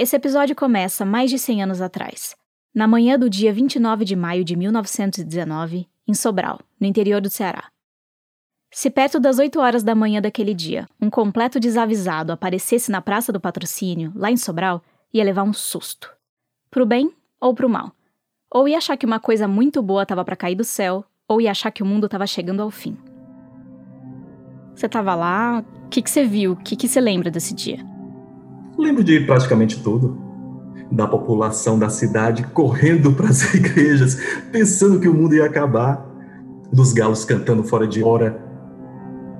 Esse 0.00 0.16
episódio 0.16 0.56
começa 0.56 1.04
mais 1.04 1.28
de 1.28 1.38
100 1.38 1.64
anos 1.64 1.82
atrás, 1.82 2.34
na 2.74 2.88
manhã 2.88 3.18
do 3.18 3.28
dia 3.28 3.52
29 3.52 4.02
de 4.02 4.16
maio 4.16 4.42
de 4.42 4.56
1919, 4.56 5.86
em 6.08 6.14
Sobral, 6.14 6.58
no 6.80 6.86
interior 6.86 7.20
do 7.20 7.28
Ceará. 7.28 7.64
Se 8.72 8.88
perto 8.88 9.20
das 9.20 9.38
8 9.38 9.60
horas 9.60 9.82
da 9.82 9.94
manhã 9.94 10.22
daquele 10.22 10.54
dia, 10.54 10.88
um 10.98 11.10
completo 11.10 11.60
desavisado 11.60 12.32
aparecesse 12.32 12.90
na 12.90 13.02
Praça 13.02 13.30
do 13.30 13.38
Patrocínio, 13.38 14.10
lá 14.16 14.30
em 14.30 14.38
Sobral, 14.38 14.82
ia 15.12 15.22
levar 15.22 15.42
um 15.42 15.52
susto. 15.52 16.10
Pro 16.70 16.86
bem 16.86 17.14
ou 17.38 17.52
pro 17.52 17.68
mal. 17.68 17.92
Ou 18.50 18.66
ia 18.66 18.78
achar 18.78 18.96
que 18.96 19.04
uma 19.04 19.20
coisa 19.20 19.46
muito 19.46 19.82
boa 19.82 20.04
estava 20.04 20.24
para 20.24 20.34
cair 20.34 20.54
do 20.54 20.64
céu, 20.64 21.04
ou 21.28 21.42
ia 21.42 21.50
achar 21.50 21.70
que 21.70 21.82
o 21.82 21.86
mundo 21.86 22.06
estava 22.06 22.26
chegando 22.26 22.62
ao 22.62 22.70
fim. 22.70 22.96
Você 24.74 24.86
estava 24.86 25.14
lá, 25.14 25.62
o 25.84 25.88
que, 25.90 26.00
que 26.00 26.08
você 26.08 26.24
viu? 26.24 26.52
O 26.52 26.56
que, 26.56 26.74
que 26.74 26.88
você 26.88 27.02
lembra 27.02 27.30
desse 27.30 27.54
dia? 27.54 27.99
Lembro 28.80 29.04
de 29.04 29.20
praticamente 29.20 29.82
tudo. 29.82 30.18
Da 30.90 31.06
população 31.06 31.78
da 31.78 31.90
cidade 31.90 32.42
correndo 32.44 33.12
para 33.14 33.28
as 33.28 33.54
igrejas, 33.54 34.18
pensando 34.50 34.98
que 34.98 35.08
o 35.08 35.14
mundo 35.14 35.34
ia 35.34 35.44
acabar. 35.44 36.08
Dos 36.72 36.92
galos 36.92 37.24
cantando 37.24 37.62
fora 37.62 37.86
de 37.86 38.02
hora. 38.02 38.42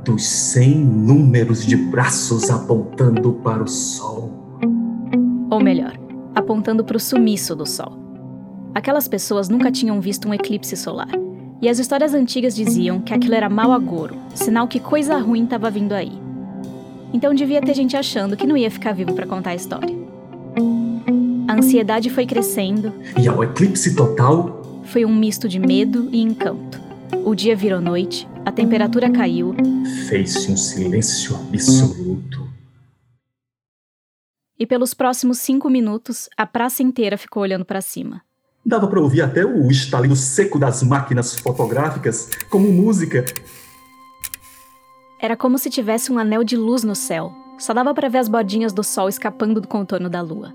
Dos 0.05 0.25
cem 0.25 0.79
números 0.79 1.65
de 1.65 1.77
braços 1.77 2.51
apontando 2.51 3.33
para 3.35 3.63
o 3.63 3.69
sol. 3.69 4.59
Ou 5.51 5.61
melhor, 5.61 5.99
apontando 6.35 6.85
para 6.85 6.97
o 6.97 7.01
sumiço 7.01 7.57
do 7.57 7.67
sol. 7.67 7.99
Aquelas 8.75 9.09
pessoas 9.09 9.49
nunca 9.49 9.71
tinham 9.71 10.01
visto 10.01 10.29
um 10.29 10.35
eclipse 10.35 10.77
solar. 10.77 11.11
E 11.63 11.69
as 11.69 11.79
histórias 11.79 12.15
antigas 12.15 12.55
diziam 12.55 13.01
que 13.01 13.13
aquilo 13.13 13.35
era 13.35 13.49
mau 13.49 13.73
agouro, 13.73 14.17
sinal 14.35 14.67
que 14.67 14.81
coisa 14.81 15.19
ruim 15.19 15.45
estava 15.45 15.71
vindo 15.71 15.93
aí. 15.93 16.30
Então 17.13 17.35
devia 17.35 17.61
ter 17.61 17.75
gente 17.75 17.97
achando 17.97 18.37
que 18.37 18.47
não 18.47 18.57
ia 18.57 18.71
ficar 18.71 18.93
vivo 18.93 19.15
para 19.15 19.27
contar 19.27 19.51
a 19.51 19.55
história. 19.55 19.95
A 21.49 21.55
ansiedade 21.55 22.09
foi 22.11 22.27
crescendo. 22.27 22.93
E 23.21 23.27
ao 23.27 23.43
eclipse 23.43 23.97
total? 23.97 24.83
Foi 24.85 25.05
um 25.05 25.15
misto 25.15 25.49
de 25.49 25.59
medo 25.59 26.09
e 26.13 26.21
encanto. 26.21 26.81
O 27.25 27.35
dia 27.35 27.57
virou 27.57 27.81
noite, 27.81 28.29
a 28.45 28.53
temperatura 28.53 29.11
caiu. 29.11 29.55
Fez-se 30.09 30.51
um 30.51 30.57
silêncio 30.57 31.35
absoluto. 31.37 32.49
E 34.59 34.67
pelos 34.67 34.95
próximos 34.95 35.39
cinco 35.39 35.69
minutos, 35.69 36.29
a 36.37 36.47
praça 36.47 36.83
inteira 36.83 37.17
ficou 37.17 37.43
olhando 37.43 37.65
para 37.65 37.81
cima. 37.81 38.23
Dava 38.65 38.87
para 38.87 39.01
ouvir 39.01 39.23
até 39.23 39.45
o 39.45 39.71
estalido 39.71 40.15
seco 40.15 40.59
das 40.59 40.83
máquinas 40.83 41.35
fotográficas, 41.41 42.29
como 42.51 42.71
música. 42.71 43.25
Era 45.21 45.37
como 45.37 45.59
se 45.59 45.69
tivesse 45.69 46.11
um 46.11 46.19
anel 46.19 46.43
de 46.43 46.57
luz 46.57 46.83
no 46.83 46.95
céu. 46.95 47.33
Só 47.59 47.75
dava 47.75 47.93
para 47.93 48.09
ver 48.09 48.19
as 48.19 48.29
bordinhas 48.29 48.73
do 48.73 48.83
sol 48.83 49.09
escapando 49.09 49.61
do 49.61 49.69
contorno 49.69 50.09
da 50.09 50.23
lua. 50.23 50.55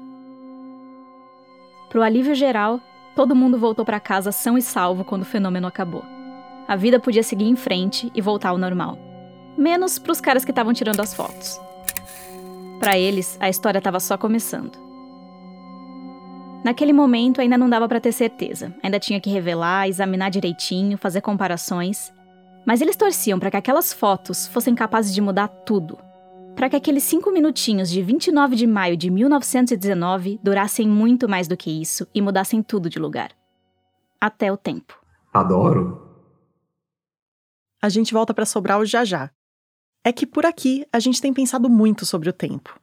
Pro 1.90 2.02
alívio 2.02 2.34
geral, 2.34 2.80
todo 3.16 3.36
mundo 3.36 3.60
voltou 3.60 3.86
para 3.86 4.00
casa 4.00 4.32
são 4.32 4.58
e 4.58 4.62
salvo 4.62 5.06
quando 5.06 5.22
o 5.22 5.26
fenômeno 5.26 5.68
acabou. 5.68 6.04
A 6.68 6.76
vida 6.76 7.00
podia 7.00 7.22
seguir 7.22 7.46
em 7.46 7.56
frente 7.56 8.12
e 8.16 8.22
voltar 8.22 8.50
ao 8.50 8.58
normal. 8.58 8.98
Menos 9.56 10.00
pros 10.00 10.20
caras 10.20 10.44
que 10.44 10.52
estavam 10.52 10.74
tirando 10.74 11.00
as 11.00 11.14
fotos. 11.14 11.62
Para 12.80 12.98
eles, 12.98 13.38
a 13.40 13.48
história 13.48 13.78
estava 13.78 14.00
só 14.00 14.18
começando. 14.18 14.78
Naquele 16.64 16.92
momento 16.92 17.40
ainda 17.40 17.58
não 17.58 17.70
dava 17.70 17.88
para 17.88 18.02
ter 18.02 18.12
certeza, 18.12 18.74
ainda 18.82 19.00
tinha 19.00 19.22
que 19.22 19.30
revelar, 19.30 19.88
examinar 19.88 20.32
direitinho, 20.32 20.98
fazer 20.98 21.22
comparações. 21.22 22.12
Mas 22.66 22.82
eles 22.82 22.96
torciam 22.96 23.40
para 23.40 23.52
que 23.52 23.58
aquelas 23.58 23.94
fotos 23.94 24.48
fossem 24.48 24.74
capazes 24.74 25.14
de 25.14 25.22
mudar 25.22 25.48
tudo. 25.48 25.98
Para 26.56 26.70
que 26.70 26.76
aqueles 26.76 27.04
cinco 27.04 27.32
minutinhos 27.32 27.90
de 27.90 28.02
29 28.02 28.56
de 28.56 28.66
maio 28.66 28.98
de 28.98 29.12
1919 29.12 30.40
durassem 30.42 30.88
muito 30.88 31.30
mais 31.30 31.48
do 31.48 31.56
que 31.56 31.70
isso 31.70 32.08
e 32.14 32.22
mudassem 32.22 32.64
tudo 32.64 32.90
de 32.90 32.98
lugar. 32.98 33.32
Até 34.20 34.52
o 34.52 34.58
tempo. 34.58 35.00
Adoro. 35.32 36.02
A 37.82 37.90
gente 37.90 38.14
volta 38.14 38.34
para 38.34 38.46
Sobral 38.46 38.86
já 38.86 39.06
já. 39.06 39.30
É 40.04 40.12
que 40.12 40.26
por 40.26 40.46
aqui 40.46 40.88
a 40.92 41.00
gente 41.00 41.22
tem 41.22 41.34
pensado 41.34 41.70
muito 41.70 42.06
sobre 42.06 42.30
o 42.30 42.34
tempo. 42.34 42.80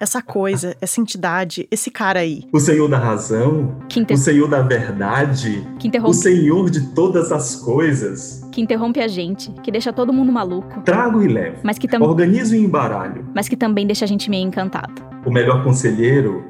Essa 0.00 0.20
coisa, 0.20 0.76
essa 0.80 1.00
entidade, 1.00 1.68
esse 1.70 1.90
cara 1.90 2.20
aí. 2.20 2.42
O 2.52 2.58
Senhor 2.58 2.88
da 2.88 2.98
razão, 2.98 3.78
inter... 3.96 4.16
o 4.16 4.18
Senhor 4.18 4.48
da 4.48 4.60
verdade, 4.60 5.64
que 5.78 5.86
interrompe... 5.86 6.10
o 6.10 6.14
Senhor 6.14 6.68
de 6.70 6.88
todas 6.92 7.30
as 7.30 7.54
coisas. 7.56 8.44
Que 8.50 8.60
interrompe 8.60 9.00
a 9.00 9.06
gente, 9.06 9.52
que 9.62 9.70
deixa 9.70 9.92
todo 9.92 10.12
mundo 10.12 10.32
maluco. 10.32 10.80
Trago 10.80 11.22
e 11.22 11.28
levo. 11.28 11.58
Mas 11.62 11.78
que 11.78 11.86
tam... 11.86 12.02
Organizo 12.02 12.56
e 12.56 12.58
embaralho. 12.58 13.24
Mas 13.32 13.48
que 13.48 13.56
também 13.56 13.86
deixa 13.86 14.04
a 14.04 14.08
gente 14.08 14.28
meio 14.28 14.44
encantado. 14.44 15.00
O 15.24 15.30
melhor 15.30 15.62
conselheiro 15.62 16.44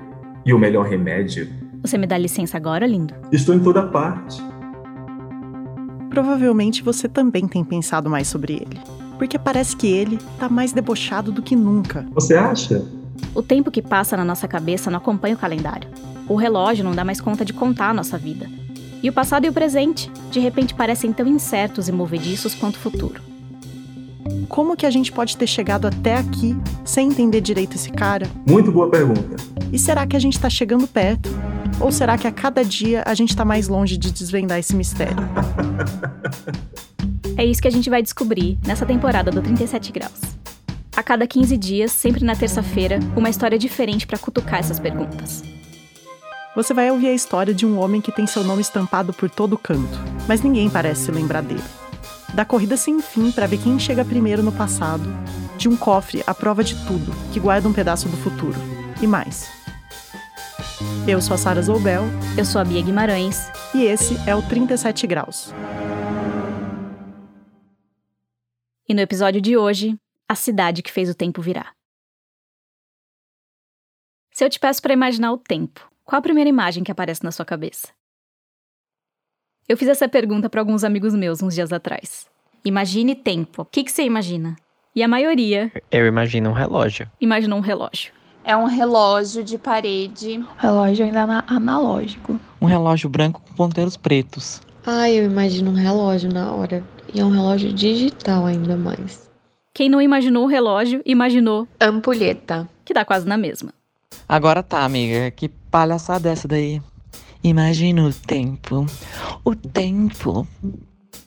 e 0.46 0.54
o 0.54 0.58
melhor 0.58 0.86
remédio. 0.86 1.46
Você 1.82 1.98
me 1.98 2.06
dá 2.06 2.16
licença 2.16 2.56
agora, 2.56 2.86
lindo? 2.86 3.14
Estou 3.30 3.54
em 3.54 3.60
toda 3.60 3.86
parte. 3.86 4.42
Provavelmente 6.08 6.82
você 6.82 7.08
também 7.08 7.46
tem 7.46 7.64
pensado 7.64 8.08
mais 8.08 8.28
sobre 8.28 8.54
ele. 8.54 8.80
Porque 9.22 9.38
parece 9.38 9.76
que 9.76 9.86
ele 9.86 10.18
tá 10.36 10.48
mais 10.48 10.72
debochado 10.72 11.30
do 11.30 11.42
que 11.42 11.54
nunca. 11.54 12.04
Você 12.12 12.34
acha? 12.34 12.84
O 13.32 13.40
tempo 13.40 13.70
que 13.70 13.80
passa 13.80 14.16
na 14.16 14.24
nossa 14.24 14.48
cabeça 14.48 14.90
não 14.90 14.98
acompanha 14.98 15.36
o 15.36 15.38
calendário. 15.38 15.88
O 16.28 16.34
relógio 16.34 16.82
não 16.82 16.90
dá 16.90 17.04
mais 17.04 17.20
conta 17.20 17.44
de 17.44 17.52
contar 17.52 17.90
a 17.90 17.94
nossa 17.94 18.18
vida. 18.18 18.50
E 19.00 19.08
o 19.08 19.12
passado 19.12 19.46
e 19.46 19.48
o 19.48 19.52
presente, 19.52 20.10
de 20.32 20.40
repente, 20.40 20.74
parecem 20.74 21.12
tão 21.12 21.24
incertos 21.24 21.88
e 21.88 21.92
movediços 21.92 22.52
quanto 22.52 22.74
o 22.74 22.78
futuro. 22.80 23.22
Como 24.48 24.76
que 24.76 24.86
a 24.86 24.90
gente 24.90 25.12
pode 25.12 25.36
ter 25.36 25.46
chegado 25.46 25.86
até 25.86 26.16
aqui 26.16 26.56
sem 26.84 27.06
entender 27.06 27.40
direito 27.40 27.76
esse 27.76 27.92
cara? 27.92 28.28
Muito 28.44 28.72
boa 28.72 28.90
pergunta. 28.90 29.36
E 29.72 29.78
será 29.78 30.04
que 30.04 30.16
a 30.16 30.20
gente 30.20 30.40
tá 30.40 30.50
chegando 30.50 30.88
perto? 30.88 31.30
Ou 31.78 31.92
será 31.92 32.18
que 32.18 32.26
a 32.26 32.32
cada 32.32 32.64
dia 32.64 33.04
a 33.06 33.14
gente 33.14 33.36
tá 33.36 33.44
mais 33.44 33.68
longe 33.68 33.96
de 33.96 34.10
desvendar 34.10 34.58
esse 34.58 34.74
mistério? 34.74 35.14
é 37.36 37.44
isso 37.44 37.60
que 37.60 37.68
a 37.68 37.72
gente 37.72 37.88
vai 37.88 38.02
descobrir 38.02 38.58
nessa 38.66 38.86
temporada 38.86 39.30
do 39.30 39.42
37 39.42 39.92
Graus. 39.92 40.20
A 40.96 41.02
cada 41.02 41.26
15 41.26 41.56
dias, 41.56 41.92
sempre 41.92 42.24
na 42.24 42.36
terça-feira, 42.36 42.98
uma 43.16 43.30
história 43.30 43.58
diferente 43.58 44.06
para 44.06 44.18
cutucar 44.18 44.60
essas 44.60 44.78
perguntas. 44.78 45.42
Você 46.54 46.74
vai 46.74 46.90
ouvir 46.90 47.08
a 47.08 47.14
história 47.14 47.54
de 47.54 47.64
um 47.64 47.78
homem 47.78 48.00
que 48.00 48.12
tem 48.12 48.26
seu 48.26 48.44
nome 48.44 48.60
estampado 48.60 49.12
por 49.12 49.30
todo 49.30 49.56
canto, 49.56 49.98
mas 50.28 50.42
ninguém 50.42 50.68
parece 50.68 51.06
se 51.06 51.10
lembrar 51.10 51.42
dele. 51.42 51.62
Da 52.34 52.44
corrida 52.44 52.76
sem 52.76 53.00
fim 53.00 53.30
para 53.30 53.46
ver 53.46 53.58
quem 53.58 53.78
chega 53.78 54.04
primeiro 54.04 54.42
no 54.42 54.52
passado, 54.52 55.04
de 55.56 55.68
um 55.68 55.76
cofre 55.76 56.22
à 56.26 56.34
prova 56.34 56.62
de 56.62 56.74
tudo, 56.86 57.12
que 57.32 57.40
guarda 57.40 57.68
um 57.68 57.72
pedaço 57.72 58.08
do 58.08 58.16
futuro, 58.16 58.58
e 59.00 59.06
mais. 59.06 59.62
Eu 61.06 61.20
sou 61.20 61.34
a 61.34 61.38
Sara 61.38 61.60
Zoubel. 61.60 62.04
Eu 62.36 62.44
sou 62.44 62.60
a 62.60 62.64
Bia 62.64 62.80
Guimarães. 62.80 63.50
E 63.74 63.84
esse 63.84 64.16
é 64.26 64.34
o 64.34 64.42
37 64.42 65.06
Graus. 65.06 65.52
E 68.92 68.94
no 68.94 69.00
episódio 69.00 69.40
de 69.40 69.56
hoje, 69.56 69.98
a 70.28 70.34
cidade 70.34 70.82
que 70.82 70.92
fez 70.92 71.08
o 71.08 71.14
tempo 71.14 71.40
virar. 71.40 71.72
Se 74.30 74.44
eu 74.44 74.50
te 74.50 74.60
peço 74.60 74.82
para 74.82 74.92
imaginar 74.92 75.32
o 75.32 75.38
tempo, 75.38 75.90
qual 76.04 76.18
a 76.18 76.22
primeira 76.22 76.50
imagem 76.50 76.84
que 76.84 76.92
aparece 76.92 77.24
na 77.24 77.32
sua 77.32 77.46
cabeça? 77.46 77.88
Eu 79.66 79.78
fiz 79.78 79.88
essa 79.88 80.06
pergunta 80.10 80.50
para 80.50 80.60
alguns 80.60 80.84
amigos 80.84 81.14
meus 81.14 81.42
uns 81.42 81.54
dias 81.54 81.72
atrás. 81.72 82.28
Imagine 82.62 83.14
tempo. 83.14 83.62
O 83.62 83.64
que, 83.64 83.82
que 83.82 83.90
você 83.90 84.02
imagina? 84.02 84.56
E 84.94 85.02
a 85.02 85.08
maioria. 85.08 85.72
Eu 85.90 86.06
imagino 86.06 86.50
um 86.50 86.52
relógio. 86.52 87.10
Imaginou 87.18 87.60
um 87.60 87.62
relógio. 87.62 88.12
É 88.44 88.54
um 88.54 88.66
relógio 88.66 89.42
de 89.42 89.56
parede. 89.56 90.44
Relógio 90.58 91.06
ainda 91.06 91.42
analógico. 91.46 92.38
Um 92.60 92.66
relógio 92.66 93.08
branco 93.08 93.40
com 93.40 93.54
ponteiros 93.54 93.96
pretos. 93.96 94.60
Ah, 94.84 95.08
eu 95.10 95.24
imagino 95.24 95.70
um 95.70 95.74
relógio 95.74 96.30
na 96.30 96.52
hora. 96.52 96.84
E 97.14 97.20
é 97.20 97.24
um 97.24 97.30
relógio 97.30 97.72
digital 97.72 98.46
ainda 98.46 98.76
mais. 98.76 99.30
Quem 99.74 99.88
não 99.88 100.00
imaginou 100.00 100.44
o 100.44 100.48
relógio, 100.48 101.02
imaginou 101.04 101.68
ampulheta, 101.80 102.68
que 102.84 102.94
dá 102.94 103.04
quase 103.04 103.26
na 103.26 103.36
mesma. 103.36 103.72
Agora 104.28 104.62
tá, 104.62 104.84
amiga, 104.84 105.30
que 105.30 105.48
palhaçada 105.48 106.30
essa 106.30 106.48
daí. 106.48 106.80
Imagina 107.44 108.02
o 108.04 108.12
tempo. 108.12 108.86
O 109.44 109.54
tempo. 109.54 110.46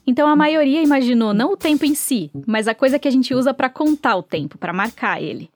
Então 0.07 0.27
a 0.27 0.36
maioria 0.36 0.81
imaginou 0.83 1.33
não 1.33 1.54
o 1.54 1.57
tempo 1.57 1.86
em 1.86 1.95
si, 1.95 2.31
mas 2.48 2.68
a 2.68 2.75
coisa 2.75 2.98
que 2.98 3.07
a 3.07 3.12
gente 3.12 3.33
usa 3.33 3.54
para 3.54 3.69
contar 3.69 4.15
o 4.15 4.24
tempo, 4.24 4.57
para 4.57 4.71
marcar 4.71 5.21
ele. 5.21 5.50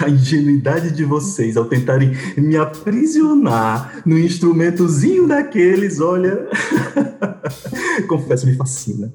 A 0.00 0.08
ingenuidade 0.08 0.92
de 0.92 1.04
vocês 1.04 1.56
ao 1.56 1.64
tentarem 1.64 2.12
me 2.36 2.56
aprisionar 2.56 4.02
no 4.04 4.18
instrumentozinho 4.18 5.26
daqueles, 5.26 6.00
olha. 6.00 6.48
Confesso, 8.08 8.46
me 8.46 8.56
fascina. 8.56 9.12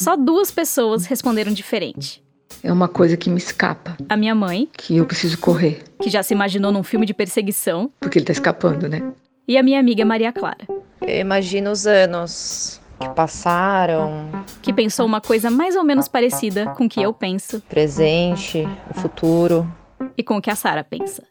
Só 0.00 0.16
duas 0.16 0.52
pessoas 0.52 1.06
responderam 1.06 1.52
diferente. 1.52 2.22
É 2.62 2.72
uma 2.72 2.86
coisa 2.86 3.16
que 3.16 3.28
me 3.28 3.36
escapa. 3.36 3.96
A 4.08 4.16
minha 4.16 4.32
mãe. 4.32 4.68
Que 4.72 4.98
eu 4.98 5.04
preciso 5.04 5.36
correr. 5.38 5.82
Que 6.00 6.08
já 6.08 6.22
se 6.22 6.32
imaginou 6.32 6.70
num 6.70 6.84
filme 6.84 7.04
de 7.04 7.12
perseguição. 7.12 7.90
Porque 7.98 8.16
ele 8.16 8.24
tá 8.24 8.30
escapando, 8.30 8.88
né? 8.88 9.02
E 9.48 9.58
a 9.58 9.62
minha 9.62 9.80
amiga 9.80 10.04
Maria 10.04 10.32
Clara. 10.32 10.68
Eu 11.00 11.18
imagino 11.20 11.72
os 11.72 11.84
anos 11.84 12.80
que 13.00 13.08
passaram. 13.08 14.30
Que 14.62 14.72
pensou 14.72 15.04
uma 15.04 15.20
coisa 15.20 15.50
mais 15.50 15.74
ou 15.74 15.82
menos 15.82 16.06
parecida 16.06 16.66
com 16.76 16.86
o 16.86 16.88
que 16.88 17.02
eu 17.02 17.12
penso. 17.12 17.60
Presente, 17.68 18.68
o 18.94 19.00
futuro. 19.00 19.66
E 20.16 20.22
com 20.22 20.36
o 20.36 20.40
que 20.40 20.48
a 20.50 20.54
Sara 20.54 20.84
pensa. 20.84 21.24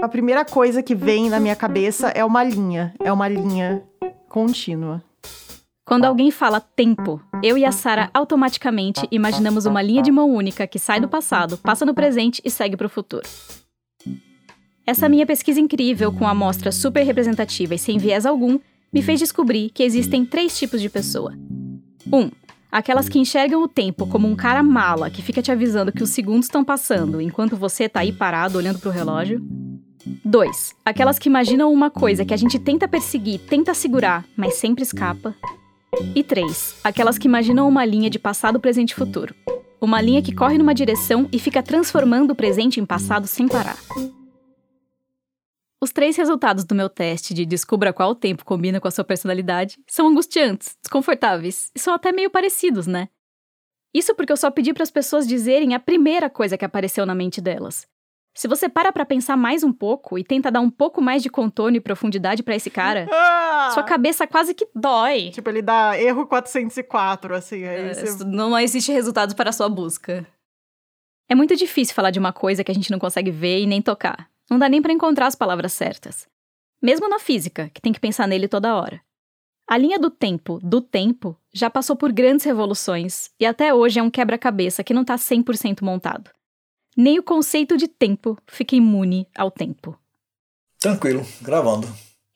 A 0.00 0.08
primeira 0.08 0.44
coisa 0.44 0.84
que 0.84 0.94
vem 0.94 1.28
na 1.28 1.40
minha 1.40 1.56
cabeça 1.56 2.10
é 2.10 2.24
uma 2.24 2.44
linha. 2.44 2.94
É 3.00 3.12
uma 3.12 3.26
linha 3.26 3.82
contínua. 4.28 5.02
Quando 5.88 6.04
alguém 6.04 6.30
fala 6.30 6.60
tempo, 6.60 7.18
eu 7.42 7.56
e 7.56 7.64
a 7.64 7.72
Sara 7.72 8.10
automaticamente 8.12 9.08
imaginamos 9.10 9.64
uma 9.64 9.80
linha 9.80 10.02
de 10.02 10.12
mão 10.12 10.30
única 10.30 10.66
que 10.66 10.78
sai 10.78 11.00
do 11.00 11.08
passado, 11.08 11.56
passa 11.56 11.86
no 11.86 11.94
presente 11.94 12.42
e 12.44 12.50
segue 12.50 12.76
para 12.76 12.86
o 12.86 12.90
futuro. 12.90 13.26
Essa 14.86 15.08
minha 15.08 15.24
pesquisa 15.24 15.58
incrível, 15.58 16.12
com 16.12 16.28
amostra 16.28 16.70
super 16.70 17.02
representativa 17.04 17.74
e 17.74 17.78
sem 17.78 17.96
viés 17.96 18.26
algum, 18.26 18.58
me 18.92 19.00
fez 19.00 19.18
descobrir 19.18 19.70
que 19.70 19.82
existem 19.82 20.26
três 20.26 20.58
tipos 20.58 20.82
de 20.82 20.90
pessoa. 20.90 21.32
1. 22.12 22.18
Um, 22.18 22.30
aquelas 22.70 23.08
que 23.08 23.18
enxergam 23.18 23.62
o 23.62 23.68
tempo 23.68 24.06
como 24.06 24.28
um 24.28 24.36
cara 24.36 24.62
mala 24.62 25.08
que 25.08 25.22
fica 25.22 25.40
te 25.40 25.50
avisando 25.50 25.90
que 25.90 26.02
os 26.02 26.10
segundos 26.10 26.44
estão 26.44 26.62
passando 26.62 27.18
enquanto 27.18 27.56
você 27.56 27.88
tá 27.88 28.00
aí 28.00 28.12
parado 28.12 28.58
olhando 28.58 28.78
pro 28.78 28.90
relógio. 28.90 29.40
2. 30.22 30.74
Aquelas 30.84 31.18
que 31.18 31.30
imaginam 31.30 31.72
uma 31.72 31.88
coisa 31.88 32.26
que 32.26 32.34
a 32.34 32.36
gente 32.36 32.58
tenta 32.58 32.86
perseguir, 32.86 33.40
tenta 33.40 33.72
segurar, 33.72 34.22
mas 34.36 34.56
sempre 34.56 34.82
escapa. 34.82 35.34
E 36.14 36.22
3. 36.22 36.80
Aquelas 36.84 37.18
que 37.18 37.26
imaginam 37.26 37.68
uma 37.68 37.84
linha 37.84 38.10
de 38.10 38.18
passado, 38.18 38.60
presente 38.60 38.90
e 38.90 38.94
futuro. 38.94 39.34
Uma 39.80 40.00
linha 40.00 40.22
que 40.22 40.34
corre 40.34 40.58
numa 40.58 40.74
direção 40.74 41.28
e 41.32 41.38
fica 41.38 41.62
transformando 41.62 42.32
o 42.32 42.36
presente 42.36 42.80
em 42.80 42.86
passado 42.86 43.26
sem 43.26 43.48
parar. 43.48 43.78
Os 45.80 45.92
três 45.92 46.16
resultados 46.16 46.64
do 46.64 46.74
meu 46.74 46.88
teste 46.88 47.32
de 47.32 47.46
descubra 47.46 47.92
qual 47.92 48.14
tempo 48.14 48.44
combina 48.44 48.80
com 48.80 48.88
a 48.88 48.90
sua 48.90 49.04
personalidade 49.04 49.78
são 49.86 50.08
angustiantes, 50.08 50.76
desconfortáveis 50.82 51.70
e 51.74 51.78
são 51.78 51.94
até 51.94 52.10
meio 52.10 52.30
parecidos, 52.30 52.86
né? 52.86 53.08
Isso 53.94 54.14
porque 54.14 54.32
eu 54.32 54.36
só 54.36 54.50
pedi 54.50 54.74
para 54.74 54.82
as 54.82 54.90
pessoas 54.90 55.26
dizerem 55.26 55.74
a 55.74 55.80
primeira 55.80 56.28
coisa 56.28 56.58
que 56.58 56.64
apareceu 56.64 57.06
na 57.06 57.14
mente 57.14 57.40
delas. 57.40 57.86
Se 58.38 58.46
você 58.46 58.68
para 58.68 58.92
pra 58.92 59.04
pensar 59.04 59.36
mais 59.36 59.64
um 59.64 59.72
pouco 59.72 60.16
e 60.16 60.22
tenta 60.22 60.48
dar 60.48 60.60
um 60.60 60.70
pouco 60.70 61.02
mais 61.02 61.24
de 61.24 61.28
contorno 61.28 61.76
e 61.76 61.80
profundidade 61.80 62.40
para 62.40 62.54
esse 62.54 62.70
cara, 62.70 63.08
ah! 63.10 63.72
sua 63.74 63.82
cabeça 63.82 64.28
quase 64.28 64.54
que 64.54 64.64
dói. 64.72 65.30
Tipo, 65.32 65.50
ele 65.50 65.60
dá 65.60 66.00
erro 66.00 66.24
404, 66.24 67.34
assim. 67.34 67.64
É, 67.64 67.92
você... 67.92 68.24
Não 68.24 68.56
existe 68.56 68.92
resultado 68.92 69.34
para 69.34 69.50
a 69.50 69.52
sua 69.52 69.68
busca. 69.68 70.24
É 71.28 71.34
muito 71.34 71.56
difícil 71.56 71.96
falar 71.96 72.12
de 72.12 72.20
uma 72.20 72.32
coisa 72.32 72.62
que 72.62 72.70
a 72.70 72.74
gente 72.74 72.92
não 72.92 73.00
consegue 73.00 73.32
ver 73.32 73.58
e 73.58 73.66
nem 73.66 73.82
tocar. 73.82 74.30
Não 74.48 74.56
dá 74.56 74.68
nem 74.68 74.80
para 74.80 74.92
encontrar 74.92 75.26
as 75.26 75.34
palavras 75.34 75.72
certas. 75.72 76.28
Mesmo 76.80 77.08
na 77.08 77.18
física, 77.18 77.68
que 77.74 77.80
tem 77.80 77.92
que 77.92 77.98
pensar 77.98 78.28
nele 78.28 78.46
toda 78.46 78.76
hora. 78.76 79.00
A 79.68 79.76
linha 79.76 79.98
do 79.98 80.10
tempo, 80.10 80.60
do 80.62 80.80
tempo, 80.80 81.36
já 81.52 81.68
passou 81.68 81.96
por 81.96 82.12
grandes 82.12 82.46
revoluções 82.46 83.32
e 83.40 83.44
até 83.44 83.74
hoje 83.74 83.98
é 83.98 84.02
um 84.02 84.08
quebra-cabeça 84.08 84.84
que 84.84 84.94
não 84.94 85.02
está 85.02 85.16
100% 85.16 85.82
montado 85.82 86.30
nem 86.98 87.16
o 87.16 87.22
conceito 87.22 87.76
de 87.76 87.86
tempo 87.86 88.36
fica 88.44 88.74
imune 88.74 89.28
ao 89.36 89.52
tempo. 89.52 89.96
Tranquilo, 90.80 91.24
gravando. 91.40 91.86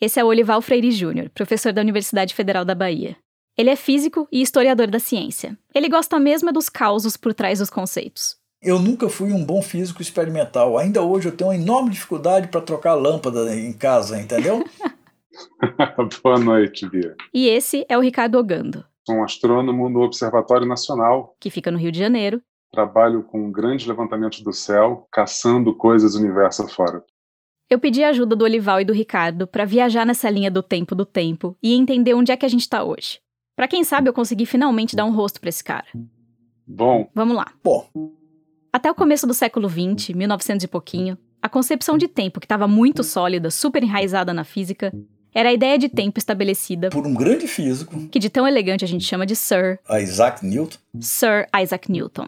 Esse 0.00 0.20
é 0.20 0.24
o 0.24 0.28
Olival 0.28 0.62
Freire 0.62 0.92
Júnior, 0.92 1.28
professor 1.30 1.72
da 1.72 1.80
Universidade 1.80 2.32
Federal 2.32 2.64
da 2.64 2.72
Bahia. 2.74 3.16
Ele 3.58 3.70
é 3.70 3.76
físico 3.76 4.28
e 4.30 4.40
historiador 4.40 4.86
da 4.86 5.00
ciência. 5.00 5.58
Ele 5.74 5.88
gosta 5.88 6.16
mesmo 6.20 6.50
é 6.50 6.52
dos 6.52 6.68
causos 6.68 7.16
por 7.16 7.34
trás 7.34 7.58
dos 7.58 7.70
conceitos. 7.70 8.36
Eu 8.62 8.78
nunca 8.78 9.08
fui 9.08 9.32
um 9.32 9.44
bom 9.44 9.60
físico 9.60 10.00
experimental. 10.00 10.78
Ainda 10.78 11.02
hoje 11.02 11.28
eu 11.28 11.36
tenho 11.36 11.50
uma 11.50 11.56
enorme 11.56 11.90
dificuldade 11.90 12.46
para 12.46 12.60
trocar 12.60 12.94
lâmpada 12.94 13.52
em 13.56 13.72
casa, 13.72 14.20
entendeu? 14.20 14.64
Boa 16.22 16.38
noite, 16.38 16.88
Bia. 16.88 17.16
E 17.34 17.48
esse 17.48 17.84
é 17.88 17.98
o 17.98 18.00
Ricardo 18.00 18.38
Ogando. 18.38 18.84
Sou 19.04 19.16
um 19.16 19.24
astrônomo 19.24 19.88
no 19.88 20.02
Observatório 20.02 20.68
Nacional, 20.68 21.34
que 21.40 21.50
fica 21.50 21.72
no 21.72 21.78
Rio 21.78 21.90
de 21.90 21.98
Janeiro, 21.98 22.40
trabalho 22.72 23.22
com 23.22 23.52
grandes 23.52 23.86
levantamentos 23.86 24.40
do 24.40 24.52
céu, 24.52 25.06
caçando 25.12 25.74
coisas 25.74 26.14
do 26.14 26.20
universo 26.20 26.62
afora. 26.62 27.04
Eu 27.70 27.78
pedi 27.78 28.02
a 28.02 28.08
ajuda 28.08 28.34
do 28.34 28.44
Olival 28.44 28.80
e 28.80 28.84
do 28.84 28.92
Ricardo 28.92 29.46
para 29.46 29.64
viajar 29.64 30.04
nessa 30.06 30.28
linha 30.28 30.50
do 30.50 30.62
tempo 30.62 30.94
do 30.94 31.04
tempo 31.04 31.56
e 31.62 31.74
entender 31.74 32.14
onde 32.14 32.32
é 32.32 32.36
que 32.36 32.46
a 32.46 32.48
gente 32.48 32.62
está 32.62 32.82
hoje. 32.82 33.20
Para 33.54 33.68
quem 33.68 33.84
sabe, 33.84 34.08
eu 34.08 34.12
consegui 34.12 34.46
finalmente 34.46 34.96
dar 34.96 35.04
um 35.04 35.12
rosto 35.12 35.40
para 35.40 35.50
esse 35.50 35.62
cara. 35.62 35.86
Bom. 36.66 37.10
Vamos 37.14 37.36
lá. 37.36 37.52
Bom. 37.62 37.86
Até 38.72 38.90
o 38.90 38.94
começo 38.94 39.26
do 39.26 39.34
século 39.34 39.68
XX, 39.68 40.10
1900 40.10 40.64
e 40.64 40.68
pouquinho, 40.68 41.18
a 41.42 41.48
concepção 41.48 41.98
de 41.98 42.08
tempo 42.08 42.40
que 42.40 42.46
estava 42.46 42.66
muito 42.66 43.04
sólida, 43.04 43.50
super 43.50 43.82
enraizada 43.82 44.32
na 44.32 44.44
física, 44.44 44.92
era 45.34 45.48
a 45.48 45.52
ideia 45.52 45.78
de 45.78 45.88
tempo 45.88 46.18
estabelecida 46.18 46.90
por 46.90 47.06
um 47.06 47.14
grande 47.14 47.46
físico, 47.46 48.08
que 48.08 48.18
de 48.18 48.30
tão 48.30 48.46
elegante 48.46 48.84
a 48.84 48.88
gente 48.88 49.04
chama 49.04 49.26
de 49.26 49.34
Sir 49.34 49.78
Isaac 49.90 50.44
Newton. 50.44 50.78
Sir 51.00 51.46
Isaac 51.58 51.90
Newton. 51.90 52.26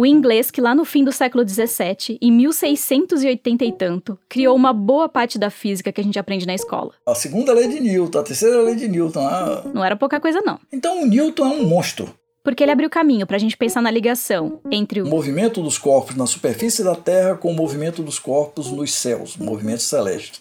O 0.00 0.06
inglês, 0.06 0.50
que 0.50 0.62
lá 0.62 0.74
no 0.74 0.86
fim 0.86 1.04
do 1.04 1.12
século 1.12 1.46
XVII, 1.46 2.16
em 2.22 2.32
1680 2.32 3.64
e 3.66 3.70
tanto, 3.70 4.18
criou 4.30 4.56
uma 4.56 4.72
boa 4.72 5.10
parte 5.10 5.38
da 5.38 5.50
física 5.50 5.92
que 5.92 6.00
a 6.00 6.04
gente 6.04 6.18
aprende 6.18 6.46
na 6.46 6.54
escola. 6.54 6.92
A 7.06 7.14
segunda 7.14 7.52
lei 7.52 7.68
de 7.68 7.80
Newton, 7.80 8.18
a 8.18 8.22
terceira 8.22 8.62
lei 8.62 8.76
de 8.76 8.88
Newton. 8.88 9.28
A... 9.28 9.62
Não 9.74 9.84
era 9.84 9.94
pouca 9.96 10.18
coisa, 10.18 10.40
não. 10.40 10.58
Então 10.72 11.02
o 11.02 11.06
Newton 11.06 11.44
é 11.44 11.48
um 11.48 11.64
monstro. 11.66 12.14
Porque 12.42 12.62
ele 12.62 12.72
abriu 12.72 12.88
caminho 12.88 13.26
para 13.26 13.36
a 13.36 13.38
gente 13.38 13.58
pensar 13.58 13.82
na 13.82 13.90
ligação 13.90 14.58
entre 14.70 15.02
o... 15.02 15.04
o 15.04 15.10
movimento 15.10 15.60
dos 15.60 15.76
corpos 15.76 16.16
na 16.16 16.26
superfície 16.26 16.82
da 16.82 16.94
Terra 16.94 17.34
com 17.34 17.50
o 17.52 17.54
movimento 17.54 18.02
dos 18.02 18.18
corpos 18.18 18.72
nos 18.72 18.94
céus, 18.94 19.36
movimento 19.36 19.82
celeste. 19.82 20.40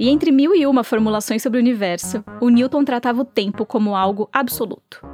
E 0.00 0.08
entre 0.08 0.32
mil 0.32 0.54
e 0.54 0.66
uma 0.66 0.82
formulações 0.82 1.42
sobre 1.42 1.58
o 1.58 1.60
universo, 1.60 2.24
o 2.40 2.48
Newton 2.48 2.82
tratava 2.86 3.20
o 3.20 3.24
tempo 3.26 3.66
como 3.66 3.94
algo 3.94 4.30
absoluto. 4.32 5.06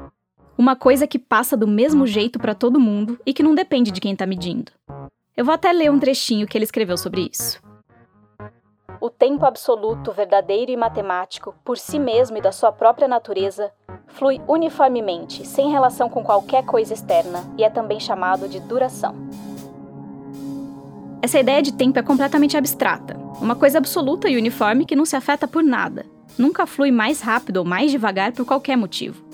Uma 0.56 0.76
coisa 0.76 1.04
que 1.04 1.18
passa 1.18 1.56
do 1.56 1.66
mesmo 1.66 2.06
jeito 2.06 2.38
para 2.38 2.54
todo 2.54 2.78
mundo 2.78 3.18
e 3.26 3.34
que 3.34 3.42
não 3.42 3.56
depende 3.56 3.90
de 3.90 4.00
quem 4.00 4.12
está 4.12 4.24
medindo. 4.24 4.70
Eu 5.36 5.44
vou 5.44 5.52
até 5.52 5.72
ler 5.72 5.90
um 5.90 5.98
trechinho 5.98 6.46
que 6.46 6.56
ele 6.56 6.64
escreveu 6.64 6.96
sobre 6.96 7.28
isso. 7.30 7.60
O 9.00 9.10
tempo 9.10 9.44
absoluto, 9.44 10.12
verdadeiro 10.12 10.70
e 10.70 10.76
matemático, 10.76 11.54
por 11.64 11.76
si 11.76 11.98
mesmo 11.98 12.38
e 12.38 12.40
da 12.40 12.52
sua 12.52 12.70
própria 12.70 13.08
natureza, 13.08 13.72
flui 14.06 14.40
uniformemente, 14.46 15.44
sem 15.44 15.72
relação 15.72 16.08
com 16.08 16.22
qualquer 16.22 16.64
coisa 16.64 16.94
externa, 16.94 17.44
e 17.58 17.64
é 17.64 17.68
também 17.68 17.98
chamado 17.98 18.48
de 18.48 18.60
duração. 18.60 19.14
Essa 21.20 21.40
ideia 21.40 21.60
de 21.60 21.72
tempo 21.72 21.98
é 21.98 22.02
completamente 22.02 22.56
abstrata, 22.56 23.16
uma 23.40 23.56
coisa 23.56 23.78
absoluta 23.78 24.28
e 24.28 24.36
uniforme 24.36 24.86
que 24.86 24.94
não 24.94 25.04
se 25.04 25.16
afeta 25.16 25.48
por 25.48 25.64
nada, 25.64 26.06
nunca 26.38 26.64
flui 26.64 26.92
mais 26.92 27.20
rápido 27.20 27.56
ou 27.58 27.64
mais 27.64 27.90
devagar 27.90 28.32
por 28.32 28.46
qualquer 28.46 28.76
motivo. 28.76 29.24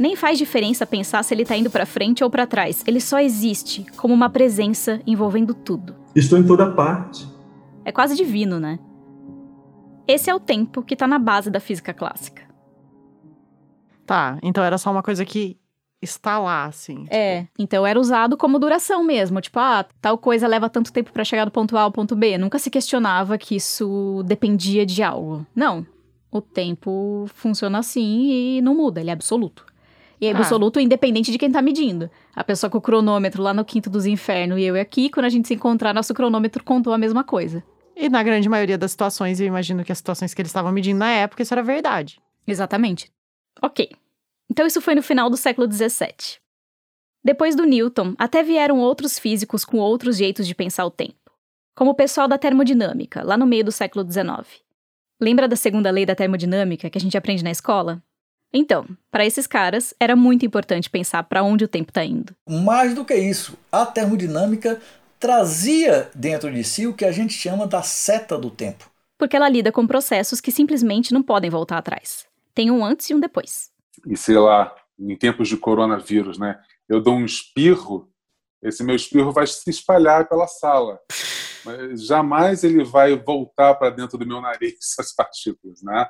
Nem 0.00 0.16
faz 0.16 0.38
diferença 0.38 0.86
pensar 0.86 1.22
se 1.22 1.34
ele 1.34 1.42
está 1.42 1.54
indo 1.54 1.68
para 1.68 1.84
frente 1.84 2.24
ou 2.24 2.30
para 2.30 2.46
trás. 2.46 2.82
Ele 2.86 3.02
só 3.02 3.20
existe 3.20 3.84
como 3.98 4.14
uma 4.14 4.30
presença 4.30 4.98
envolvendo 5.06 5.52
tudo. 5.52 5.94
Estou 6.16 6.38
em 6.38 6.46
toda 6.46 6.70
parte. 6.70 7.28
É 7.84 7.92
quase 7.92 8.16
divino, 8.16 8.58
né? 8.58 8.78
Esse 10.08 10.30
é 10.30 10.34
o 10.34 10.40
tempo 10.40 10.82
que 10.82 10.94
está 10.94 11.06
na 11.06 11.18
base 11.18 11.50
da 11.50 11.60
física 11.60 11.92
clássica. 11.92 12.42
Tá, 14.06 14.38
então 14.42 14.64
era 14.64 14.78
só 14.78 14.90
uma 14.90 15.02
coisa 15.02 15.22
que 15.22 15.58
está 16.00 16.38
lá, 16.38 16.64
assim. 16.64 17.04
É, 17.10 17.42
tipo... 17.42 17.52
então 17.58 17.86
era 17.86 18.00
usado 18.00 18.38
como 18.38 18.58
duração 18.58 19.04
mesmo. 19.04 19.38
Tipo, 19.38 19.58
ah, 19.58 19.84
tal 20.00 20.16
coisa 20.16 20.48
leva 20.48 20.70
tanto 20.70 20.94
tempo 20.94 21.12
para 21.12 21.24
chegar 21.24 21.44
do 21.44 21.50
ponto 21.50 21.76
A 21.76 21.82
ao 21.82 21.92
ponto 21.92 22.16
B. 22.16 22.38
Nunca 22.38 22.58
se 22.58 22.70
questionava 22.70 23.36
que 23.36 23.54
isso 23.54 24.22
dependia 24.24 24.86
de 24.86 25.02
algo. 25.02 25.46
Não. 25.54 25.86
O 26.32 26.40
tempo 26.40 27.26
funciona 27.34 27.80
assim 27.80 28.30
e 28.30 28.62
não 28.62 28.74
muda, 28.74 29.00
ele 29.00 29.10
é 29.10 29.12
absoluto. 29.12 29.69
E 30.20 30.26
é 30.26 30.32
absoluto 30.32 30.78
ah. 30.78 30.82
independente 30.82 31.32
de 31.32 31.38
quem 31.38 31.50
tá 31.50 31.62
medindo. 31.62 32.10
A 32.34 32.44
pessoa 32.44 32.68
com 32.68 32.78
o 32.78 32.80
cronômetro 32.80 33.42
lá 33.42 33.54
no 33.54 33.64
quinto 33.64 33.88
dos 33.88 34.04
infernos 34.04 34.58
e 34.58 34.64
eu 34.64 34.78
aqui, 34.78 35.08
quando 35.08 35.26
a 35.26 35.30
gente 35.30 35.48
se 35.48 35.54
encontrar, 35.54 35.94
nosso 35.94 36.12
cronômetro 36.12 36.62
contou 36.62 36.92
a 36.92 36.98
mesma 36.98 37.24
coisa. 37.24 37.62
E 37.96 38.08
na 38.08 38.22
grande 38.22 38.48
maioria 38.48 38.76
das 38.76 38.90
situações, 38.90 39.40
eu 39.40 39.46
imagino 39.46 39.82
que 39.82 39.92
as 39.92 39.98
situações 39.98 40.34
que 40.34 40.40
eles 40.40 40.50
estavam 40.50 40.72
medindo 40.72 40.98
na 40.98 41.10
época, 41.10 41.42
isso 41.42 41.54
era 41.54 41.62
verdade. 41.62 42.20
Exatamente. 42.46 43.10
Ok. 43.62 43.90
Então 44.50 44.66
isso 44.66 44.80
foi 44.80 44.94
no 44.94 45.02
final 45.02 45.30
do 45.30 45.36
século 45.36 45.70
XVII. 45.70 46.38
Depois 47.22 47.54
do 47.54 47.64
Newton, 47.64 48.14
até 48.18 48.42
vieram 48.42 48.78
outros 48.78 49.18
físicos 49.18 49.64
com 49.64 49.78
outros 49.78 50.16
jeitos 50.16 50.46
de 50.46 50.54
pensar 50.54 50.84
o 50.86 50.90
tempo. 50.90 51.14
Como 51.74 51.92
o 51.92 51.94
pessoal 51.94 52.26
da 52.26 52.38
termodinâmica, 52.38 53.22
lá 53.22 53.36
no 53.36 53.46
meio 53.46 53.64
do 53.64 53.72
século 53.72 54.04
XIX. 54.10 54.62
Lembra 55.20 55.46
da 55.46 55.56
segunda 55.56 55.90
lei 55.90 56.06
da 56.06 56.14
termodinâmica 56.14 56.88
que 56.88 56.98
a 56.98 57.00
gente 57.00 57.16
aprende 57.16 57.44
na 57.44 57.50
escola? 57.50 58.02
Então, 58.52 58.86
para 59.10 59.24
esses 59.24 59.46
caras, 59.46 59.94
era 60.00 60.16
muito 60.16 60.44
importante 60.44 60.90
pensar 60.90 61.22
para 61.22 61.42
onde 61.42 61.64
o 61.64 61.68
tempo 61.68 61.90
está 61.90 62.04
indo. 62.04 62.34
Mais 62.48 62.94
do 62.94 63.04
que 63.04 63.14
isso, 63.14 63.56
a 63.70 63.86
termodinâmica 63.86 64.80
trazia 65.20 66.10
dentro 66.14 66.52
de 66.52 66.64
si 66.64 66.86
o 66.86 66.94
que 66.94 67.04
a 67.04 67.12
gente 67.12 67.32
chama 67.32 67.66
da 67.66 67.82
seta 67.82 68.36
do 68.36 68.50
tempo. 68.50 68.90
Porque 69.18 69.36
ela 69.36 69.48
lida 69.48 69.70
com 69.70 69.86
processos 69.86 70.40
que 70.40 70.50
simplesmente 70.50 71.12
não 71.12 71.22
podem 71.22 71.50
voltar 71.50 71.78
atrás. 71.78 72.26
Tem 72.54 72.70
um 72.70 72.84
antes 72.84 73.08
e 73.10 73.14
um 73.14 73.20
depois. 73.20 73.70
E 74.06 74.16
sei 74.16 74.38
lá, 74.38 74.74
em 74.98 75.16
tempos 75.16 75.48
de 75.48 75.56
coronavírus, 75.56 76.38
né? 76.38 76.58
Eu 76.88 77.00
dou 77.00 77.14
um 77.14 77.24
espirro, 77.24 78.10
esse 78.62 78.82
meu 78.82 78.96
espirro 78.96 79.30
vai 79.30 79.46
se 79.46 79.68
espalhar 79.68 80.28
pela 80.28 80.46
sala. 80.48 80.98
Mas 81.64 82.04
jamais 82.04 82.64
ele 82.64 82.82
vai 82.82 83.16
voltar 83.16 83.74
para 83.74 83.90
dentro 83.90 84.18
do 84.18 84.26
meu 84.26 84.40
nariz, 84.40 84.74
essas 84.98 85.14
partículas, 85.14 85.82
né? 85.82 86.06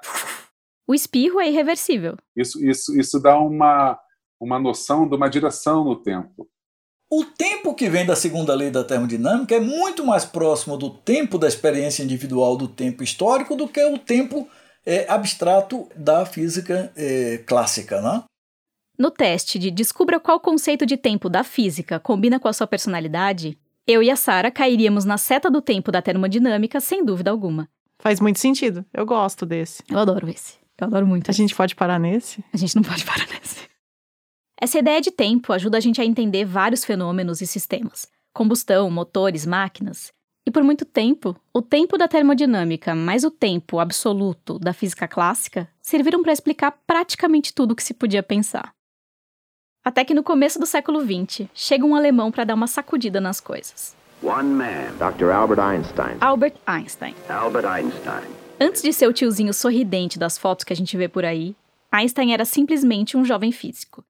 O 0.91 0.95
espirro 0.95 1.39
é 1.39 1.49
irreversível. 1.49 2.17
Isso, 2.37 2.61
isso, 2.69 2.99
isso 2.99 3.21
dá 3.21 3.39
uma, 3.39 3.97
uma 4.41 4.59
noção 4.59 5.09
de 5.09 5.15
uma 5.15 5.31
direção 5.31 5.85
no 5.85 5.95
tempo. 5.95 6.49
O 7.09 7.25
tempo 7.25 7.77
que 7.77 7.89
vem 7.89 8.05
da 8.05 8.17
segunda 8.17 8.53
lei 8.57 8.73
da 8.73 8.83
termodinâmica 8.83 9.55
é 9.55 9.61
muito 9.61 10.05
mais 10.05 10.25
próximo 10.25 10.77
do 10.77 10.91
tempo 10.91 11.39
da 11.39 11.47
experiência 11.47 12.03
individual 12.03 12.57
do 12.57 12.67
tempo 12.67 13.05
histórico 13.05 13.55
do 13.55 13.69
que 13.69 13.81
o 13.85 13.99
tempo 13.99 14.49
é, 14.85 15.09
abstrato 15.09 15.89
da 15.95 16.27
física 16.27 16.93
é, 16.97 17.39
clássica. 17.47 18.01
Né? 18.03 18.25
No 18.99 19.13
teste 19.13 19.61
de 19.61 19.71
descubra 19.71 20.19
qual 20.19 20.41
conceito 20.41 20.85
de 20.85 20.97
tempo 20.97 21.29
da 21.29 21.45
física 21.45 22.01
combina 22.01 22.41
com 22.41 22.49
a 22.49 22.53
sua 22.53 22.67
personalidade, 22.67 23.57
eu 23.87 24.03
e 24.03 24.11
a 24.11 24.17
Sara 24.17 24.51
cairíamos 24.51 25.05
na 25.05 25.19
seta 25.19 25.49
do 25.49 25.63
tempo 25.63 25.93
da 25.93 26.03
termodinâmica 26.03 26.81
sem 26.81 27.05
dúvida 27.05 27.31
alguma. 27.31 27.69
Faz 28.01 28.19
muito 28.19 28.41
sentido. 28.41 28.85
Eu 28.93 29.07
gosto 29.07 29.47
desse. 29.47 29.85
Eu 29.89 29.97
adoro 29.97 30.29
esse. 30.29 30.59
Eu 30.81 30.87
adoro 30.87 31.07
muito. 31.07 31.31
A 31.31 31.35
gente 31.35 31.55
pode 31.55 31.75
parar 31.75 31.99
nesse? 31.99 32.43
A 32.53 32.57
gente 32.57 32.75
não 32.75 32.83
pode 32.83 33.05
parar 33.05 33.27
nesse. 33.29 33.69
Essa 34.61 34.79
ideia 34.79 35.01
de 35.01 35.11
tempo 35.11 35.53
ajuda 35.53 35.79
a 35.79 35.81
gente 35.81 36.01
a 36.01 36.05
entender 36.05 36.45
vários 36.45 36.85
fenômenos 36.85 37.41
e 37.41 37.47
sistemas: 37.47 38.07
combustão, 38.33 38.91
motores, 38.91 39.45
máquinas. 39.47 40.13
E 40.47 40.51
por 40.51 40.63
muito 40.63 40.85
tempo, 40.85 41.37
o 41.53 41.61
tempo 41.61 41.99
da 41.99 42.09
termodinâmica 42.09 42.95
mais 42.95 43.25
o 43.25 43.31
tempo 43.31 43.79
absoluto 43.79 44.59
da 44.59 44.73
física 44.73 45.07
clássica 45.07 45.69
serviram 45.83 46.23
para 46.23 46.33
explicar 46.33 46.73
praticamente 46.87 47.55
tudo 47.55 47.73
o 47.73 47.77
que 47.77 47.83
se 47.83 47.95
podia 47.95 48.23
pensar. 48.23 48.73
Até 49.85 50.05
que 50.05 50.15
no 50.15 50.23
começo 50.23 50.59
do 50.59 50.67
século 50.67 51.01
XX, 51.01 51.49
chega 51.55 51.87
um 51.87 51.95
alemão 51.95 52.31
para 52.31 52.45
dar 52.45 52.55
uma 52.55 52.67
sacudida 52.67 53.21
nas 53.21 53.41
coisas. 53.41 53.97
One 54.23 54.51
man, 54.51 54.93
Dr. 54.99 55.31
Albert 55.31 55.61
Einstein. 55.61 56.17
Albert 56.21 56.57
Einstein. 56.67 57.15
Albert 57.29 57.65
Einstein. 57.65 58.40
Antes 58.63 58.83
de 58.83 58.93
ser 58.93 59.07
o 59.07 59.13
tiozinho 59.13 59.55
sorridente 59.55 60.19
das 60.19 60.37
fotos 60.37 60.65
que 60.65 60.73
a 60.73 60.77
gente 60.77 60.95
vê 60.95 61.09
por 61.09 61.25
aí, 61.25 61.57
Einstein 61.91 62.35
era 62.35 62.45
simplesmente 62.45 63.17
um 63.17 63.25
jovem 63.25 63.51
físico. 63.51 64.05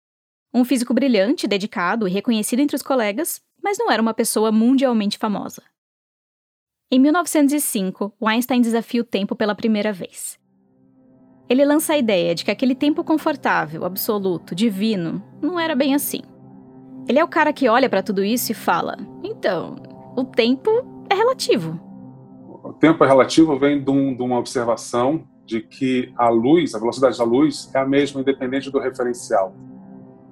Um 0.52 0.64
físico 0.64 0.92
brilhante, 0.92 1.46
dedicado 1.46 2.08
e 2.08 2.10
reconhecido 2.10 2.58
entre 2.58 2.74
os 2.74 2.82
colegas, 2.82 3.40
mas 3.62 3.78
não 3.78 3.88
era 3.88 4.02
uma 4.02 4.12
pessoa 4.12 4.50
mundialmente 4.50 5.18
famosa. 5.18 5.62
Em 6.90 6.98
1905, 6.98 8.12
Einstein 8.20 8.60
desafia 8.60 9.00
o 9.00 9.04
tempo 9.04 9.36
pela 9.36 9.54
primeira 9.54 9.92
vez. 9.92 10.36
Ele 11.48 11.64
lança 11.64 11.92
a 11.92 11.98
ideia 11.98 12.34
de 12.34 12.44
que 12.44 12.50
aquele 12.50 12.74
tempo 12.74 13.04
confortável, 13.04 13.84
absoluto, 13.84 14.52
divino, 14.52 15.22
não 15.40 15.60
era 15.60 15.76
bem 15.76 15.94
assim. 15.94 16.22
Ele 17.08 17.20
é 17.20 17.24
o 17.24 17.28
cara 17.28 17.52
que 17.52 17.68
olha 17.68 17.88
para 17.88 18.02
tudo 18.02 18.24
isso 18.24 18.50
e 18.50 18.54
fala: 18.54 18.96
então, 19.22 19.76
o 20.16 20.24
tempo 20.24 20.70
é 21.08 21.14
relativo. 21.14 21.89
O 22.70 22.72
tempo 22.72 23.02
é 23.02 23.08
relativo 23.08 23.58
vem 23.58 23.82
de, 23.82 23.90
um, 23.90 24.14
de 24.14 24.22
uma 24.22 24.38
observação 24.38 25.24
de 25.44 25.60
que 25.60 26.12
a 26.16 26.28
luz, 26.28 26.72
a 26.72 26.78
velocidade 26.78 27.18
da 27.18 27.24
luz, 27.24 27.68
é 27.74 27.80
a 27.80 27.84
mesma 27.84 28.20
independente 28.20 28.70
do 28.70 28.78
referencial. 28.78 29.52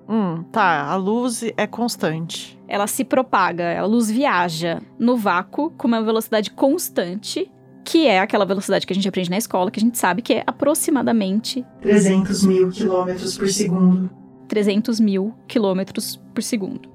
Hum, 0.09 0.45
tá. 0.53 0.85
A 0.85 0.95
luz 0.95 1.43
é 1.57 1.67
constante. 1.67 2.57
Ela 2.69 2.87
se 2.87 3.05
propaga, 3.05 3.81
a 3.81 3.85
luz 3.85 4.09
viaja 4.09 4.81
no 5.01 5.17
vácuo 5.17 5.73
com 5.73 5.89
uma 5.89 6.01
velocidade 6.01 6.53
constante 6.53 7.51
que 7.85 8.07
é 8.07 8.21
aquela 8.21 8.45
velocidade 8.45 8.87
que 8.87 8.93
a 8.93 8.95
gente 8.95 9.09
aprende 9.09 9.31
na 9.31 9.39
escola, 9.39 9.71
que 9.71 9.81
a 9.81 9.83
gente 9.83 9.99
sabe 9.99 10.23
que 10.23 10.35
é 10.35 10.45
aproximadamente 10.47 11.67
300 11.81 12.45
mil 12.45 12.71
quilômetros 12.71 13.37
por 13.37 13.49
segundo. 13.49 14.11
300 14.47 15.01
mil 15.01 15.35
quilômetros 15.49 16.23
por 16.33 16.43
segundo. 16.43 16.89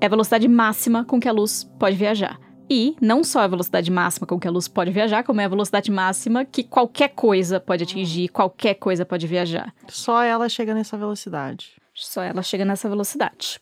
É 0.00 0.06
a 0.06 0.08
velocidade 0.08 0.48
máxima 0.48 1.04
com 1.04 1.20
que 1.20 1.28
a 1.28 1.32
luz 1.32 1.70
pode 1.78 1.94
viajar. 1.94 2.40
E 2.72 2.94
não 3.00 3.24
só 3.24 3.40
a 3.40 3.48
velocidade 3.48 3.90
máxima 3.90 4.28
com 4.28 4.38
que 4.38 4.46
a 4.46 4.50
luz 4.50 4.68
pode 4.68 4.92
viajar, 4.92 5.24
como 5.24 5.40
é 5.40 5.44
a 5.44 5.48
velocidade 5.48 5.90
máxima 5.90 6.44
que 6.44 6.62
qualquer 6.62 7.08
coisa 7.08 7.58
pode 7.58 7.82
atingir, 7.82 8.28
qualquer 8.28 8.74
coisa 8.74 9.04
pode 9.04 9.26
viajar. 9.26 9.74
Só 9.88 10.22
ela 10.22 10.48
chega 10.48 10.72
nessa 10.72 10.96
velocidade. 10.96 11.74
Só 11.92 12.22
ela 12.22 12.42
chega 12.42 12.64
nessa 12.64 12.88
velocidade. 12.88 13.60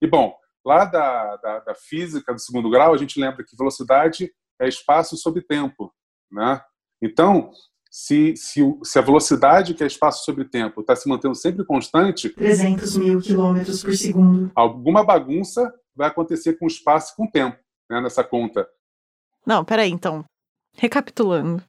E 0.00 0.06
bom, 0.06 0.34
lá 0.64 0.86
da, 0.86 1.36
da, 1.36 1.58
da 1.60 1.74
física 1.74 2.32
do 2.32 2.40
segundo 2.40 2.70
grau, 2.70 2.94
a 2.94 2.96
gente 2.96 3.20
lembra 3.20 3.44
que 3.44 3.54
velocidade 3.54 4.32
é 4.58 4.66
espaço 4.66 5.18
sobre 5.18 5.42
tempo. 5.42 5.92
Né? 6.32 6.58
Então, 7.02 7.50
se, 7.90 8.34
se, 8.38 8.62
se, 8.82 8.98
a 8.98 9.02
velocidade 9.02 9.74
que 9.74 9.84
é 9.84 9.86
espaço 9.86 10.24
sobre 10.24 10.46
tempo 10.46 10.80
está 10.80 10.96
se 10.96 11.06
mantendo 11.06 11.34
sempre 11.34 11.62
constante... 11.62 12.30
300 12.30 12.96
mil 12.96 13.20
quilômetros 13.20 13.84
por 13.84 13.94
segundo. 13.94 14.50
Alguma 14.54 15.04
bagunça 15.04 15.70
vai 15.94 16.08
acontecer 16.08 16.54
com 16.54 16.64
o 16.64 16.68
espaço 16.68 17.12
e 17.12 17.16
com 17.16 17.24
o 17.24 17.30
tempo 17.30 17.65
né, 17.88 18.00
nessa 18.00 18.24
conta. 18.24 18.68
Não, 19.44 19.64
peraí, 19.64 19.90
então. 19.90 20.24
Recapitulando. 20.74 21.62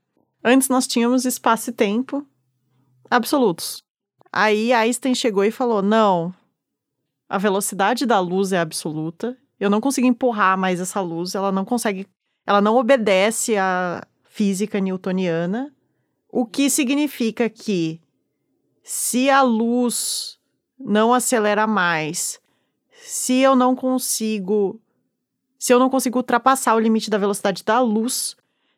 Antes 0.43 0.69
nós 0.69 0.87
tínhamos 0.87 1.25
espaço 1.25 1.69
e 1.69 1.73
tempo 1.73 2.25
absolutos. 3.09 3.83
Aí 4.31 4.73
Einstein 4.73 5.15
chegou 5.15 5.43
e 5.43 5.51
falou: 5.51 5.81
não, 5.81 6.33
a 7.27 7.37
velocidade 7.37 8.05
da 8.05 8.19
luz 8.19 8.51
é 8.51 8.59
absoluta. 8.59 9.37
Eu 9.59 9.69
não 9.69 9.81
consigo 9.81 10.07
empurrar 10.07 10.57
mais 10.57 10.79
essa 10.79 11.01
luz, 11.01 11.35
ela 11.35 11.51
não 11.51 11.65
consegue. 11.65 12.07
Ela 12.45 12.61
não 12.61 12.75
obedece 12.75 13.57
à 13.57 14.05
física 14.23 14.79
newtoniana, 14.79 15.73
o 16.29 16.45
que 16.45 16.69
significa 16.69 17.49
que 17.49 17.99
se 18.83 19.29
a 19.29 19.41
luz 19.41 20.39
não 20.79 21.13
acelera 21.13 21.65
mais, 21.65 22.39
se 22.91 23.39
eu 23.39 23.55
não 23.55 23.75
consigo, 23.75 24.79
se 25.57 25.73
eu 25.73 25.79
não 25.79 25.89
consigo 25.89 26.19
ultrapassar 26.19 26.75
o 26.75 26.79
limite 26.79 27.09
da 27.09 27.17
velocidade 27.17 27.63
da 27.63 27.79
luz, 27.79 28.35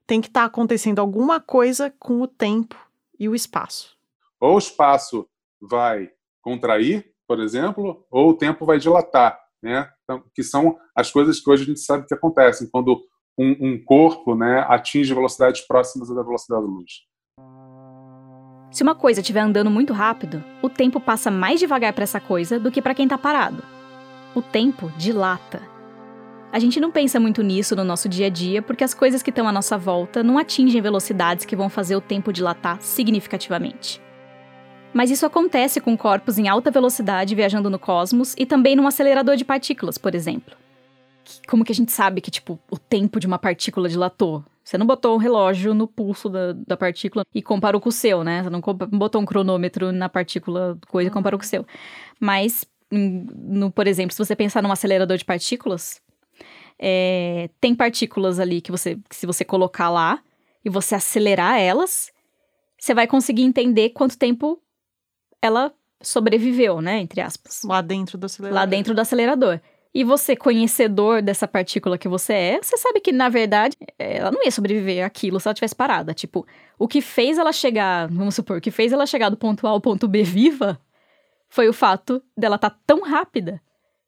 tem 0.07 0.21
que 0.21 0.27
estar 0.27 0.41
tá 0.41 0.45
acontecendo 0.47 0.99
alguma 0.99 1.39
coisa 1.39 1.93
com 1.99 2.21
o 2.21 2.27
tempo 2.27 2.75
e 3.19 3.27
o 3.27 3.35
espaço. 3.35 3.97
Ou 4.39 4.55
o 4.55 4.57
espaço 4.57 5.27
vai 5.61 6.09
contrair, 6.41 7.13
por 7.27 7.39
exemplo, 7.39 8.05
ou 8.09 8.29
o 8.29 8.33
tempo 8.33 8.65
vai 8.65 8.79
dilatar, 8.79 9.39
né? 9.61 9.89
Então, 10.03 10.23
que 10.33 10.41
são 10.41 10.77
as 10.95 11.11
coisas 11.11 11.39
que 11.39 11.49
hoje 11.49 11.63
a 11.63 11.65
gente 11.67 11.81
sabe 11.81 12.07
que 12.07 12.13
acontecem 12.13 12.67
quando 12.71 13.03
um, 13.37 13.55
um 13.59 13.83
corpo 13.83 14.35
né, 14.35 14.65
atinge 14.67 15.13
velocidades 15.13 15.61
próximas 15.61 16.09
da 16.09 16.23
velocidade 16.23 16.61
da 16.61 16.67
luz. 16.67 17.09
Se 18.71 18.83
uma 18.83 18.95
coisa 18.95 19.21
estiver 19.21 19.41
andando 19.41 19.69
muito 19.69 19.93
rápido, 19.93 20.43
o 20.61 20.69
tempo 20.69 20.99
passa 20.99 21.31
mais 21.31 21.59
devagar 21.59 21.93
para 21.93 22.03
essa 22.03 22.19
coisa 22.19 22.59
do 22.59 22.71
que 22.71 22.81
para 22.81 22.93
quem 22.93 23.05
está 23.05 23.17
parado. 23.17 23.63
O 24.35 24.41
tempo 24.41 24.91
dilata. 24.97 25.78
A 26.51 26.59
gente 26.59 26.79
não 26.79 26.91
pensa 26.91 27.19
muito 27.19 27.43
nisso 27.43 27.75
no 27.75 27.83
nosso 27.83 28.09
dia 28.09 28.27
a 28.27 28.29
dia 28.29 28.61
porque 28.61 28.83
as 28.83 28.93
coisas 28.93 29.21
que 29.21 29.29
estão 29.29 29.47
à 29.47 29.51
nossa 29.51 29.77
volta 29.77 30.23
não 30.23 30.37
atingem 30.37 30.81
velocidades 30.81 31.45
que 31.45 31.55
vão 31.55 31.69
fazer 31.69 31.95
o 31.95 32.01
tempo 32.01 32.33
dilatar 32.33 32.81
significativamente. 32.81 34.01
Mas 34.91 35.11
isso 35.11 35.25
acontece 35.25 35.79
com 35.79 35.95
corpos 35.95 36.39
em 36.39 36.47
alta 36.47 36.71
velocidade 36.71 37.35
viajando 37.35 37.69
no 37.69 37.77
cosmos 37.77 38.33
e 38.37 38.45
também 38.45 38.75
num 38.75 38.87
acelerador 38.87 39.35
de 39.35 39.45
partículas, 39.45 39.97
por 39.97 40.15
exemplo 40.15 40.55
como 41.47 41.63
que 41.63 41.71
a 41.71 41.75
gente 41.75 41.91
sabe 41.91 42.21
que, 42.21 42.31
tipo, 42.31 42.59
o 42.69 42.77
tempo 42.77 43.19
de 43.19 43.27
uma 43.27 43.37
partícula 43.37 43.89
dilatou? 43.89 44.43
Você 44.63 44.77
não 44.77 44.85
botou 44.85 45.15
um 45.15 45.17
relógio 45.17 45.73
no 45.73 45.87
pulso 45.87 46.29
da, 46.29 46.53
da 46.53 46.77
partícula 46.77 47.25
e 47.33 47.41
comparou 47.41 47.81
com 47.81 47.89
o 47.89 47.91
seu, 47.91 48.23
né? 48.23 48.43
Você 48.43 48.49
não 48.49 48.61
botou 48.61 49.21
um 49.21 49.25
cronômetro 49.25 49.91
na 49.91 50.07
partícula 50.09 50.77
coisa 50.87 51.09
e 51.09 51.13
comparou 51.13 51.39
com 51.39 51.45
o 51.45 51.47
seu. 51.47 51.65
Mas, 52.19 52.65
no, 52.91 53.71
por 53.71 53.87
exemplo, 53.87 54.13
se 54.13 54.23
você 54.23 54.35
pensar 54.35 54.61
num 54.61 54.71
acelerador 54.71 55.17
de 55.17 55.25
partículas, 55.25 56.01
é, 56.79 57.49
tem 57.59 57.75
partículas 57.75 58.39
ali 58.39 58.61
que 58.61 58.71
você, 58.71 58.97
que 59.09 59.15
se 59.15 59.25
você 59.25 59.43
colocar 59.43 59.89
lá 59.89 60.23
e 60.63 60.69
você 60.69 60.95
acelerar 60.95 61.59
elas, 61.59 62.11
você 62.79 62.93
vai 62.93 63.05
conseguir 63.05 63.43
entender 63.43 63.89
quanto 63.89 64.17
tempo 64.17 64.61
ela 65.41 65.73
sobreviveu, 66.01 66.81
né? 66.81 66.99
Entre 66.99 67.19
aspas. 67.21 67.61
Lá 67.63 67.81
dentro 67.81 68.17
do 68.17 68.25
acelerador. 68.25 68.55
Lá 68.55 68.65
dentro 68.65 68.93
do 68.93 69.01
acelerador. 69.01 69.59
E 69.93 70.03
você, 70.03 70.35
conhecedor 70.35 71.21
dessa 71.21 71.47
partícula 71.47 71.97
que 71.97 72.07
você 72.07 72.33
é, 72.33 72.61
você 72.61 72.77
sabe 72.77 72.99
que, 72.99 73.11
na 73.11 73.27
verdade, 73.27 73.75
ela 73.97 74.31
não 74.31 74.43
ia 74.43 74.51
sobreviver 74.51 75.03
àquilo 75.03 75.39
se 75.39 75.47
ela 75.47 75.55
tivesse 75.55 75.75
parada. 75.75 76.13
Tipo, 76.13 76.45
o 76.77 76.87
que 76.87 77.01
fez 77.01 77.37
ela 77.37 77.51
chegar, 77.51 78.07
vamos 78.07 78.35
supor, 78.35 78.57
o 78.57 78.61
que 78.61 78.71
fez 78.71 78.93
ela 78.93 79.07
chegar 79.07 79.29
do 79.29 79.37
ponto 79.37 79.65
A 79.65 79.71
ao 79.71 79.81
ponto 79.81 80.07
B 80.07 80.23
viva 80.23 80.79
foi 81.49 81.67
o 81.67 81.73
fato 81.73 82.21
dela 82.37 82.55
estar 82.55 82.69
tá 82.69 82.79
tão 82.85 83.01
rápida 83.01 83.59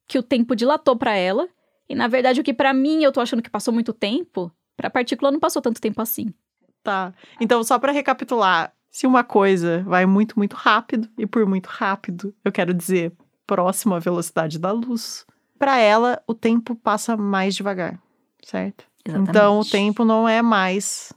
que 0.08 0.20
o 0.20 0.24
tempo 0.24 0.56
dilatou 0.56 0.96
para 0.96 1.16
ela. 1.16 1.50
E, 1.92 1.96
na 1.96 2.08
verdade, 2.08 2.40
o 2.40 2.44
que 2.44 2.54
para 2.54 2.74
mim 2.74 3.04
eu 3.04 3.12
tô 3.12 3.20
achando 3.20 3.42
que 3.42 3.50
passou 3.50 3.74
muito 3.74 3.92
tempo, 3.92 4.52
pra 4.78 4.90
partícula 4.90 5.32
não 5.32 5.40
passou 5.40 5.62
tanto 5.62 5.82
tempo 5.82 6.02
assim. 6.02 6.34
Tá. 6.82 7.14
Então, 7.40 7.64
só 7.64 7.78
para 7.78 7.92
recapitular, 7.92 8.74
se 8.90 9.06
uma 9.06 9.24
coisa 9.24 9.84
vai 9.84 10.06
muito, 10.06 10.38
muito 10.38 10.56
rápido, 10.56 11.10
e 11.18 11.28
por 11.28 11.46
muito 11.46 11.68
rápido, 11.68 12.34
eu 12.44 12.52
quero 12.52 12.74
dizer 12.74 13.12
próximo 13.46 13.94
à 13.94 14.00
velocidade 14.00 14.58
da 14.58 14.72
luz 14.72 15.26
para 15.60 15.78
ela 15.78 16.20
o 16.26 16.34
tempo 16.34 16.76
passa 16.76 17.16
mais 17.16 17.54
devagar, 17.54 18.00
certo? 18.44 18.86
Exatamente. 19.06 19.30
Então 19.30 19.60
o 19.60 19.66
tempo 19.66 20.04
não 20.04 20.28
é 20.28 20.42
mais 20.42 21.14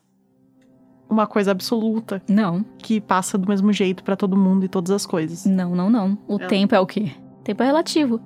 uma 1.08 1.26
coisa 1.26 1.52
absoluta. 1.52 2.20
Não. 2.28 2.62
Que 2.78 3.00
passa 3.00 3.38
do 3.38 3.48
mesmo 3.48 3.72
jeito 3.72 4.04
para 4.04 4.16
todo 4.16 4.36
mundo 4.36 4.64
e 4.64 4.68
todas 4.68 4.90
as 4.90 5.06
coisas. 5.06 5.46
Não, 5.46 5.74
não, 5.74 5.88
não. 5.88 6.18
O 6.28 6.36
é. 6.38 6.46
tempo 6.46 6.74
é 6.74 6.80
o 6.80 6.86
quê? 6.86 7.12
O 7.40 7.42
tempo 7.42 7.62
é 7.62 7.66
relativo. 7.66 8.20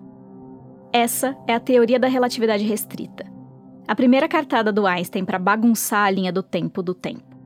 Essa 0.92 1.36
é 1.46 1.54
a 1.54 1.60
teoria 1.60 1.98
da 1.98 2.08
relatividade 2.08 2.64
restrita. 2.64 3.26
A 3.86 3.94
primeira 3.94 4.28
cartada 4.28 4.72
do 4.72 4.86
Einstein 4.86 5.24
para 5.24 5.38
bagunçar 5.38 6.06
a 6.06 6.10
linha 6.10 6.32
do 6.32 6.42
tempo 6.42 6.82
do 6.82 6.94
tempo. 6.94 7.36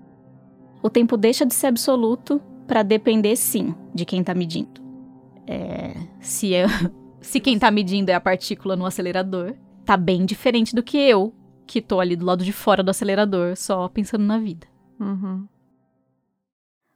O 0.82 0.90
tempo 0.90 1.16
deixa 1.16 1.46
de 1.46 1.54
ser 1.54 1.68
absoluto 1.68 2.40
para 2.66 2.82
depender, 2.82 3.36
sim, 3.36 3.74
de 3.94 4.04
quem 4.04 4.20
está 4.20 4.34
medindo. 4.34 4.80
É, 5.46 5.94
se 6.20 6.52
eu, 6.52 6.66
se 7.20 7.40
quem 7.40 7.58
tá 7.58 7.70
medindo 7.70 8.10
é 8.10 8.14
a 8.14 8.20
partícula 8.20 8.76
no 8.76 8.86
acelerador, 8.86 9.54
tá 9.84 9.96
bem 9.96 10.24
diferente 10.24 10.74
do 10.74 10.82
que 10.82 10.96
eu, 10.96 11.34
que 11.66 11.80
tô 11.80 12.00
ali 12.00 12.16
do 12.16 12.26
lado 12.26 12.44
de 12.44 12.52
fora 12.52 12.82
do 12.82 12.90
acelerador, 12.90 13.56
só 13.56 13.88
pensando 13.88 14.24
na 14.24 14.38
vida. 14.38 14.66
Uhum. 14.98 15.46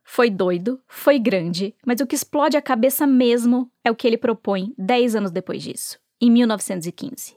Foi 0.04 0.30
doido, 0.30 0.80
foi 0.86 1.18
grande, 1.18 1.74
mas 1.84 2.00
o 2.00 2.06
que 2.06 2.14
explode 2.14 2.56
a 2.56 2.62
cabeça 2.62 3.06
mesmo 3.06 3.70
é 3.84 3.90
o 3.90 3.94
que 3.94 4.06
ele 4.06 4.16
propõe 4.16 4.72
10 4.78 5.16
anos 5.16 5.30
depois 5.32 5.62
disso, 5.62 5.98
em 6.20 6.30
1915. 6.30 7.36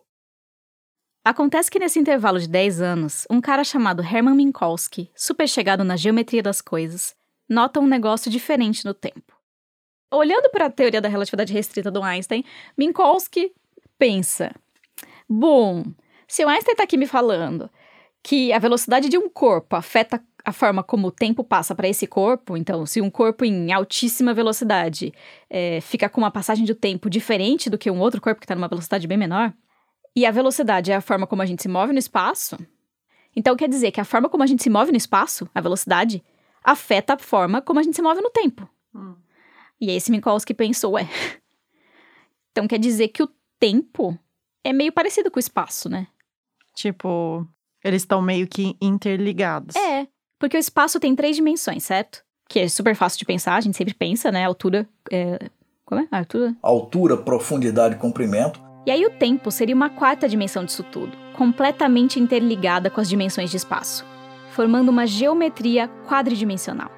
Acontece 1.23 1.69
que 1.69 1.79
nesse 1.79 1.99
intervalo 1.99 2.39
de 2.39 2.47
10 2.47 2.81
anos, 2.81 3.27
um 3.29 3.41
cara 3.41 3.63
chamado 3.63 4.01
Hermann 4.01 4.35
Minkowski, 4.35 5.11
super 5.15 5.47
chegado 5.47 5.83
na 5.83 5.95
geometria 5.95 6.41
das 6.41 6.61
coisas, 6.61 7.15
nota 7.47 7.79
um 7.79 7.87
negócio 7.87 8.31
diferente 8.31 8.85
no 8.85 8.93
tempo. 8.93 9.37
Olhando 10.11 10.49
para 10.49 10.67
a 10.67 10.71
teoria 10.71 11.01
da 11.01 11.09
relatividade 11.09 11.53
restrita 11.53 11.91
do 11.91 12.01
Einstein, 12.01 12.43
Minkowski 12.77 13.53
pensa: 13.97 14.55
bom, 15.27 15.83
se 16.27 16.43
o 16.43 16.49
Einstein 16.49 16.73
está 16.73 16.83
aqui 16.83 16.97
me 16.97 17.05
falando 17.05 17.69
que 18.23 18.51
a 18.53 18.59
velocidade 18.59 19.09
de 19.09 19.17
um 19.17 19.29
corpo 19.29 19.75
afeta 19.75 20.23
a 20.43 20.51
forma 20.51 20.83
como 20.83 21.07
o 21.07 21.11
tempo 21.11 21.43
passa 21.43 21.75
para 21.75 21.87
esse 21.87 22.07
corpo, 22.07 22.55
então, 22.55 22.85
se 22.85 23.01
um 23.01 23.09
corpo 23.09 23.45
em 23.45 23.71
altíssima 23.71 24.33
velocidade 24.33 25.13
é, 25.49 25.81
fica 25.81 26.09
com 26.09 26.21
uma 26.21 26.31
passagem 26.31 26.65
do 26.65 26.75
tempo 26.75 27.09
diferente 27.09 27.69
do 27.69 27.77
que 27.77 27.91
um 27.91 27.99
outro 27.99 28.21
corpo 28.21 28.39
que 28.39 28.45
está 28.45 28.55
numa 28.55 28.67
velocidade 28.67 29.07
bem 29.07 29.17
menor, 29.17 29.53
e 30.15 30.25
a 30.25 30.31
velocidade 30.31 30.91
é 30.91 30.95
a 30.95 31.01
forma 31.01 31.27
como 31.27 31.41
a 31.41 31.45
gente 31.45 31.61
se 31.61 31.67
move 31.67 31.93
no 31.93 31.99
espaço, 31.99 32.57
então 33.35 33.55
quer 33.55 33.69
dizer 33.69 33.91
que 33.91 34.01
a 34.01 34.05
forma 34.05 34.29
como 34.29 34.43
a 34.43 34.47
gente 34.47 34.63
se 34.63 34.69
move 34.69 34.91
no 34.91 34.97
espaço, 34.97 35.49
a 35.53 35.61
velocidade, 35.61 36.23
afeta 36.63 37.13
a 37.13 37.19
forma 37.19 37.61
como 37.61 37.79
a 37.79 37.83
gente 37.83 37.95
se 37.95 38.01
move 38.01 38.21
no 38.21 38.29
tempo. 38.29 38.67
Hum. 38.93 39.15
E 39.79 39.89
aí 39.89 39.95
esse 39.95 40.11
Minkowski 40.11 40.53
pensou, 40.53 40.93
ué, 40.93 41.07
então 42.51 42.67
quer 42.67 42.79
dizer 42.79 43.09
que 43.09 43.23
o 43.23 43.29
tempo 43.59 44.17
é 44.63 44.73
meio 44.73 44.91
parecido 44.91 45.31
com 45.31 45.37
o 45.37 45.39
espaço, 45.39 45.89
né? 45.89 46.07
Tipo, 46.75 47.47
eles 47.83 48.01
estão 48.01 48.21
meio 48.21 48.47
que 48.47 48.75
interligados. 48.81 49.75
É, 49.75 50.07
porque 50.39 50.55
o 50.55 50.59
espaço 50.59 50.99
tem 50.99 51.13
três 51.13 51.35
dimensões, 51.35 51.83
certo? 51.83 52.23
Que 52.47 52.61
é 52.61 52.67
super 52.67 52.95
fácil 52.95 53.19
de 53.19 53.25
pensar, 53.25 53.55
a 53.55 53.61
gente 53.61 53.77
sempre 53.77 53.93
pensa, 53.93 54.31
né? 54.31 54.45
Altura. 54.45 54.87
É... 55.11 55.37
Como 55.85 56.01
é? 56.01 56.07
Altura? 56.11 56.55
Altura, 56.61 57.17
profundidade 57.17 57.97
comprimento. 57.97 58.61
E 58.85 58.91
aí 58.91 59.05
o 59.05 59.09
tempo 59.09 59.51
seria 59.51 59.75
uma 59.75 59.89
quarta 59.89 60.27
dimensão 60.27 60.63
disso 60.63 60.83
tudo, 60.83 61.15
completamente 61.33 62.19
interligada 62.19 62.89
com 62.89 63.01
as 63.01 63.09
dimensões 63.09 63.51
de 63.51 63.57
espaço, 63.57 64.05
formando 64.51 64.89
uma 64.89 65.05
geometria 65.05 65.87
quadridimensional. 66.07 66.89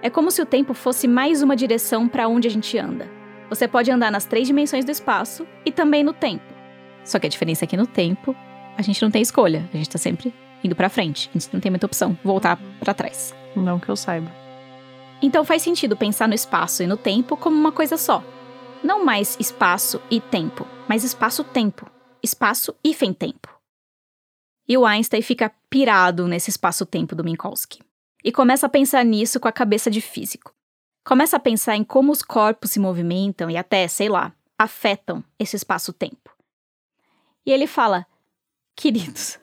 É 0.00 0.08
como 0.08 0.30
se 0.30 0.40
o 0.40 0.46
tempo 0.46 0.74
fosse 0.74 1.08
mais 1.08 1.42
uma 1.42 1.56
direção 1.56 2.08
para 2.08 2.28
onde 2.28 2.46
a 2.46 2.50
gente 2.50 2.78
anda. 2.78 3.08
Você 3.48 3.68
pode 3.68 3.90
andar 3.90 4.10
nas 4.10 4.24
três 4.24 4.46
dimensões 4.46 4.84
do 4.84 4.90
espaço 4.90 5.46
e 5.64 5.72
também 5.72 6.02
no 6.02 6.12
tempo. 6.12 6.44
Só 7.04 7.18
que 7.18 7.26
a 7.26 7.30
diferença 7.30 7.64
é 7.64 7.68
que 7.68 7.76
no 7.76 7.86
tempo 7.86 8.34
a 8.76 8.82
gente 8.82 9.02
não 9.02 9.10
tem 9.10 9.22
escolha, 9.22 9.68
a 9.72 9.76
gente 9.76 9.90
tá 9.90 9.98
sempre 9.98 10.32
indo 10.62 10.76
para 10.76 10.88
frente, 10.88 11.28
a 11.30 11.38
gente 11.38 11.52
não 11.52 11.60
tem 11.60 11.70
muita 11.70 11.86
opção, 11.86 12.16
voltar 12.22 12.58
para 12.78 12.94
trás. 12.94 13.34
Não 13.54 13.78
que 13.78 13.88
eu 13.88 13.96
saiba. 13.96 14.30
Então 15.20 15.44
faz 15.44 15.62
sentido 15.62 15.96
pensar 15.96 16.26
no 16.26 16.34
espaço 16.34 16.82
e 16.82 16.86
no 16.86 16.96
tempo 16.96 17.36
como 17.36 17.56
uma 17.56 17.72
coisa 17.72 17.96
só. 17.96 18.24
Não 18.82 19.04
mais 19.04 19.36
espaço 19.38 20.00
e 20.10 20.20
tempo, 20.20 20.66
mas 20.88 21.04
espaço-tempo. 21.04 21.88
Espaço 22.22 22.74
hífen 22.84 23.12
tempo. 23.12 23.48
E 24.68 24.76
o 24.76 24.84
Einstein 24.84 25.22
fica 25.22 25.52
pirado 25.70 26.26
nesse 26.26 26.50
espaço-tempo 26.50 27.14
do 27.14 27.22
Minkowski. 27.22 27.80
E 28.24 28.32
começa 28.32 28.66
a 28.66 28.68
pensar 28.68 29.04
nisso 29.04 29.38
com 29.38 29.48
a 29.48 29.52
cabeça 29.52 29.90
de 29.90 30.00
físico. 30.00 30.52
Começa 31.04 31.36
a 31.36 31.40
pensar 31.40 31.76
em 31.76 31.84
como 31.84 32.12
os 32.12 32.22
corpos 32.22 32.70
se 32.70 32.80
movimentam 32.80 33.50
e 33.50 33.56
até, 33.56 33.86
sei 33.88 34.08
lá, 34.08 34.32
afetam 34.56 35.22
esse 35.38 35.56
espaço-tempo. 35.56 36.30
E 37.44 37.52
ele 37.52 37.66
fala: 37.66 38.06
Queridos, 38.76 39.38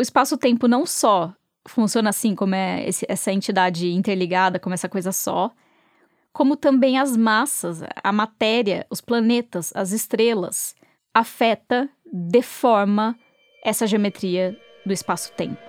o 0.00 0.02
espaço-tempo 0.02 0.66
não 0.66 0.86
só 0.86 1.30
funciona 1.68 2.08
assim, 2.08 2.34
como 2.34 2.54
é 2.54 2.88
esse, 2.88 3.04
essa 3.06 3.30
entidade 3.30 3.92
interligada, 3.92 4.58
como 4.58 4.72
essa 4.72 4.88
coisa 4.88 5.12
só, 5.12 5.50
como 6.32 6.56
também 6.56 6.98
as 6.98 7.14
massas, 7.14 7.82
a 8.02 8.10
matéria, 8.10 8.86
os 8.88 9.02
planetas, 9.02 9.70
as 9.76 9.92
estrelas, 9.92 10.74
afeta, 11.12 11.86
deforma 12.10 13.14
essa 13.62 13.86
geometria 13.86 14.58
do 14.86 14.92
espaço-tempo. 14.94 15.60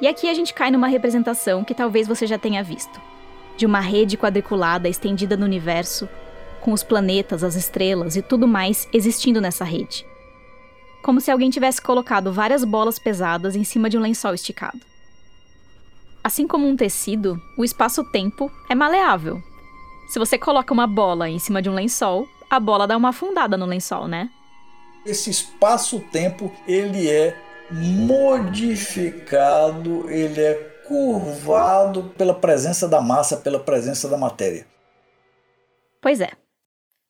E 0.00 0.08
aqui 0.08 0.28
a 0.28 0.34
gente 0.34 0.52
cai 0.52 0.72
numa 0.72 0.88
representação 0.88 1.62
que 1.62 1.72
talvez 1.72 2.08
você 2.08 2.26
já 2.26 2.36
tenha 2.36 2.64
visto, 2.64 3.00
de 3.56 3.64
uma 3.64 3.78
rede 3.78 4.18
quadriculada 4.18 4.88
estendida 4.88 5.36
no 5.36 5.44
universo, 5.44 6.08
com 6.60 6.72
os 6.72 6.82
planetas, 6.82 7.44
as 7.44 7.54
estrelas 7.54 8.16
e 8.16 8.22
tudo 8.22 8.48
mais 8.48 8.88
existindo 8.92 9.40
nessa 9.40 9.64
rede. 9.64 10.04
Como 11.04 11.20
se 11.20 11.30
alguém 11.30 11.50
tivesse 11.50 11.82
colocado 11.82 12.32
várias 12.32 12.64
bolas 12.64 12.98
pesadas 12.98 13.54
em 13.54 13.62
cima 13.62 13.90
de 13.90 13.98
um 13.98 14.00
lençol 14.00 14.32
esticado. 14.32 14.80
Assim 16.24 16.48
como 16.48 16.66
um 16.66 16.74
tecido, 16.74 17.38
o 17.58 17.64
espaço-tempo 17.64 18.50
é 18.70 18.74
maleável. 18.74 19.38
Se 20.08 20.18
você 20.18 20.38
coloca 20.38 20.72
uma 20.72 20.86
bola 20.86 21.28
em 21.28 21.38
cima 21.38 21.60
de 21.60 21.68
um 21.68 21.74
lençol, 21.74 22.26
a 22.48 22.58
bola 22.58 22.86
dá 22.86 22.96
uma 22.96 23.10
afundada 23.10 23.54
no 23.58 23.66
lençol, 23.66 24.08
né? 24.08 24.30
Esse 25.04 25.28
espaço-tempo, 25.28 26.50
ele 26.66 27.10
é 27.10 27.38
modificado, 27.70 28.88
ele 30.08 30.40
é 30.40 30.54
curvado 30.88 32.04
pela 32.16 32.32
presença 32.32 32.88
da 32.88 33.02
massa, 33.02 33.36
pela 33.36 33.60
presença 33.60 34.08
da 34.08 34.16
matéria. 34.16 34.66
Pois 36.00 36.22
é. 36.22 36.30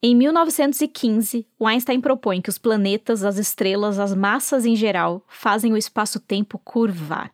Em 0.06 0.14
1915, 0.14 1.46
o 1.58 1.66
Einstein 1.66 1.98
propõe 1.98 2.42
que 2.42 2.50
os 2.50 2.58
planetas, 2.58 3.24
as 3.24 3.38
estrelas, 3.38 3.98
as 3.98 4.14
massas 4.14 4.66
em 4.66 4.76
geral 4.76 5.24
fazem 5.26 5.72
o 5.72 5.78
espaço-tempo 5.78 6.58
curvar. 6.58 7.32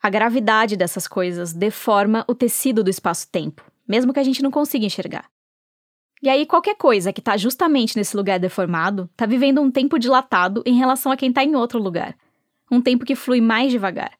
A 0.00 0.08
gravidade 0.08 0.76
dessas 0.76 1.08
coisas 1.08 1.52
deforma 1.52 2.24
o 2.28 2.36
tecido 2.36 2.84
do 2.84 2.88
espaço-tempo, 2.88 3.64
mesmo 3.88 4.12
que 4.12 4.20
a 4.20 4.22
gente 4.22 4.44
não 4.44 4.50
consiga 4.52 4.86
enxergar. 4.86 5.28
E 6.22 6.28
aí, 6.28 6.46
qualquer 6.46 6.76
coisa 6.76 7.12
que 7.12 7.18
está 7.18 7.36
justamente 7.36 7.96
nesse 7.96 8.16
lugar 8.16 8.38
deformado 8.38 9.10
está 9.10 9.26
vivendo 9.26 9.60
um 9.60 9.68
tempo 9.68 9.98
dilatado 9.98 10.62
em 10.64 10.78
relação 10.78 11.10
a 11.10 11.16
quem 11.16 11.30
está 11.30 11.42
em 11.42 11.56
outro 11.56 11.80
lugar. 11.80 12.16
Um 12.70 12.80
tempo 12.80 13.04
que 13.04 13.16
flui 13.16 13.40
mais 13.40 13.72
devagar. 13.72 14.12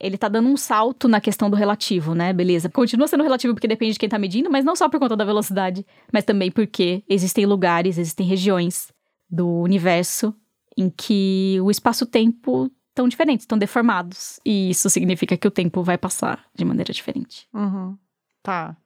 Ele 0.00 0.16
está 0.16 0.28
dando 0.28 0.48
um 0.48 0.56
salto 0.56 1.08
na 1.08 1.20
questão 1.20 1.48
do 1.48 1.56
relativo, 1.56 2.14
né? 2.14 2.32
Beleza. 2.32 2.68
Continua 2.68 3.06
sendo 3.06 3.22
relativo 3.22 3.54
porque 3.54 3.68
depende 3.68 3.92
de 3.92 3.98
quem 3.98 4.06
está 4.06 4.18
medindo, 4.18 4.50
mas 4.50 4.64
não 4.64 4.74
só 4.74 4.88
por 4.88 4.98
conta 4.98 5.16
da 5.16 5.24
velocidade, 5.24 5.86
mas 6.12 6.24
também 6.24 6.50
porque 6.50 7.04
existem 7.08 7.46
lugares, 7.46 7.96
existem 7.96 8.26
regiões 8.26 8.92
do 9.30 9.48
universo 9.48 10.34
em 10.76 10.90
que 10.90 11.58
o 11.62 11.70
espaço-tempo 11.70 12.70
estão 12.90 13.08
diferentes, 13.08 13.44
estão 13.44 13.58
deformados. 13.58 14.38
E 14.44 14.70
isso 14.70 14.88
significa 14.90 15.36
que 15.36 15.48
o 15.48 15.50
tempo 15.50 15.82
vai 15.82 15.98
passar 15.98 16.44
de 16.54 16.64
maneira 16.64 16.92
diferente. 16.92 17.46
Uhum. 17.52 17.96
Tá. 18.42 18.76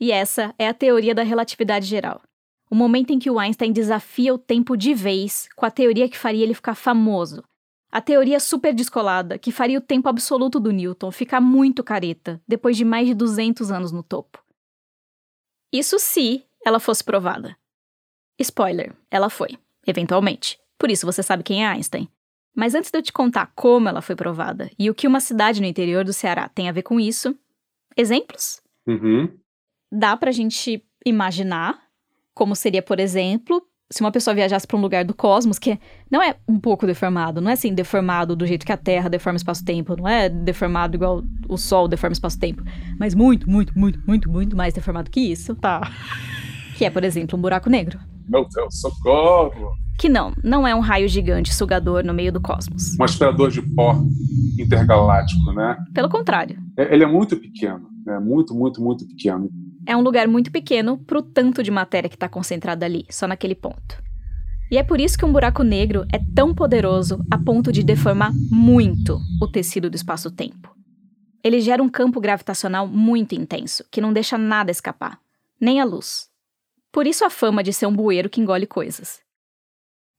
E 0.00 0.10
essa 0.10 0.54
é 0.58 0.68
a 0.68 0.74
teoria 0.74 1.14
da 1.14 1.22
relatividade 1.22 1.86
geral. 1.86 2.20
O 2.70 2.74
momento 2.74 3.12
em 3.12 3.18
que 3.18 3.30
o 3.30 3.38
Einstein 3.38 3.72
desafia 3.72 4.34
o 4.34 4.38
tempo 4.38 4.76
de 4.76 4.94
vez 4.94 5.48
com 5.54 5.66
a 5.66 5.70
teoria 5.70 6.08
que 6.08 6.18
faria 6.18 6.42
ele 6.42 6.54
ficar 6.54 6.74
famoso. 6.74 7.44
A 7.92 8.00
teoria 8.00 8.40
super 8.40 8.72
descolada 8.72 9.38
que 9.38 9.52
faria 9.52 9.76
o 9.76 9.82
tempo 9.82 10.08
absoluto 10.08 10.58
do 10.58 10.70
Newton 10.72 11.10
ficar 11.10 11.42
muito 11.42 11.84
careta 11.84 12.40
depois 12.48 12.74
de 12.74 12.86
mais 12.86 13.06
de 13.06 13.12
200 13.12 13.70
anos 13.70 13.92
no 13.92 14.02
topo. 14.02 14.42
Isso 15.70 15.98
se 15.98 16.42
ela 16.64 16.80
fosse 16.80 17.04
provada. 17.04 17.54
Spoiler, 18.38 18.96
ela 19.10 19.28
foi, 19.28 19.58
eventualmente. 19.86 20.58
Por 20.78 20.90
isso 20.90 21.04
você 21.04 21.22
sabe 21.22 21.42
quem 21.42 21.66
é 21.66 21.68
Einstein. 21.68 22.08
Mas 22.56 22.74
antes 22.74 22.90
de 22.90 22.96
eu 22.96 23.02
te 23.02 23.12
contar 23.12 23.52
como 23.54 23.90
ela 23.90 24.00
foi 24.00 24.16
provada 24.16 24.70
e 24.78 24.88
o 24.88 24.94
que 24.94 25.06
uma 25.06 25.20
cidade 25.20 25.60
no 25.60 25.66
interior 25.66 26.02
do 26.02 26.14
Ceará 26.14 26.48
tem 26.48 26.70
a 26.70 26.72
ver 26.72 26.82
com 26.82 26.98
isso, 26.98 27.38
exemplos? 27.94 28.62
Uhum. 28.86 29.38
Dá 29.90 30.16
pra 30.16 30.32
gente 30.32 30.82
imaginar 31.04 31.82
como 32.34 32.56
seria, 32.56 32.82
por 32.82 32.98
exemplo, 32.98 33.62
se 33.92 34.00
uma 34.00 34.10
pessoa 34.10 34.34
viajasse 34.34 34.66
para 34.66 34.76
um 34.76 34.80
lugar 34.80 35.04
do 35.04 35.12
cosmos 35.12 35.58
que 35.58 35.78
não 36.10 36.22
é 36.22 36.34
um 36.48 36.58
pouco 36.58 36.86
deformado, 36.86 37.40
não 37.42 37.50
é 37.50 37.52
assim 37.52 37.74
deformado 37.74 38.34
do 38.34 38.46
jeito 38.46 38.64
que 38.64 38.72
a 38.72 38.76
Terra 38.76 39.08
deforma 39.10 39.36
espaço-tempo, 39.36 39.94
não 39.96 40.08
é 40.08 40.30
deformado 40.30 40.96
igual 40.96 41.22
o 41.46 41.58
Sol 41.58 41.86
deforma 41.86 42.12
espaço-tempo, 42.14 42.62
mas 42.98 43.14
muito, 43.14 43.48
muito, 43.48 43.78
muito, 43.78 44.00
muito, 44.06 44.30
muito 44.30 44.56
mais 44.56 44.72
deformado 44.72 45.10
que 45.10 45.20
isso. 45.20 45.54
Tá. 45.54 45.82
Que 46.78 46.86
é, 46.86 46.90
por 46.90 47.04
exemplo, 47.04 47.38
um 47.38 47.42
buraco 47.42 47.68
negro. 47.68 47.98
Meu 48.26 48.48
Deus, 48.48 48.80
socorro! 48.80 49.72
Que 49.98 50.08
não, 50.08 50.32
não 50.42 50.66
é 50.66 50.74
um 50.74 50.80
raio 50.80 51.06
gigante 51.06 51.54
sugador 51.54 52.02
no 52.02 52.14
meio 52.14 52.32
do 52.32 52.40
cosmos. 52.40 52.98
Um 52.98 53.04
aspirador 53.04 53.50
de 53.50 53.60
pó 53.60 53.94
intergaláctico, 54.58 55.52
né? 55.52 55.76
Pelo 55.92 56.08
contrário. 56.08 56.58
É- 56.78 56.94
Ele 56.94 57.04
é 57.04 57.06
muito 57.06 57.36
pequeno, 57.36 57.88
né? 58.06 58.18
Muito, 58.18 58.54
muito, 58.54 58.80
muito 58.82 59.06
pequeno. 59.06 59.50
É 59.86 59.96
um 59.96 60.00
lugar 60.00 60.28
muito 60.28 60.52
pequeno 60.52 60.98
pro 60.98 61.22
tanto 61.22 61.62
de 61.62 61.70
matéria 61.70 62.08
que 62.08 62.16
está 62.16 62.28
concentrada 62.28 62.86
ali, 62.86 63.04
só 63.10 63.26
naquele 63.26 63.54
ponto. 63.54 64.00
E 64.70 64.78
é 64.78 64.82
por 64.82 65.00
isso 65.00 65.18
que 65.18 65.24
um 65.24 65.32
buraco 65.32 65.62
negro 65.62 66.06
é 66.12 66.18
tão 66.34 66.54
poderoso 66.54 67.18
a 67.30 67.36
ponto 67.36 67.72
de 67.72 67.82
deformar 67.82 68.32
muito 68.50 69.18
o 69.40 69.46
tecido 69.46 69.90
do 69.90 69.96
espaço-tempo. 69.96 70.74
Ele 71.44 71.60
gera 71.60 71.82
um 71.82 71.88
campo 71.88 72.20
gravitacional 72.20 72.86
muito 72.86 73.34
intenso, 73.34 73.84
que 73.90 74.00
não 74.00 74.12
deixa 74.12 74.38
nada 74.38 74.70
escapar. 74.70 75.18
nem 75.60 75.80
a 75.80 75.84
luz. 75.84 76.28
Por 76.90 77.06
isso 77.06 77.24
a 77.24 77.30
fama 77.30 77.62
de 77.62 77.72
ser 77.72 77.86
um 77.86 77.94
bueiro 77.94 78.28
que 78.28 78.40
engole 78.40 78.66
coisas. 78.66 79.20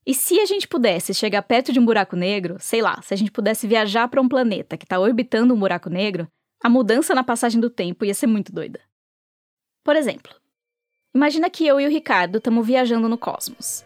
E 0.05 0.13
se 0.13 0.39
a 0.39 0.45
gente 0.45 0.67
pudesse 0.67 1.13
chegar 1.13 1.41
perto 1.41 1.71
de 1.71 1.79
um 1.79 1.85
buraco 1.85 2.15
negro, 2.15 2.57
sei 2.59 2.81
lá, 2.81 3.01
se 3.01 3.13
a 3.13 3.17
gente 3.17 3.31
pudesse 3.31 3.67
viajar 3.67 4.07
para 4.07 4.21
um 4.21 4.27
planeta 4.27 4.77
que 4.77 4.85
está 4.85 4.99
orbitando 4.99 5.53
um 5.53 5.59
buraco 5.59 5.89
negro, 5.89 6.27
a 6.63 6.69
mudança 6.69 7.15
na 7.15 7.23
passagem 7.23 7.59
do 7.59 7.69
tempo 7.69 8.05
ia 8.05 8.13
ser 8.13 8.27
muito 8.27 8.51
doida. 8.51 8.79
Por 9.83 9.95
exemplo, 9.97 10.33
imagina 11.13 11.49
que 11.49 11.67
eu 11.67 11.79
e 11.79 11.85
o 11.85 11.89
Ricardo 11.89 12.37
estamos 12.37 12.65
viajando 12.65 13.09
no 13.09 13.17
cosmos. 13.17 13.83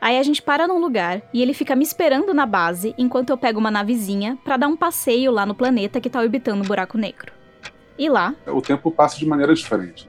Aí 0.00 0.18
a 0.18 0.22
gente 0.22 0.42
para 0.42 0.66
num 0.66 0.78
lugar 0.78 1.22
e 1.32 1.40
ele 1.40 1.54
fica 1.54 1.76
me 1.76 1.84
esperando 1.84 2.34
na 2.34 2.46
base 2.46 2.94
enquanto 2.98 3.30
eu 3.30 3.38
pego 3.38 3.60
uma 3.60 3.70
navezinha 3.70 4.36
para 4.44 4.56
dar 4.56 4.68
um 4.68 4.76
passeio 4.76 5.30
lá 5.30 5.46
no 5.46 5.54
planeta 5.54 6.00
que 6.00 6.10
tá 6.10 6.20
orbitando 6.20 6.62
o 6.62 6.64
um 6.64 6.68
buraco 6.68 6.98
negro. 6.98 7.32
E 7.96 8.08
lá. 8.08 8.34
O 8.46 8.60
tempo 8.60 8.90
passa 8.90 9.18
de 9.18 9.26
maneira 9.26 9.54
diferente. 9.54 10.08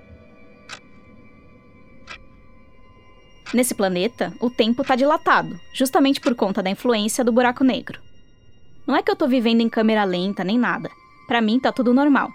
Nesse 3.52 3.74
planeta, 3.74 4.32
o 4.40 4.50
tempo 4.50 4.84
tá 4.84 4.96
dilatado, 4.96 5.60
justamente 5.74 6.22
por 6.22 6.36
conta 6.36 6.62
da 6.62 6.70
influência 6.70 7.24
do 7.24 7.32
buraco 7.32 7.64
negro. 7.64 8.00
Não 8.86 8.96
é 8.96 9.02
que 9.02 9.10
eu 9.10 9.16
tô 9.16 9.28
vivendo 9.28 9.62
em 9.62 9.70
câmera 9.70 10.04
lenta 10.04 10.44
nem 10.44 10.58
nada. 10.58 10.90
Para 11.28 11.42
mim 11.42 11.60
tá 11.60 11.72
tudo 11.72 11.94
normal. 11.94 12.30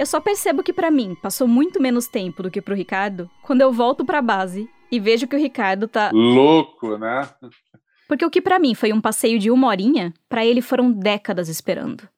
Eu 0.00 0.06
só 0.06 0.18
percebo 0.18 0.62
que 0.62 0.72
para 0.72 0.90
mim 0.90 1.14
passou 1.14 1.46
muito 1.46 1.78
menos 1.78 2.08
tempo 2.08 2.42
do 2.42 2.50
que 2.50 2.62
pro 2.62 2.74
Ricardo 2.74 3.28
quando 3.42 3.60
eu 3.60 3.70
volto 3.70 4.02
para 4.02 4.20
a 4.20 4.22
base 4.22 4.66
e 4.90 4.98
vejo 4.98 5.28
que 5.28 5.36
o 5.36 5.38
Ricardo 5.38 5.86
tá. 5.86 6.10
Louco, 6.10 6.96
né? 6.96 7.28
Porque 8.08 8.24
o 8.24 8.30
que 8.30 8.40
para 8.40 8.58
mim 8.58 8.74
foi 8.74 8.94
um 8.94 9.00
passeio 9.00 9.38
de 9.38 9.50
uma 9.50 9.68
horinha, 9.68 10.14
para 10.26 10.42
ele 10.42 10.62
foram 10.62 10.90
décadas 10.90 11.50
esperando. 11.50 12.08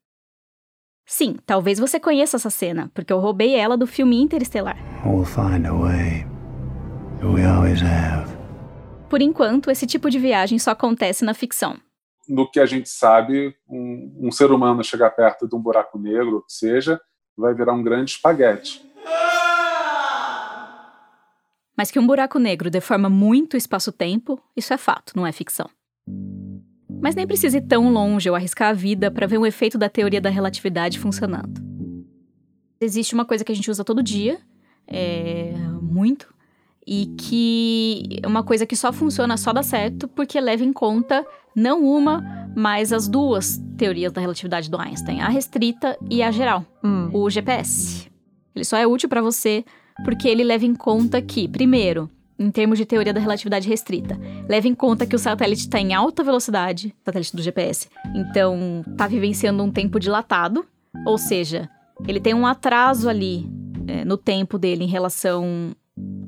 Sim, 1.04 1.34
talvez 1.44 1.80
você 1.80 1.98
conheça 1.98 2.36
essa 2.36 2.50
cena, 2.50 2.88
porque 2.94 3.12
eu 3.12 3.18
roubei 3.18 3.56
ela 3.56 3.76
do 3.76 3.84
filme 3.84 4.22
Interestelar. 4.22 4.78
We'll 5.04 5.24
find 5.24 5.66
a 5.66 5.72
way. 5.72 6.24
We 7.20 7.44
always 7.44 7.82
have. 7.82 8.30
Por 9.10 9.20
enquanto, 9.20 9.72
esse 9.72 9.88
tipo 9.88 10.08
de 10.08 10.20
viagem 10.20 10.56
só 10.56 10.70
acontece 10.70 11.24
na 11.24 11.34
ficção. 11.34 11.76
No 12.28 12.48
que 12.48 12.60
a 12.60 12.64
gente 12.64 12.88
sabe, 12.88 13.56
um, 13.68 14.28
um 14.28 14.30
ser 14.30 14.52
humano 14.52 14.84
chegar 14.84 15.10
perto 15.10 15.48
de 15.48 15.56
um 15.56 15.60
buraco 15.60 15.98
negro, 15.98 16.36
o 16.36 16.42
que 16.42 16.52
seja, 16.52 17.00
vai 17.36 17.54
virar 17.54 17.72
um 17.72 17.82
grande 17.82 18.12
espaguete 18.12 18.92
mas 21.76 21.90
que 21.90 21.98
um 21.98 22.06
buraco 22.06 22.38
negro 22.38 22.70
deforma 22.70 23.08
muito 23.08 23.54
o 23.54 23.56
espaço-tempo, 23.56 24.40
isso 24.56 24.72
é 24.72 24.78
fato, 24.78 25.14
não 25.16 25.26
é 25.26 25.32
ficção. 25.32 25.68
Mas 27.02 27.14
nem 27.14 27.26
precisa 27.26 27.58
ir 27.58 27.62
tão 27.62 27.92
longe 27.92 28.28
ou 28.28 28.36
arriscar 28.36 28.68
a 28.68 28.72
vida 28.72 29.10
para 29.10 29.26
ver 29.26 29.38
um 29.38 29.46
efeito 29.46 29.76
da 29.76 29.88
teoria 29.88 30.20
da 30.20 30.30
relatividade 30.30 30.98
funcionando. 30.98 31.60
Existe 32.80 33.14
uma 33.14 33.24
coisa 33.24 33.44
que 33.44 33.50
a 33.50 33.54
gente 33.54 33.70
usa 33.70 33.84
todo 33.84 34.02
dia, 34.02 34.38
é, 34.86 35.52
muito, 35.80 36.32
e 36.86 37.06
que 37.18 38.20
é 38.22 38.28
uma 38.28 38.44
coisa 38.44 38.66
que 38.66 38.76
só 38.76 38.92
funciona, 38.92 39.36
só 39.36 39.52
dá 39.52 39.62
certo, 39.62 40.06
porque 40.06 40.40
leva 40.40 40.62
em 40.62 40.72
conta 40.72 41.26
não 41.54 41.84
uma, 41.84 42.41
mas 42.54 42.92
as 42.92 43.08
duas 43.08 43.60
teorias 43.76 44.12
da 44.12 44.20
relatividade 44.20 44.70
do 44.70 44.78
Einstein, 44.78 45.20
a 45.20 45.28
restrita 45.28 45.96
e 46.10 46.22
a 46.22 46.30
geral, 46.30 46.64
hum. 46.82 47.10
o 47.12 47.28
GPS. 47.30 48.10
Ele 48.54 48.64
só 48.64 48.76
é 48.76 48.86
útil 48.86 49.08
para 49.08 49.22
você 49.22 49.64
porque 50.04 50.28
ele 50.28 50.44
leva 50.44 50.64
em 50.64 50.74
conta 50.74 51.20
que, 51.20 51.48
primeiro, 51.48 52.10
em 52.38 52.50
termos 52.50 52.78
de 52.78 52.86
teoria 52.86 53.12
da 53.12 53.20
relatividade 53.20 53.68
restrita, 53.68 54.18
leva 54.48 54.66
em 54.66 54.74
conta 54.74 55.06
que 55.06 55.14
o 55.14 55.18
satélite 55.18 55.62
está 55.62 55.78
em 55.78 55.94
alta 55.94 56.24
velocidade, 56.24 56.94
satélite 57.04 57.36
do 57.36 57.42
GPS, 57.42 57.88
então 58.14 58.82
está 58.86 59.06
vivenciando 59.06 59.62
um 59.62 59.70
tempo 59.70 60.00
dilatado, 60.00 60.64
ou 61.06 61.16
seja, 61.16 61.68
ele 62.06 62.20
tem 62.20 62.34
um 62.34 62.46
atraso 62.46 63.08
ali 63.08 63.48
é, 63.86 64.04
no 64.04 64.16
tempo 64.16 64.58
dele 64.58 64.84
em 64.84 64.88
relação 64.88 65.70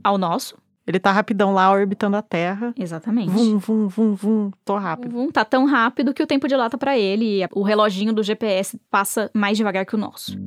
ao 0.02 0.18
nosso. 0.18 0.56
Ele 0.86 0.98
tá 0.98 1.12
rapidão 1.12 1.54
lá 1.54 1.72
orbitando 1.72 2.16
a 2.16 2.22
Terra. 2.22 2.74
Exatamente. 2.78 3.30
Vum, 3.30 3.58
vum, 3.58 3.88
vum, 3.88 4.14
vum, 4.14 4.50
tô 4.64 4.76
rápido. 4.76 5.12
Vum, 5.12 5.30
tá 5.30 5.44
tão 5.44 5.64
rápido 5.64 6.12
que 6.12 6.22
o 6.22 6.26
tempo 6.26 6.46
dilata 6.46 6.76
para 6.76 6.98
ele 6.98 7.42
e 7.42 7.48
o 7.52 7.62
reloginho 7.62 8.12
do 8.12 8.22
GPS 8.22 8.78
passa 8.90 9.30
mais 9.32 9.56
devagar 9.56 9.86
que 9.86 9.94
o 9.94 9.98
nosso. 9.98 10.38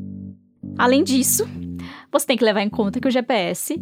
Além 0.77 1.03
disso, 1.03 1.47
você 2.11 2.27
tem 2.27 2.37
que 2.37 2.43
levar 2.43 2.61
em 2.61 2.69
conta 2.69 2.99
que 2.99 3.07
o 3.07 3.11
GPS 3.11 3.81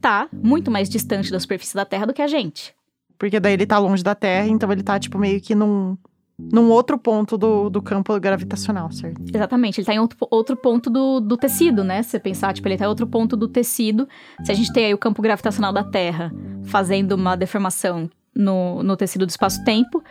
tá 0.00 0.28
muito 0.32 0.70
mais 0.70 0.88
distante 0.88 1.32
da 1.32 1.40
superfície 1.40 1.74
da 1.74 1.84
Terra 1.84 2.06
do 2.06 2.14
que 2.14 2.22
a 2.22 2.28
gente. 2.28 2.72
Porque 3.18 3.40
daí 3.40 3.54
ele 3.54 3.66
tá 3.66 3.78
longe 3.78 4.02
da 4.02 4.14
Terra, 4.14 4.46
então 4.46 4.70
ele 4.70 4.82
tá, 4.82 5.00
tipo, 5.00 5.18
meio 5.18 5.40
que 5.40 5.54
num, 5.54 5.96
num 6.38 6.68
outro 6.68 6.98
ponto 6.98 7.38
do, 7.38 7.70
do 7.70 7.80
campo 7.80 8.18
gravitacional, 8.20 8.92
certo? 8.92 9.22
Exatamente, 9.22 9.80
ele 9.80 9.86
tá 9.86 9.94
em 9.94 9.98
outro, 9.98 10.18
outro 10.30 10.56
ponto 10.56 10.90
do, 10.90 11.20
do 11.20 11.36
tecido, 11.36 11.82
né? 11.82 12.02
Se 12.02 12.10
você 12.10 12.20
pensar, 12.20 12.52
tipo, 12.52 12.68
ele 12.68 12.76
tá 12.76 12.84
em 12.84 12.88
outro 12.88 13.06
ponto 13.06 13.36
do 13.36 13.48
tecido. 13.48 14.06
Se 14.44 14.52
a 14.52 14.54
gente 14.54 14.72
tem 14.72 14.86
aí 14.86 14.94
o 14.94 14.98
campo 14.98 15.22
gravitacional 15.22 15.72
da 15.72 15.82
Terra 15.82 16.32
fazendo 16.64 17.12
uma 17.12 17.36
deformação 17.36 18.10
no, 18.34 18.82
no 18.82 18.96
tecido 18.96 19.24
do 19.24 19.30
espaço-tempo, 19.30 20.02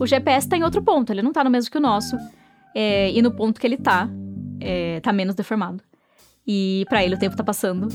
o 0.00 0.06
GPS 0.06 0.48
tá 0.48 0.56
em 0.56 0.64
outro 0.64 0.82
ponto, 0.82 1.12
ele 1.12 1.20
não 1.20 1.32
tá 1.32 1.44
no 1.44 1.50
mesmo 1.50 1.70
que 1.70 1.76
o 1.76 1.80
nosso. 1.80 2.16
É, 2.74 3.10
e 3.12 3.20
no 3.20 3.30
ponto 3.30 3.60
que 3.60 3.66
ele 3.66 3.76
tá, 3.76 4.08
é, 4.60 5.00
tá 5.00 5.12
menos 5.12 5.34
deformado. 5.34 5.82
E 6.46 6.86
para 6.88 7.04
ele 7.04 7.14
o 7.14 7.18
tempo 7.18 7.36
tá 7.36 7.44
passando 7.44 7.88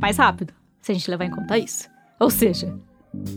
mais 0.00 0.16
rápido, 0.16 0.54
se 0.80 0.90
a 0.90 0.94
gente 0.94 1.10
levar 1.10 1.26
em 1.26 1.30
conta 1.30 1.58
isso. 1.58 1.88
Ou 2.18 2.30
seja, 2.30 2.74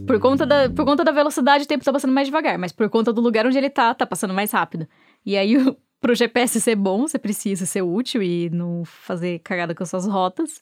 por 0.05 0.19
conta 0.19 0.45
da, 0.45 0.69
por 0.69 0.86
conta 0.86 1.03
da 1.03 1.12
velocidade 1.12 1.63
o 1.63 1.67
tempo 1.67 1.83
tá 1.83 1.91
passando 1.91 2.13
mais 2.13 2.27
devagar, 2.27 2.57
mas 2.57 2.71
por 2.71 2.89
conta 2.89 3.12
do 3.12 3.21
lugar 3.21 3.45
onde 3.45 3.57
ele 3.57 3.69
tá, 3.69 3.93
tá 3.93 4.05
passando 4.05 4.33
mais 4.33 4.51
rápido. 4.51 4.88
E 5.25 5.36
aí, 5.36 5.55
pro 5.99 6.15
GPS 6.15 6.59
ser 6.62 6.75
bom, 6.75 7.07
você 7.07 7.17
precisa 7.17 7.65
ser 7.65 7.81
útil 7.81 8.21
e 8.21 8.49
não 8.49 8.83
fazer 8.86 9.39
cagada 9.39 9.73
com 9.73 9.86
suas 9.86 10.05
rotas. 10.05 10.62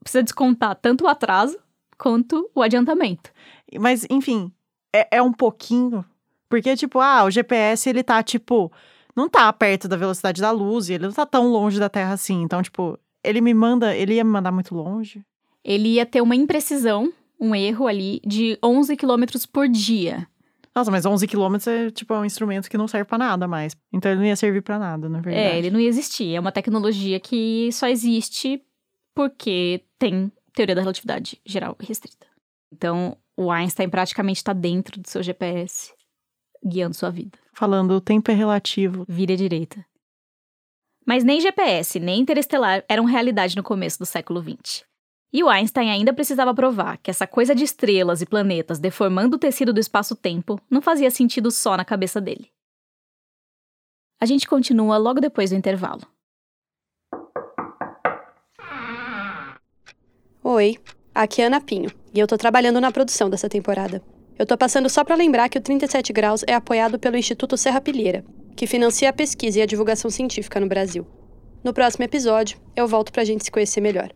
Precisa 0.00 0.22
descontar 0.22 0.76
tanto 0.76 1.04
o 1.04 1.08
atraso 1.08 1.58
quanto 1.98 2.50
o 2.54 2.62
adiantamento. 2.62 3.32
Mas, 3.78 4.06
enfim, 4.08 4.52
é, 4.94 5.16
é 5.16 5.22
um 5.22 5.32
pouquinho. 5.32 6.04
Porque, 6.48 6.76
tipo, 6.76 7.00
ah, 7.00 7.24
o 7.24 7.30
GPS 7.30 7.88
ele 7.88 8.04
tá, 8.04 8.22
tipo, 8.22 8.70
não 9.16 9.28
tá 9.28 9.52
perto 9.52 9.88
da 9.88 9.96
velocidade 9.96 10.40
da 10.40 10.50
luz 10.50 10.88
e 10.88 10.92
ele 10.92 11.06
não 11.06 11.12
tá 11.12 11.26
tão 11.26 11.48
longe 11.48 11.80
da 11.80 11.88
Terra 11.88 12.12
assim. 12.12 12.42
Então, 12.42 12.62
tipo, 12.62 12.98
ele 13.24 13.40
me 13.40 13.52
manda, 13.52 13.96
ele 13.96 14.14
ia 14.14 14.24
me 14.24 14.30
mandar 14.30 14.52
muito 14.52 14.74
longe? 14.74 15.24
Ele 15.64 15.94
ia 15.94 16.06
ter 16.06 16.20
uma 16.20 16.36
imprecisão, 16.36 17.12
um 17.40 17.54
erro 17.54 17.86
ali 17.86 18.20
de 18.24 18.58
11 18.62 18.96
km 18.96 19.24
por 19.52 19.68
dia. 19.68 20.26
Nossa, 20.74 20.90
mas 20.90 21.06
11 21.06 21.26
km 21.26 21.56
é 21.66 21.90
tipo 21.90 22.12
é 22.12 22.18
um 22.18 22.24
instrumento 22.24 22.68
que 22.68 22.76
não 22.76 22.86
serve 22.86 23.06
para 23.06 23.16
nada 23.18 23.48
mais. 23.48 23.74
Então 23.92 24.10
ele 24.10 24.20
não 24.20 24.26
ia 24.26 24.36
servir 24.36 24.62
para 24.62 24.78
nada, 24.78 25.08
na 25.08 25.20
verdade. 25.20 25.46
É, 25.46 25.58
ele 25.58 25.70
não 25.70 25.80
ia 25.80 25.88
existir. 25.88 26.34
É 26.34 26.40
uma 26.40 26.52
tecnologia 26.52 27.18
que 27.18 27.70
só 27.72 27.88
existe 27.88 28.62
porque 29.14 29.82
tem 29.98 30.30
teoria 30.52 30.74
da 30.74 30.82
relatividade 30.82 31.40
geral 31.46 31.76
restrita. 31.80 32.26
Então, 32.70 33.16
o 33.36 33.50
Einstein 33.50 33.88
praticamente 33.88 34.38
está 34.38 34.52
dentro 34.52 35.00
do 35.00 35.08
seu 35.08 35.22
GPS, 35.22 35.94
guiando 36.62 36.94
sua 36.94 37.10
vida. 37.10 37.38
Falando, 37.54 37.92
o 37.92 38.00
tempo 38.00 38.30
é 38.30 38.34
relativo. 38.34 39.06
Vire 39.08 39.32
à 39.32 39.36
direita. 39.36 39.84
Mas 41.06 41.22
nem 41.22 41.40
GPS, 41.40 42.00
nem 42.00 42.20
interestelar 42.20 42.84
eram 42.88 43.04
realidade 43.04 43.56
no 43.56 43.62
começo 43.62 43.98
do 43.98 44.04
século 44.04 44.42
XX. 44.42 44.84
E 45.36 45.44
o 45.44 45.50
Einstein 45.50 45.90
ainda 45.90 46.14
precisava 46.14 46.54
provar 46.54 46.96
que 46.96 47.10
essa 47.10 47.26
coisa 47.26 47.54
de 47.54 47.62
estrelas 47.62 48.22
e 48.22 48.26
planetas 48.26 48.78
deformando 48.78 49.36
o 49.36 49.38
tecido 49.38 49.70
do 49.70 49.78
espaço-tempo 49.78 50.58
não 50.70 50.80
fazia 50.80 51.10
sentido 51.10 51.50
só 51.50 51.76
na 51.76 51.84
cabeça 51.84 52.22
dele. 52.22 52.50
A 54.18 54.24
gente 54.24 54.48
continua 54.48 54.96
logo 54.96 55.20
depois 55.20 55.50
do 55.50 55.56
intervalo. 55.56 56.06
Oi, 60.42 60.78
aqui 61.14 61.42
é 61.42 61.44
Ana 61.44 61.60
Pinho, 61.60 61.90
e 62.14 62.18
eu 62.18 62.26
tô 62.26 62.38
trabalhando 62.38 62.80
na 62.80 62.90
produção 62.90 63.28
dessa 63.28 63.46
temporada. 63.46 64.02
Eu 64.38 64.46
tô 64.46 64.56
passando 64.56 64.88
só 64.88 65.04
para 65.04 65.16
lembrar 65.16 65.50
que 65.50 65.58
o 65.58 65.62
37 65.62 66.14
Graus 66.14 66.44
é 66.46 66.54
apoiado 66.54 66.98
pelo 66.98 67.18
Instituto 67.18 67.58
Serra 67.58 67.82
Pilheira, 67.82 68.24
que 68.56 68.66
financia 68.66 69.10
a 69.10 69.12
pesquisa 69.12 69.58
e 69.58 69.62
a 69.62 69.66
divulgação 69.66 70.10
científica 70.10 70.58
no 70.58 70.66
Brasil. 70.66 71.06
No 71.62 71.74
próximo 71.74 72.06
episódio, 72.06 72.58
eu 72.74 72.88
volto 72.88 73.12
para 73.12 73.20
a 73.20 73.26
gente 73.26 73.44
se 73.44 73.50
conhecer 73.50 73.82
melhor. 73.82 74.10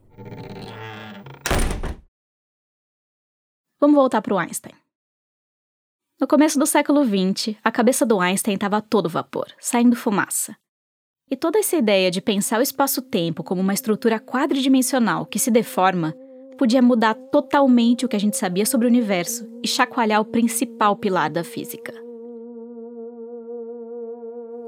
Vamos 3.81 3.97
voltar 3.97 4.21
para 4.21 4.35
o 4.35 4.39
Einstein. 4.39 4.75
No 6.21 6.27
começo 6.27 6.59
do 6.59 6.67
século 6.67 7.03
XX, 7.03 7.57
a 7.65 7.73
cabeça 7.73 8.05
do 8.05 8.21
Einstein 8.21 8.55
estava 8.55 8.77
a 8.77 8.81
todo 8.83 9.09
vapor, 9.09 9.47
saindo 9.59 9.97
fumaça. 9.97 10.55
E 11.31 11.35
toda 11.35 11.59
essa 11.59 11.77
ideia 11.77 12.11
de 12.11 12.21
pensar 12.21 12.59
o 12.59 12.63
espaço-tempo 12.63 13.43
como 13.43 13.63
uma 13.63 13.73
estrutura 13.73 14.21
quadridimensional 14.21 15.25
que 15.25 15.39
se 15.39 15.51
deforma 15.51 16.15
podia 16.59 16.83
mudar 16.83 17.15
totalmente 17.15 18.05
o 18.05 18.09
que 18.09 18.17
a 18.17 18.21
gente 18.21 18.37
sabia 18.37 18.67
sobre 18.67 18.87
o 18.87 18.91
universo 18.91 19.49
e 19.63 19.69
chacoalhar 19.69 20.21
o 20.21 20.27
principal 20.27 20.95
pilar 20.95 21.31
da 21.31 21.43
física. 21.43 21.95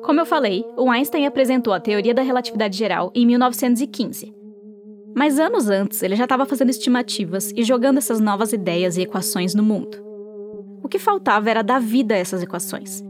Como 0.02 0.18
eu 0.18 0.24
falei, 0.24 0.64
o 0.74 0.90
Einstein 0.90 1.26
apresentou 1.26 1.74
a 1.74 1.80
teoria 1.80 2.14
da 2.14 2.22
relatividade 2.22 2.78
geral 2.78 3.12
em 3.14 3.26
1915. 3.26 4.41
Mas 5.22 5.38
anos 5.38 5.68
antes, 5.68 6.02
ele 6.02 6.16
já 6.16 6.24
estava 6.24 6.44
fazendo 6.44 6.70
estimativas 6.70 7.52
e 7.54 7.62
jogando 7.62 7.98
essas 7.98 8.18
novas 8.18 8.52
ideias 8.52 8.96
e 8.96 9.02
equações 9.02 9.54
no 9.54 9.62
mundo. 9.62 9.96
O 10.82 10.88
que 10.88 10.98
faltava 10.98 11.48
era 11.48 11.62
dar 11.62 11.80
vida 11.80 12.12
a 12.12 12.18
essas 12.18 12.42
equações. 12.42 13.04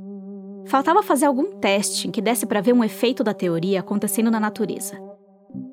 Faltava 0.66 1.02
fazer 1.02 1.24
algum 1.24 1.52
teste 1.58 2.06
em 2.06 2.10
que 2.10 2.20
desse 2.20 2.44
para 2.44 2.60
ver 2.60 2.74
um 2.74 2.84
efeito 2.84 3.24
da 3.24 3.32
teoria 3.32 3.80
acontecendo 3.80 4.30
na 4.30 4.38
natureza. 4.38 4.94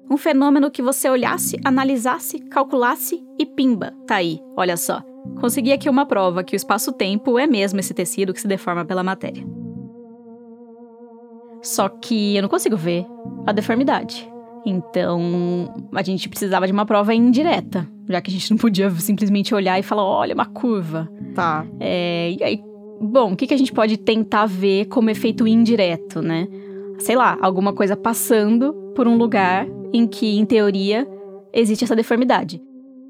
Um 0.09 0.15
fenômeno 0.15 0.71
que 0.71 0.81
você 0.81 1.09
olhasse, 1.09 1.59
analisasse, 1.65 2.39
calculasse 2.39 3.21
e 3.37 3.45
pimba, 3.45 3.93
tá 4.07 4.15
aí, 4.15 4.39
olha 4.55 4.77
só. 4.77 5.03
Consegui 5.41 5.73
aqui 5.73 5.89
uma 5.89 6.05
prova 6.05 6.41
que 6.41 6.55
o 6.55 6.55
espaço-tempo 6.55 7.37
é 7.37 7.45
mesmo 7.45 7.81
esse 7.81 7.93
tecido 7.93 8.33
que 8.33 8.39
se 8.39 8.47
deforma 8.47 8.85
pela 8.85 9.03
matéria. 9.03 9.45
Só 11.61 11.89
que 11.89 12.37
eu 12.37 12.41
não 12.41 12.47
consigo 12.47 12.77
ver 12.77 13.05
a 13.45 13.51
deformidade. 13.51 14.38
Então, 14.65 15.73
a 15.93 16.03
gente 16.03 16.27
precisava 16.27 16.67
de 16.67 16.73
uma 16.73 16.85
prova 16.85 17.13
indireta, 17.13 17.87
já 18.07 18.21
que 18.21 18.29
a 18.29 18.33
gente 18.33 18.51
não 18.51 18.57
podia 18.57 18.89
simplesmente 18.91 19.53
olhar 19.55 19.79
e 19.79 19.83
falar, 19.83 20.03
olha, 20.03 20.33
uma 20.33 20.45
curva. 20.45 21.09
Tá. 21.33 21.65
É, 21.79 22.31
e 22.31 22.43
aí, 22.43 22.63
bom, 23.01 23.33
o 23.33 23.35
que, 23.35 23.47
que 23.47 23.53
a 23.53 23.57
gente 23.57 23.71
pode 23.71 23.97
tentar 23.97 24.45
ver 24.45 24.85
como 24.85 25.09
efeito 25.09 25.47
indireto, 25.47 26.21
né? 26.21 26.47
Sei 26.99 27.15
lá, 27.15 27.37
alguma 27.41 27.73
coisa 27.73 27.95
passando 27.95 28.73
por 28.95 29.07
um 29.07 29.17
lugar 29.17 29.65
em 29.93 30.05
que, 30.05 30.37
em 30.37 30.45
teoria, 30.45 31.07
existe 31.53 31.83
essa 31.83 31.95
deformidade. 31.95 32.61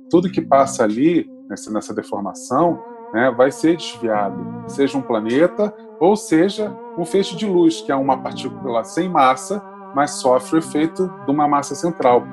Tudo 0.09 0.29
que 0.29 0.41
passa 0.41 0.83
ali, 0.83 1.27
nessa, 1.49 1.71
nessa 1.71 1.93
deformação, 1.93 2.79
né, 3.13 3.31
vai 3.31 3.51
ser 3.51 3.75
desviado, 3.75 4.63
seja 4.67 4.97
um 4.97 5.01
planeta 5.01 5.73
ou 5.99 6.15
seja 6.15 6.75
um 6.97 7.05
feixe 7.05 7.35
de 7.35 7.45
luz, 7.45 7.81
que 7.81 7.91
é 7.91 7.95
uma 7.95 8.17
partícula 8.17 8.83
sem 8.83 9.09
massa, 9.09 9.59
mas 9.95 10.11
sofre 10.21 10.57
o 10.57 10.59
efeito 10.59 11.11
de 11.25 11.31
uma 11.31 11.47
massa 11.47 11.75
central. 11.75 12.25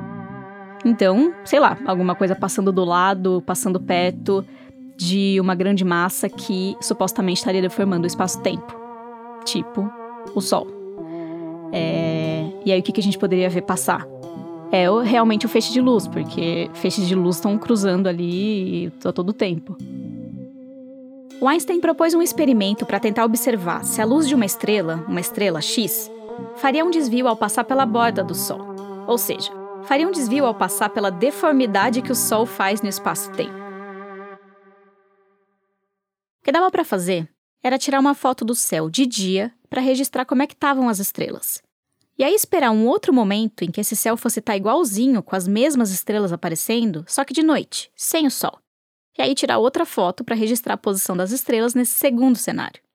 Então, 0.85 1.33
sei 1.45 1.59
lá, 1.59 1.77
alguma 1.87 2.15
coisa 2.15 2.35
passando 2.35 2.71
do 2.71 2.85
lado, 2.85 3.43
passando 3.45 3.81
perto 3.81 4.45
de 4.97 5.39
uma 5.41 5.55
grande 5.55 5.85
massa 5.85 6.29
que 6.29 6.77
supostamente 6.81 7.39
estaria 7.39 7.61
deformando 7.61 8.05
o 8.05 8.07
espaço-tempo. 8.07 8.75
Tipo, 9.45 9.91
o 10.35 10.41
Sol. 10.41 10.67
É... 11.73 12.47
E 12.65 12.73
aí, 12.73 12.81
o 12.81 12.83
que, 12.83 12.99
a 12.99 13.03
gente 13.03 13.19
poderia 13.19 13.51
ver 13.51 13.63
passar? 13.63 14.07
É 14.73 14.87
realmente 15.05 15.47
o 15.47 15.49
feixe 15.49 15.73
de 15.73 15.81
luz, 15.81 16.09
porque 16.09 16.71
feixes 16.75 17.07
de 17.07 17.15
luz 17.15 17.37
estão 17.37 17.57
cruzando 17.59 18.09
ali 18.09 18.93
a 19.05 19.13
todo 19.13 19.33
tempo. 19.33 19.77
O 21.41 21.47
Einstein 21.47 21.81
propôs 21.81 22.15
um 22.15 22.23
experimento 22.23 22.87
para 22.87 22.99
tentar 22.99 23.25
observar 23.25 23.85
se 23.85 24.01
a 24.01 24.05
luz 24.05 24.27
de 24.27 24.35
uma 24.35 24.47
estrela, 24.47 25.05
uma 25.07 25.21
estrela 25.21 25.61
X, 25.61 26.11
faria 26.57 26.85
um 26.85 26.91
desvio 26.91 27.29
ao 27.29 27.37
passar 27.37 27.65
pela 27.65 27.87
borda 27.87 28.25
do 28.25 28.35
Sol. 28.35 28.61
Ou 29.07 29.19
seja, 29.19 29.51
faria 29.85 30.07
um 30.07 30.11
desvio 30.11 30.47
ao 30.47 30.55
passar 30.55 30.91
pela 30.91 31.11
deformidade 31.11 32.03
que 32.03 32.13
o 32.13 32.17
Sol 32.17 32.47
faz 32.47 32.83
no 32.83 32.89
espaço-tempo. 32.89 33.55
O 36.41 36.45
que 36.45 36.53
dava 36.53 36.71
para 36.71 36.85
fazer 36.85 37.29
era 37.63 37.79
tirar 37.79 38.01
uma 38.01 38.15
foto 38.15 38.45
do 38.45 38.55
céu 38.55 38.89
de 38.89 39.07
dia 39.07 39.53
para 39.69 39.81
registrar 39.81 40.25
como 40.25 40.43
é 40.43 40.47
que 40.47 40.55
estavam 40.55 40.89
as 40.89 40.99
estrelas. 40.99 41.63
E 42.19 42.25
aí 42.25 42.35
esperar 42.35 42.71
um 42.71 42.87
outro 42.87 43.13
momento 43.13 43.63
em 43.63 43.71
que 43.71 43.81
esse 43.81 43.95
céu 43.95 44.17
fosse 44.17 44.39
estar 44.39 44.57
igualzinho 44.57 45.23
com 45.23 45.37
as 45.37 45.47
mesmas 45.47 45.91
estrelas 45.91 46.33
aparecendo, 46.33 47.05
só 47.07 47.25
que 47.25 47.35
de 47.35 47.43
noite, 47.43 47.91
sem 47.95 48.27
o 48.27 48.31
sol. 48.31 48.59
E 49.19 49.23
aí 49.23 49.35
tirar 49.35 49.59
outra 49.59 49.85
foto 49.85 50.25
para 50.25 50.35
registrar 50.35 50.75
a 50.75 50.79
posição 50.79 51.17
das 51.17 51.31
estrelas 51.31 51.75
nesse 51.75 51.93
segundo 51.93 52.37
cenário. 52.37 52.86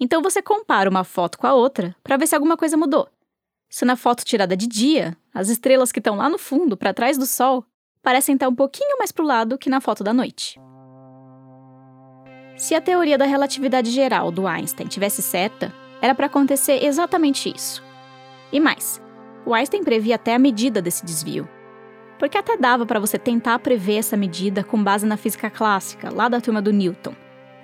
Então 0.00 0.22
você 0.22 0.40
compara 0.40 0.88
uma 0.88 1.04
foto 1.04 1.38
com 1.38 1.46
a 1.46 1.54
outra 1.54 1.94
para 2.02 2.16
ver 2.16 2.26
se 2.26 2.34
alguma 2.34 2.56
coisa 2.56 2.76
mudou. 2.76 3.08
Se 3.68 3.84
na 3.84 3.96
foto 3.96 4.24
tirada 4.24 4.56
de 4.56 4.66
dia, 4.66 5.16
as 5.34 5.48
estrelas 5.48 5.92
que 5.92 5.98
estão 5.98 6.16
lá 6.16 6.28
no 6.28 6.38
fundo, 6.38 6.76
para 6.76 6.94
trás 6.94 7.18
do 7.18 7.26
Sol, 7.26 7.64
parecem 8.02 8.34
estar 8.34 8.48
um 8.48 8.54
pouquinho 8.54 8.96
mais 8.98 9.12
para 9.12 9.24
o 9.24 9.26
lado 9.26 9.58
que 9.58 9.68
na 9.68 9.80
foto 9.80 10.02
da 10.02 10.14
noite. 10.14 10.58
Se 12.56 12.74
a 12.74 12.80
teoria 12.80 13.18
da 13.18 13.24
relatividade 13.24 13.90
geral 13.90 14.30
do 14.30 14.46
Einstein 14.46 14.88
tivesse 14.88 15.22
certa, 15.22 15.72
era 16.00 16.14
para 16.14 16.26
acontecer 16.26 16.84
exatamente 16.84 17.52
isso. 17.54 17.84
E 18.50 18.58
mais, 18.58 19.00
o 19.44 19.54
Einstein 19.54 19.84
previa 19.84 20.14
até 20.14 20.34
a 20.34 20.38
medida 20.38 20.80
desse 20.80 21.04
desvio. 21.04 21.48
Porque 22.18 22.36
até 22.36 22.56
dava 22.56 22.84
para 22.84 22.98
você 22.98 23.18
tentar 23.18 23.58
prever 23.60 23.98
essa 23.98 24.16
medida 24.16 24.64
com 24.64 24.82
base 24.82 25.06
na 25.06 25.16
física 25.16 25.48
clássica, 25.50 26.12
lá 26.12 26.28
da 26.28 26.40
turma 26.40 26.60
do 26.60 26.72
Newton. 26.72 27.14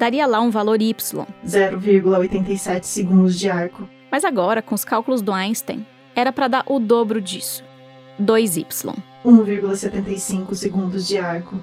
Daria 0.05 0.27
lá 0.27 0.39
um 0.39 0.51
valor 0.51 0.83
y. 0.83 0.93
0,87 0.93 2.83
segundos 2.83 3.39
de 3.39 3.49
arco. 3.49 3.89
Mas 4.13 4.23
agora, 4.23 4.61
com 4.61 4.75
os 4.75 4.85
cálculos 4.85 5.23
do 5.23 5.33
Einstein, 5.33 5.87
era 6.15 6.31
para 6.31 6.47
dar 6.47 6.63
o 6.67 6.79
dobro 6.79 7.23
disso. 7.23 7.65
2y. 8.21 8.67
1,75 9.25 10.55
segundos 10.55 11.09
de 11.09 11.17
arco. 11.17 11.59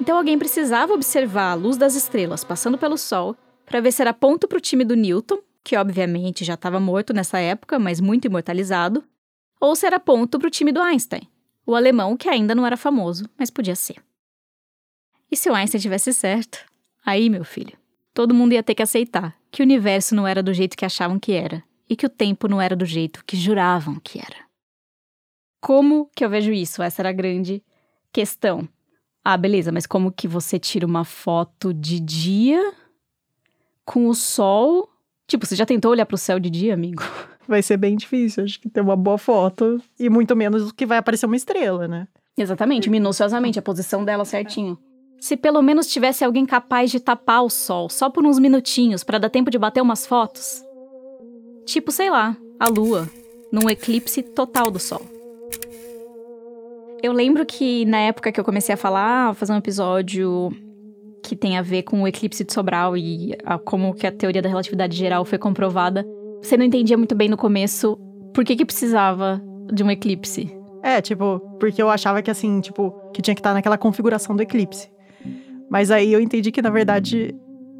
Então 0.00 0.16
alguém 0.16 0.38
precisava 0.38 0.92
observar 0.92 1.50
a 1.50 1.54
luz 1.54 1.76
das 1.76 1.96
estrelas 1.96 2.44
passando 2.44 2.78
pelo 2.78 2.96
Sol 2.96 3.34
para 3.66 3.80
ver 3.80 3.90
se 3.90 4.00
era 4.00 4.14
ponto 4.14 4.46
para 4.46 4.58
o 4.58 4.60
time 4.60 4.84
do 4.84 4.94
Newton, 4.94 5.40
que 5.64 5.76
obviamente 5.76 6.44
já 6.44 6.54
estava 6.54 6.78
morto 6.78 7.12
nessa 7.12 7.40
época, 7.40 7.80
mas 7.80 8.00
muito 8.00 8.26
imortalizado, 8.26 9.02
ou 9.60 9.74
se 9.74 9.84
era 9.86 9.98
ponto 9.98 10.38
para 10.38 10.46
o 10.46 10.52
time 10.52 10.70
do 10.70 10.80
Einstein, 10.80 11.28
o 11.66 11.74
alemão 11.74 12.16
que 12.16 12.28
ainda 12.28 12.54
não 12.54 12.64
era 12.64 12.76
famoso, 12.76 13.28
mas 13.36 13.50
podia 13.50 13.74
ser. 13.74 13.96
E 15.28 15.36
se 15.36 15.50
o 15.50 15.54
Einstein 15.54 15.80
tivesse 15.80 16.12
certo? 16.12 16.69
Aí, 17.04 17.30
meu 17.30 17.44
filho, 17.44 17.76
todo 18.12 18.34
mundo 18.34 18.52
ia 18.52 18.62
ter 18.62 18.74
que 18.74 18.82
aceitar 18.82 19.36
que 19.50 19.62
o 19.62 19.64
universo 19.64 20.14
não 20.14 20.26
era 20.26 20.42
do 20.42 20.52
jeito 20.52 20.76
que 20.76 20.84
achavam 20.84 21.18
que 21.18 21.32
era 21.32 21.62
e 21.88 21.96
que 21.96 22.06
o 22.06 22.10
tempo 22.10 22.46
não 22.46 22.60
era 22.60 22.76
do 22.76 22.84
jeito 22.84 23.24
que 23.24 23.36
juravam 23.36 23.98
que 24.02 24.18
era. 24.18 24.48
Como 25.60 26.08
que 26.14 26.24
eu 26.24 26.30
vejo 26.30 26.52
isso? 26.52 26.82
Essa 26.82 27.02
era 27.02 27.10
a 27.10 27.12
grande 27.12 27.62
questão. 28.12 28.68
Ah, 29.24 29.36
beleza, 29.36 29.70
mas 29.70 29.86
como 29.86 30.10
que 30.10 30.26
você 30.26 30.58
tira 30.58 30.86
uma 30.86 31.04
foto 31.04 31.74
de 31.74 32.00
dia 32.00 32.72
com 33.84 34.08
o 34.08 34.14
sol? 34.14 34.88
Tipo, 35.26 35.46
você 35.46 35.54
já 35.54 35.66
tentou 35.66 35.90
olhar 35.90 36.06
pro 36.06 36.16
céu 36.16 36.38
de 36.40 36.48
dia, 36.48 36.72
amigo? 36.72 37.02
Vai 37.46 37.62
ser 37.62 37.76
bem 37.76 37.96
difícil, 37.96 38.44
acho 38.44 38.60
que 38.60 38.68
ter 38.68 38.80
uma 38.80 38.96
boa 38.96 39.18
foto 39.18 39.82
e 39.98 40.08
muito 40.08 40.36
menos 40.36 40.70
que 40.70 40.86
vai 40.86 40.98
aparecer 40.98 41.26
uma 41.26 41.34
estrela, 41.34 41.88
né? 41.88 42.06
Exatamente, 42.38 42.88
minuciosamente, 42.88 43.58
a 43.58 43.62
posição 43.62 44.04
dela 44.04 44.24
certinho. 44.24 44.78
Se 45.20 45.36
pelo 45.36 45.60
menos 45.60 45.86
tivesse 45.86 46.24
alguém 46.24 46.46
capaz 46.46 46.90
de 46.90 46.98
tapar 46.98 47.44
o 47.44 47.50
sol 47.50 47.90
só 47.90 48.08
por 48.08 48.24
uns 48.24 48.38
minutinhos 48.38 49.04
para 49.04 49.18
dar 49.18 49.28
tempo 49.28 49.50
de 49.50 49.58
bater 49.58 49.82
umas 49.82 50.06
fotos. 50.06 50.64
Tipo, 51.66 51.92
sei 51.92 52.10
lá, 52.10 52.36
a 52.58 52.68
lua, 52.68 53.08
num 53.52 53.68
eclipse 53.68 54.22
total 54.22 54.70
do 54.70 54.78
sol. 54.78 55.02
Eu 57.02 57.12
lembro 57.12 57.44
que 57.46 57.84
na 57.84 57.98
época 57.98 58.32
que 58.32 58.40
eu 58.40 58.44
comecei 58.44 58.74
a 58.74 58.78
falar, 58.78 59.34
fazer 59.34 59.52
um 59.52 59.58
episódio 59.58 60.50
que 61.22 61.36
tem 61.36 61.58
a 61.58 61.62
ver 61.62 61.82
com 61.82 62.02
o 62.02 62.08
eclipse 62.08 62.44
de 62.44 62.52
Sobral 62.52 62.96
e 62.96 63.34
a, 63.44 63.58
como 63.58 63.94
que 63.94 64.06
a 64.06 64.12
teoria 64.12 64.42
da 64.42 64.48
relatividade 64.48 64.96
geral 64.96 65.24
foi 65.24 65.38
comprovada. 65.38 66.04
Você 66.42 66.56
não 66.56 66.64
entendia 66.64 66.96
muito 66.96 67.14
bem 67.14 67.28
no 67.28 67.36
começo 67.36 67.96
por 68.34 68.44
que 68.44 68.56
que 68.56 68.64
precisava 68.64 69.40
de 69.72 69.82
um 69.82 69.90
eclipse. 69.90 70.50
É, 70.82 71.00
tipo, 71.00 71.40
porque 71.58 71.82
eu 71.82 71.90
achava 71.90 72.22
que 72.22 72.30
assim, 72.30 72.60
tipo, 72.60 72.90
que 73.12 73.20
tinha 73.20 73.34
que 73.34 73.40
estar 73.40 73.52
naquela 73.52 73.76
configuração 73.76 74.34
do 74.34 74.42
eclipse. 74.42 74.90
Mas 75.70 75.90
aí 75.90 76.12
eu 76.12 76.20
entendi 76.20 76.50
que 76.50 76.60
na 76.60 76.70
verdade 76.70 77.34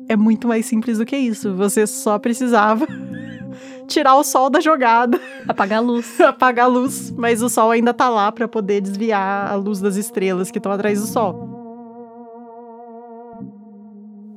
é 0.08 0.16
muito 0.16 0.46
mais 0.46 0.64
simples 0.64 0.98
do 0.98 1.04
que 1.04 1.16
isso. 1.16 1.54
Você 1.54 1.86
só 1.86 2.18
precisava 2.18 2.86
tirar 3.88 4.16
o 4.16 4.22
sol 4.22 4.48
da 4.48 4.60
jogada, 4.60 5.20
apagar 5.48 5.78
a 5.78 5.82
luz, 5.82 6.18
apagar 6.22 6.66
a 6.66 6.68
luz, 6.68 7.10
mas 7.10 7.42
o 7.42 7.48
sol 7.48 7.72
ainda 7.72 7.92
tá 7.92 8.08
lá 8.08 8.30
para 8.30 8.46
poder 8.46 8.80
desviar 8.80 9.50
a 9.50 9.56
luz 9.56 9.80
das 9.80 9.96
estrelas 9.96 10.50
que 10.50 10.58
estão 10.58 10.70
atrás 10.70 11.00
do 11.00 11.06
sol. 11.06 11.48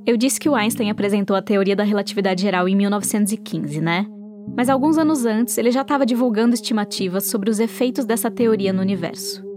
Eu 0.05 0.17
disse 0.17 0.39
que 0.39 0.49
o 0.49 0.55
Einstein 0.55 0.89
apresentou 0.89 1.33
a 1.35 1.41
teoria 1.41 1.75
da 1.75 1.83
relatividade 1.83 2.41
geral 2.41 2.67
em 2.67 2.75
1915, 2.75 3.79
né? 3.79 4.05
Mas 4.55 4.67
alguns 4.67 4.97
anos 4.97 5.25
antes, 5.25 5.57
ele 5.57 5.71
já 5.71 5.81
estava 5.81 6.05
divulgando 6.05 6.53
estimativas 6.53 7.27
sobre 7.27 7.49
os 7.49 7.59
efeitos 7.59 8.03
dessa 8.03 8.29
teoria 8.29 8.73
no 8.73 8.81
universo. 8.81 9.52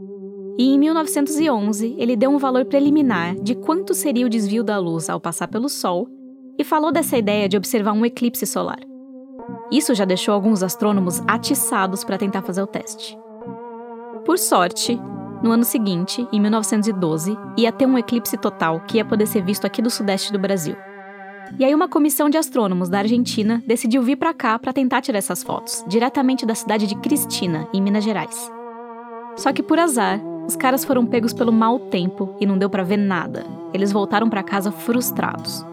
E 0.59 0.75
em 0.75 0.79
1911, 0.79 1.95
ele 1.99 2.17
deu 2.17 2.31
um 2.31 2.39
valor 2.39 2.65
preliminar 2.65 3.35
de 3.35 3.55
quanto 3.55 3.95
seria 3.95 4.27
o 4.27 4.31
desvio 4.31 4.65
da 4.65 4.79
luz 4.79 5.11
ao 5.11 5.21
passar 5.21 5.49
pelo 5.49 5.69
Sol 5.69 6.09
e 6.59 6.65
falou 6.65 6.91
dessa 6.91 7.19
ideia 7.19 7.49
de 7.49 7.57
observar 7.57 7.93
um 7.93 8.07
eclipse 8.07 8.47
solar. 8.47 8.81
Isso 9.71 9.95
já 9.95 10.05
deixou 10.05 10.33
alguns 10.33 10.63
astrônomos 10.63 11.21
atiçados 11.27 12.05
para 12.05 12.19
tentar 12.19 12.43
fazer 12.43 12.63
o 12.63 12.67
teste. 12.67 13.19
Por 14.25 14.39
sorte, 14.39 14.99
no 15.43 15.51
ano 15.51 15.65
seguinte, 15.65 16.27
em 16.33 16.41
1912, 16.41 17.37
ia 17.57 17.71
ter 17.71 17.87
um 17.87 17.99
eclipse 17.99 18.37
total 18.39 18.81
que 18.81 18.97
ia 18.97 19.05
poder 19.05 19.27
ser 19.27 19.43
visto 19.45 19.67
aqui 19.67 19.83
do 19.83 19.91
sudeste 19.91 20.33
do 20.33 20.39
Brasil. 20.39 20.75
E 21.59 21.65
aí 21.65 21.75
uma 21.75 21.89
comissão 21.89 22.29
de 22.29 22.39
astrônomos 22.39 22.89
da 22.89 22.99
Argentina 22.99 23.63
decidiu 23.67 24.03
vir 24.03 24.17
para 24.17 24.35
cá 24.35 24.59
para 24.59 24.73
tentar 24.73 25.01
tirar 25.01 25.19
essas 25.19 25.43
fotos, 25.43 25.85
diretamente 25.87 26.45
da 26.45 26.55
cidade 26.55 26.87
de 26.87 26.97
Cristina, 26.97 27.69
em 27.73 27.81
Minas 27.81 28.03
Gerais. 28.03 28.51
Só 29.37 29.53
que 29.53 29.63
por 29.63 29.79
azar, 29.79 30.21
os 30.47 30.55
caras 30.55 30.85
foram 30.85 31.05
pegos 31.05 31.33
pelo 31.33 31.53
mau 31.53 31.79
tempo 31.79 32.37
e 32.41 32.47
não 32.47 32.57
deu 32.57 32.71
para 32.71 32.85
ver 32.85 32.97
nada. 32.97 33.45
Eles 33.75 33.91
voltaram 33.91 34.31
para 34.31 34.43
casa 34.43 34.71
frustrados. 34.71 35.65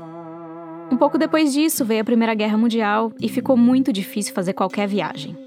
Um 0.92 0.98
pouco 0.98 1.18
depois 1.18 1.54
disso 1.54 1.86
veio 1.86 2.02
a 2.02 2.06
Primeira 2.06 2.34
Guerra 2.34 2.58
Mundial 2.58 3.12
e 3.22 3.30
ficou 3.30 3.56
muito 3.56 3.94
difícil 3.94 4.34
fazer 4.34 4.54
qualquer 4.54 4.88
viagem. 4.88 5.38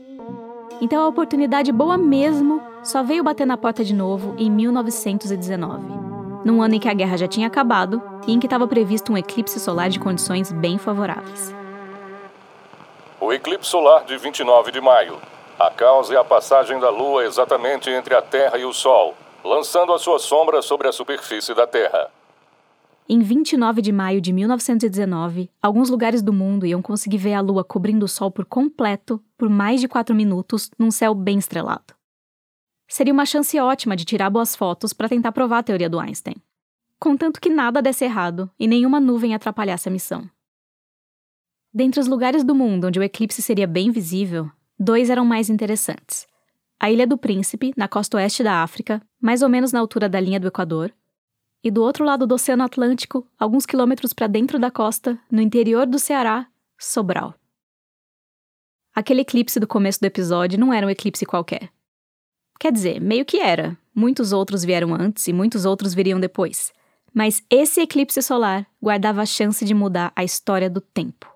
Então 0.80 1.02
a 1.02 1.08
oportunidade 1.08 1.72
boa 1.72 1.96
mesmo 1.96 2.60
só 2.82 3.02
veio 3.02 3.24
bater 3.24 3.46
na 3.46 3.56
porta 3.56 3.84
de 3.84 3.94
novo 3.94 4.34
em 4.38 4.50
1919, 4.50 5.82
num 6.44 6.62
ano 6.62 6.74
em 6.74 6.80
que 6.80 6.88
a 6.88 6.94
guerra 6.94 7.16
já 7.16 7.26
tinha 7.26 7.46
acabado 7.46 8.00
e 8.26 8.32
em 8.32 8.38
que 8.38 8.46
estava 8.46 8.66
previsto 8.66 9.12
um 9.12 9.18
eclipse 9.18 9.58
solar 9.58 9.88
de 9.88 9.98
condições 9.98 10.52
bem 10.52 10.78
favoráveis. 10.78 11.54
O 13.20 13.32
eclipse 13.32 13.70
solar 13.70 14.04
de 14.04 14.16
29 14.18 14.70
de 14.70 14.80
maio. 14.80 15.16
A 15.58 15.70
causa 15.70 16.12
é 16.12 16.18
a 16.18 16.24
passagem 16.24 16.78
da 16.78 16.90
Lua 16.90 17.24
exatamente 17.24 17.88
entre 17.88 18.14
a 18.14 18.20
Terra 18.20 18.58
e 18.58 18.64
o 18.66 18.74
Sol, 18.74 19.14
lançando 19.42 19.90
a 19.90 19.98
sua 19.98 20.18
sombra 20.18 20.60
sobre 20.60 20.86
a 20.86 20.92
superfície 20.92 21.54
da 21.54 21.66
Terra. 21.66 22.10
Em 23.08 23.20
29 23.20 23.80
de 23.80 23.90
maio 23.90 24.20
de 24.20 24.34
1919, 24.34 25.48
alguns 25.62 25.88
lugares 25.88 26.20
do 26.20 26.30
mundo 26.30 26.66
iam 26.66 26.82
conseguir 26.82 27.16
ver 27.16 27.32
a 27.32 27.40
Lua 27.40 27.64
cobrindo 27.64 28.04
o 28.04 28.08
Sol 28.08 28.30
por 28.30 28.44
completo 28.44 29.22
por 29.38 29.48
mais 29.48 29.80
de 29.80 29.88
quatro 29.88 30.14
minutos 30.14 30.70
num 30.78 30.90
céu 30.90 31.14
bem 31.14 31.38
estrelado. 31.38 31.94
Seria 32.86 33.14
uma 33.14 33.24
chance 33.24 33.58
ótima 33.58 33.96
de 33.96 34.04
tirar 34.04 34.28
boas 34.28 34.54
fotos 34.54 34.92
para 34.92 35.08
tentar 35.08 35.32
provar 35.32 35.58
a 35.58 35.62
teoria 35.62 35.88
do 35.88 35.98
Einstein. 35.98 36.36
Contanto 37.00 37.40
que 37.40 37.48
nada 37.48 37.80
desse 37.80 38.04
errado 38.04 38.50
e 38.58 38.66
nenhuma 38.66 39.00
nuvem 39.00 39.34
atrapalhasse 39.34 39.88
a 39.88 39.92
missão. 39.92 40.28
Dentre 41.72 42.00
os 42.00 42.08
lugares 42.08 42.44
do 42.44 42.54
mundo 42.54 42.88
onde 42.88 42.98
o 42.98 43.02
eclipse 43.02 43.40
seria 43.40 43.66
bem 43.66 43.90
visível, 43.90 44.50
dois 44.78 45.10
eram 45.10 45.24
mais 45.24 45.48
interessantes. 45.50 46.26
A 46.78 46.90
Ilha 46.90 47.06
do 47.06 47.16
Príncipe, 47.16 47.72
na 47.76 47.88
costa 47.88 48.16
oeste 48.16 48.42
da 48.42 48.62
África, 48.62 49.00
mais 49.20 49.42
ou 49.42 49.48
menos 49.48 49.72
na 49.72 49.80
altura 49.80 50.08
da 50.08 50.20
linha 50.20 50.38
do 50.38 50.46
Equador, 50.46 50.92
e 51.64 51.70
do 51.70 51.82
outro 51.82 52.04
lado 52.04 52.26
do 52.26 52.34
Oceano 52.34 52.62
Atlântico, 52.62 53.26
alguns 53.38 53.66
quilômetros 53.66 54.12
para 54.12 54.26
dentro 54.26 54.58
da 54.58 54.70
costa, 54.70 55.18
no 55.30 55.40
interior 55.40 55.86
do 55.86 55.98
Ceará, 55.98 56.46
Sobral. 56.78 57.34
Aquele 58.94 59.22
eclipse 59.22 59.58
do 59.58 59.66
começo 59.66 60.00
do 60.00 60.06
episódio 60.06 60.58
não 60.58 60.72
era 60.72 60.86
um 60.86 60.90
eclipse 60.90 61.26
qualquer. 61.26 61.70
Quer 62.58 62.72
dizer, 62.72 63.00
meio 63.00 63.24
que 63.24 63.38
era. 63.38 63.76
Muitos 63.94 64.32
outros 64.32 64.64
vieram 64.64 64.94
antes 64.94 65.26
e 65.28 65.32
muitos 65.32 65.64
outros 65.64 65.92
viriam 65.92 66.20
depois. 66.20 66.72
Mas 67.12 67.42
esse 67.50 67.80
eclipse 67.80 68.22
solar 68.22 68.66
guardava 68.82 69.22
a 69.22 69.26
chance 69.26 69.64
de 69.64 69.74
mudar 69.74 70.12
a 70.14 70.24
história 70.24 70.70
do 70.70 70.80
tempo. 70.80 71.35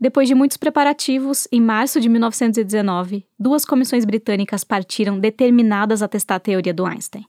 Depois 0.00 0.26
de 0.26 0.34
muitos 0.34 0.56
preparativos, 0.56 1.46
em 1.52 1.60
março 1.60 2.00
de 2.00 2.08
1919, 2.08 3.26
duas 3.38 3.66
comissões 3.66 4.06
britânicas 4.06 4.64
partiram 4.64 5.18
determinadas 5.18 6.02
a 6.02 6.08
testar 6.08 6.36
a 6.36 6.40
teoria 6.40 6.72
do 6.72 6.86
Einstein. 6.86 7.26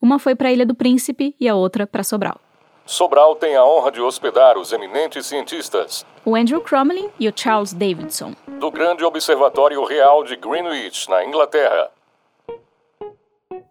Uma 0.00 0.20
foi 0.20 0.36
para 0.36 0.48
a 0.48 0.52
Ilha 0.52 0.64
do 0.64 0.74
Príncipe 0.74 1.34
e 1.40 1.48
a 1.48 1.56
outra 1.56 1.84
para 1.84 2.04
Sobral. 2.04 2.40
Sobral 2.86 3.34
tem 3.34 3.56
a 3.56 3.64
honra 3.64 3.90
de 3.90 4.00
hospedar 4.00 4.56
os 4.56 4.72
eminentes 4.72 5.26
cientistas 5.26 6.06
O 6.24 6.36
Andrew 6.36 6.60
Crommelin 6.60 7.08
e 7.18 7.28
o 7.28 7.32
Charles 7.34 7.72
Davidson. 7.72 8.36
do 8.60 8.70
Grande 8.70 9.04
Observatório 9.04 9.82
Real 9.84 10.22
de 10.22 10.36
Greenwich, 10.36 11.10
na 11.10 11.24
Inglaterra. 11.24 11.90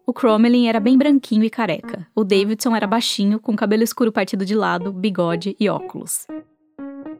O 0.05 0.11
Crommelin 0.13 0.67
era 0.67 0.81
bem 0.81 0.97
branquinho 0.97 1.45
e 1.45 1.49
careca. 1.49 2.05
O 2.13 2.25
Davidson 2.25 2.75
era 2.75 2.85
baixinho, 2.85 3.39
com 3.39 3.55
cabelo 3.55 3.83
escuro 3.83 4.11
partido 4.11 4.45
de 4.45 4.53
lado, 4.55 4.91
bigode 4.91 5.55
e 5.57 5.69
óculos. 5.69 6.27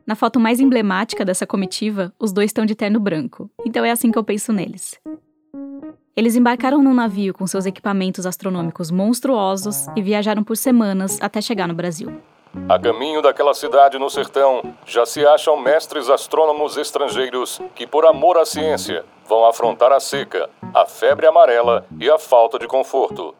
Na 0.05 0.13
foto 0.13 0.39
mais 0.39 0.59
emblemática 0.59 1.25
dessa 1.25 1.47
comitiva, 1.47 2.13
os 2.19 2.31
dois 2.31 2.49
estão 2.49 2.63
de 2.63 2.75
terno 2.75 2.99
branco, 2.99 3.49
então 3.65 3.83
é 3.83 3.89
assim 3.89 4.11
que 4.11 4.17
eu 4.17 4.23
penso 4.23 4.53
neles. 4.53 4.99
Eles 6.15 6.35
embarcaram 6.35 6.83
num 6.83 6.93
navio 6.93 7.33
com 7.33 7.47
seus 7.47 7.65
equipamentos 7.65 8.27
astronômicos 8.27 8.91
monstruosos 8.91 9.87
e 9.95 10.03
viajaram 10.03 10.43
por 10.43 10.55
semanas 10.57 11.19
até 11.21 11.41
chegar 11.41 11.67
no 11.67 11.73
Brasil. 11.73 12.21
A 12.69 12.79
caminho 12.79 13.19
daquela 13.21 13.55
cidade 13.55 13.97
no 13.97 14.09
sertão, 14.09 14.75
já 14.85 15.07
se 15.07 15.25
acham 15.25 15.59
mestres 15.59 16.07
astrônomos 16.07 16.77
estrangeiros 16.77 17.59
que, 17.73 17.87
por 17.87 18.05
amor 18.05 18.37
à 18.37 18.45
ciência, 18.45 19.03
vão 19.27 19.43
afrontar 19.45 19.91
a 19.91 19.99
seca, 19.99 20.49
a 20.71 20.85
febre 20.85 21.25
amarela 21.25 21.85
e 21.99 22.07
a 22.09 22.19
falta 22.19 22.59
de 22.59 22.67
conforto. 22.67 23.33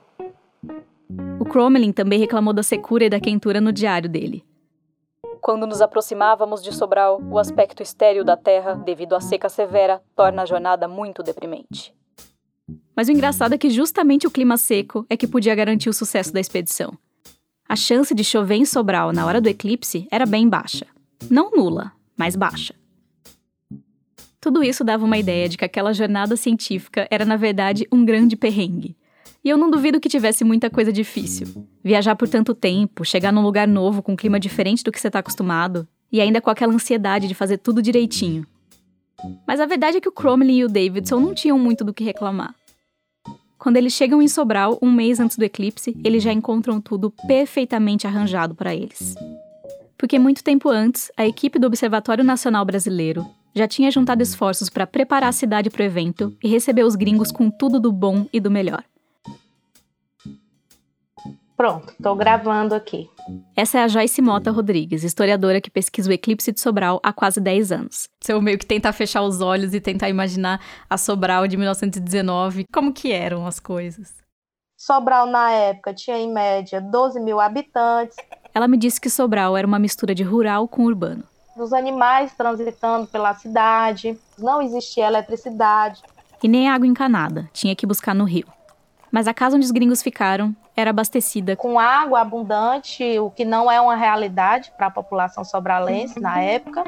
O 1.40 1.46
Crommelin 1.46 1.92
também 1.92 2.20
reclamou 2.20 2.54
da 2.54 2.64
secura 2.64 3.06
e 3.06 3.10
da 3.10 3.20
quentura 3.20 3.62
no 3.62 3.72
diário 3.72 4.10
dele. 4.10 4.44
Quando 5.46 5.68
nos 5.68 5.80
aproximávamos 5.80 6.64
de 6.64 6.74
Sobral, 6.74 7.22
o 7.30 7.38
aspecto 7.38 7.84
estéril 7.84 8.24
da 8.24 8.36
terra, 8.36 8.74
devido 8.74 9.14
à 9.14 9.22
seca 9.22 9.48
severa, 9.48 10.02
torna 10.16 10.42
a 10.42 10.46
jornada 10.48 10.88
muito 10.88 11.22
deprimente. 11.22 11.94
Mas 12.96 13.08
o 13.08 13.12
engraçado 13.12 13.54
é 13.54 13.58
que 13.60 13.70
justamente 13.70 14.26
o 14.26 14.32
clima 14.32 14.58
seco 14.58 15.06
é 15.08 15.16
que 15.16 15.28
podia 15.28 15.54
garantir 15.54 15.88
o 15.88 15.94
sucesso 15.94 16.34
da 16.34 16.40
expedição. 16.40 16.98
A 17.70 17.76
chance 17.76 18.16
de 18.16 18.24
chover 18.24 18.56
em 18.56 18.66
Sobral 18.66 19.14
na 19.14 19.24
hora 19.24 19.40
do 19.40 19.48
eclipse 19.48 20.08
era 20.10 20.26
bem 20.26 20.50
baixa. 20.50 20.88
Não 21.30 21.52
nula, 21.52 21.92
mas 22.18 22.36
baixa. 22.36 22.74
Tudo 24.42 24.64
isso 24.64 24.84
dava 24.84 25.06
uma 25.06 25.20
ideia 25.20 25.48
de 25.48 25.60
que 25.60 25.66
aquela 25.66 25.94
jornada 25.94 26.36
científica 26.36 27.08
era, 27.12 27.24
na 27.24 27.38
verdade, 27.38 27.88
um 27.92 28.04
grande 28.04 28.36
perrengue. 28.36 28.98
E 29.46 29.50
eu 29.50 29.58
não 29.60 29.70
duvido 29.70 30.00
que 30.00 30.10
tivesse 30.10 30.44
muita 30.44 30.72
coisa 30.72 30.92
difícil. 30.92 31.46
Viajar 31.84 32.16
por 32.16 32.28
tanto 32.28 32.56
tempo, 32.56 33.06
chegar 33.06 33.32
num 33.32 33.44
lugar 33.44 33.68
novo 33.68 34.02
com 34.02 34.14
um 34.14 34.16
clima 34.16 34.40
diferente 34.40 34.84
do 34.84 34.92
que 34.92 35.00
você 35.00 35.06
está 35.06 35.20
acostumado, 35.20 35.88
e 36.12 36.20
ainda 36.20 36.42
com 36.42 36.50
aquela 36.50 36.74
ansiedade 36.74 37.28
de 37.28 37.36
fazer 37.36 37.60
tudo 37.60 37.80
direitinho. 37.80 38.44
Mas 39.48 39.60
a 39.60 39.68
verdade 39.68 39.98
é 39.98 40.02
que 40.02 40.10
o 40.10 40.12
Cromley 40.12 40.58
e 40.58 40.66
o 40.66 40.68
Davidson 40.68 41.20
não 41.20 41.36
tinham 41.36 41.60
muito 41.60 41.84
do 41.84 41.94
que 41.94 42.04
reclamar. 42.04 42.56
Quando 43.60 43.78
eles 43.78 43.94
chegam 43.94 44.20
em 44.20 44.28
Sobral, 44.28 44.80
um 44.82 44.92
mês 44.92 45.20
antes 45.20 45.38
do 45.38 45.46
eclipse, 45.46 45.96
eles 46.04 46.24
já 46.24 46.34
encontram 46.34 46.82
tudo 46.82 47.14
perfeitamente 47.28 48.08
arranjado 48.08 48.56
para 48.56 48.74
eles. 48.74 49.14
Porque 49.96 50.18
muito 50.18 50.44
tempo 50.44 50.70
antes, 50.70 51.12
a 51.16 51.26
equipe 51.26 51.60
do 51.60 51.68
Observatório 51.68 52.24
Nacional 52.24 52.66
Brasileiro 52.66 53.24
já 53.54 53.68
tinha 53.68 53.92
juntado 53.92 54.24
esforços 54.24 54.72
para 54.72 54.88
preparar 54.88 55.30
a 55.30 55.32
cidade 55.32 55.70
para 55.70 55.84
o 55.84 55.86
evento 55.86 56.36
e 56.44 56.48
receber 56.48 56.84
os 56.84 56.96
gringos 56.96 57.32
com 57.32 57.52
tudo 57.52 57.80
do 57.80 57.92
bom 57.92 58.26
e 58.34 58.40
do 58.40 58.50
melhor. 58.50 58.84
Pronto, 61.58 61.94
tô 62.04 62.14
gravando 62.16 62.76
aqui. 62.76 63.10
Essa 63.56 63.80
é 63.80 63.84
a 63.84 63.88
Joyce 63.88 64.22
Mota 64.22 64.52
Rodrigues, 64.52 65.04
historiadora 65.04 65.62
que 65.62 65.72
pesquisa 65.72 66.10
o 66.10 66.14
eclipse 66.14 66.52
de 66.52 66.60
Sobral 66.60 67.00
há 67.02 67.14
quase 67.14 67.40
10 67.40 67.72
anos. 67.72 68.10
Se 68.22 68.34
eu 68.34 68.42
meio 68.42 68.60
que 68.60 68.66
tentar 68.66 68.92
fechar 68.92 69.22
os 69.22 69.40
olhos 69.40 69.74
e 69.74 69.80
tentar 69.80 70.10
imaginar 70.10 70.60
a 70.90 70.98
Sobral 70.98 71.48
de 71.48 71.56
1919, 71.56 72.66
como 72.74 72.94
que 72.94 73.14
eram 73.14 73.48
as 73.48 73.60
coisas? 73.60 74.16
Sobral, 74.78 75.26
na 75.26 75.50
época, 75.52 75.94
tinha 75.94 76.18
em 76.18 76.32
média 76.32 76.82
12 76.82 77.22
mil 77.22 77.40
habitantes. 77.40 78.18
Ela 78.54 78.68
me 78.68 78.78
disse 78.78 79.00
que 79.00 79.10
Sobral 79.10 79.56
era 79.56 79.66
uma 79.66 79.80
mistura 79.80 80.14
de 80.14 80.24
rural 80.24 80.68
com 80.68 80.84
urbano. 80.84 81.24
Dos 81.56 81.72
animais 81.72 82.34
transitando 82.38 83.08
pela 83.08 83.34
cidade, 83.34 84.20
não 84.38 84.62
existia 84.62 85.08
eletricidade. 85.08 86.02
E 86.44 86.50
nem 86.50 86.70
água 86.70 86.86
encanada, 86.86 87.50
tinha 87.54 87.74
que 87.74 87.88
buscar 87.88 88.14
no 88.14 88.26
rio. 88.26 88.55
Mas 89.12 89.28
a 89.28 89.34
casa 89.34 89.56
onde 89.56 89.66
os 89.66 89.72
gringos 89.72 90.02
ficaram 90.02 90.56
era 90.76 90.90
abastecida 90.90 91.56
com 91.56 91.80
água 91.80 92.22
abundante, 92.22 93.18
o 93.20 93.30
que 93.30 93.46
não 93.46 93.72
é 93.72 93.80
uma 93.80 93.96
realidade 93.96 94.72
para 94.78 94.88
a 94.88 94.92
população 94.92 95.44
sobralense 95.44 96.20
na 96.20 96.42
época. 96.42 96.84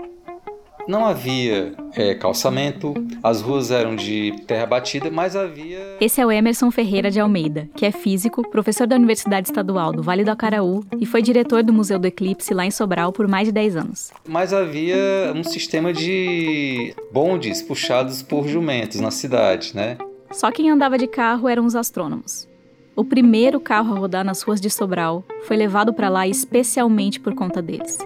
Não 0.87 1.05
havia 1.05 1.73
é, 1.93 2.15
calçamento, 2.15 2.93
as 3.21 3.41
ruas 3.41 3.71
eram 3.71 3.93
de 3.93 4.33
terra 4.47 4.65
batida, 4.65 5.11
mas 5.11 5.35
havia. 5.35 5.97
Esse 5.99 6.21
é 6.21 6.25
o 6.25 6.31
Emerson 6.31 6.71
Ferreira 6.71 7.11
de 7.11 7.19
Almeida, 7.19 7.67
que 7.75 7.85
é 7.85 7.91
físico, 7.91 8.49
professor 8.49 8.87
da 8.87 8.95
Universidade 8.95 9.49
Estadual 9.49 9.91
do 9.91 10.01
Vale 10.01 10.23
do 10.23 10.31
Acaraú 10.31 10.85
e 10.97 11.05
foi 11.05 11.21
diretor 11.21 11.61
do 11.61 11.73
Museu 11.73 11.99
do 11.99 12.07
Eclipse 12.07 12.53
lá 12.53 12.65
em 12.65 12.71
Sobral 12.71 13.11
por 13.11 13.27
mais 13.27 13.47
de 13.47 13.51
10 13.51 13.75
anos. 13.75 14.11
Mas 14.25 14.53
havia 14.53 15.33
um 15.35 15.43
sistema 15.43 15.91
de 15.91 16.95
bondes 17.11 17.61
puxados 17.61 18.23
por 18.23 18.47
jumentos 18.47 19.01
na 19.01 19.11
cidade, 19.11 19.75
né? 19.75 19.97
Só 20.31 20.51
quem 20.51 20.69
andava 20.69 20.97
de 20.97 21.07
carro 21.07 21.47
eram 21.47 21.65
os 21.65 21.75
astrônomos. 21.75 22.47
O 22.95 23.05
primeiro 23.05 23.59
carro 23.59 23.95
a 23.95 23.99
rodar 23.99 24.25
nas 24.25 24.41
ruas 24.41 24.59
de 24.59 24.69
Sobral 24.69 25.23
foi 25.43 25.55
levado 25.55 25.93
para 25.93 26.09
lá 26.09 26.27
especialmente 26.27 27.19
por 27.19 27.35
conta 27.35 27.61
deles. 27.61 27.99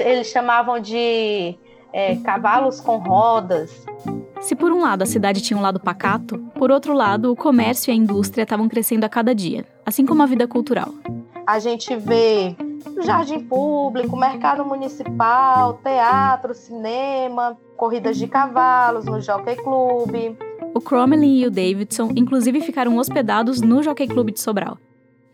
Eles 0.00 0.28
chamavam 0.28 0.80
de 0.80 1.56
é, 1.92 2.16
cavalos 2.16 2.80
com 2.80 2.96
rodas. 2.96 3.84
Se 4.40 4.54
por 4.54 4.72
um 4.72 4.80
lado 4.80 5.02
a 5.02 5.06
cidade 5.06 5.42
tinha 5.42 5.58
um 5.58 5.62
lado 5.62 5.80
pacato, 5.80 6.38
por 6.54 6.70
outro 6.70 6.94
lado 6.94 7.32
o 7.32 7.36
comércio 7.36 7.90
e 7.90 7.92
a 7.92 7.94
indústria 7.94 8.44
estavam 8.44 8.68
crescendo 8.68 9.04
a 9.04 9.08
cada 9.08 9.34
dia, 9.34 9.66
assim 9.84 10.06
como 10.06 10.22
a 10.22 10.26
vida 10.26 10.46
cultural. 10.46 10.92
A 11.46 11.58
gente 11.58 11.94
vê 11.96 12.56
jardim 13.02 13.40
público, 13.40 14.16
mercado 14.16 14.64
municipal, 14.64 15.74
teatro, 15.82 16.54
cinema, 16.54 17.58
corridas 17.76 18.16
de 18.16 18.26
cavalos 18.26 19.04
no 19.04 19.20
Jockey 19.20 19.56
Club. 19.56 20.36
O 20.78 20.80
Cromley 20.80 21.40
e 21.40 21.44
o 21.44 21.50
Davidson, 21.50 22.12
inclusive, 22.14 22.60
ficaram 22.60 22.98
hospedados 22.98 23.60
no 23.60 23.82
Jockey 23.82 24.06
Club 24.06 24.30
de 24.30 24.38
Sobral. 24.38 24.78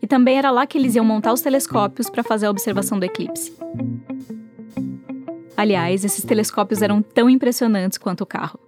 E 0.01 0.07
também 0.07 0.39
era 0.39 0.49
lá 0.49 0.65
que 0.65 0.75
eles 0.75 0.95
iam 0.95 1.05
montar 1.05 1.31
os 1.31 1.41
telescópios 1.41 2.09
para 2.09 2.23
fazer 2.23 2.47
a 2.47 2.49
observação 2.49 2.97
do 2.97 3.05
eclipse. 3.05 3.55
Aliás, 5.55 6.03
esses 6.03 6.25
telescópios 6.25 6.81
eram 6.81 6.99
tão 6.99 7.29
impressionantes 7.29 7.99
quanto 7.99 8.21
o 8.21 8.25
carro. 8.25 8.59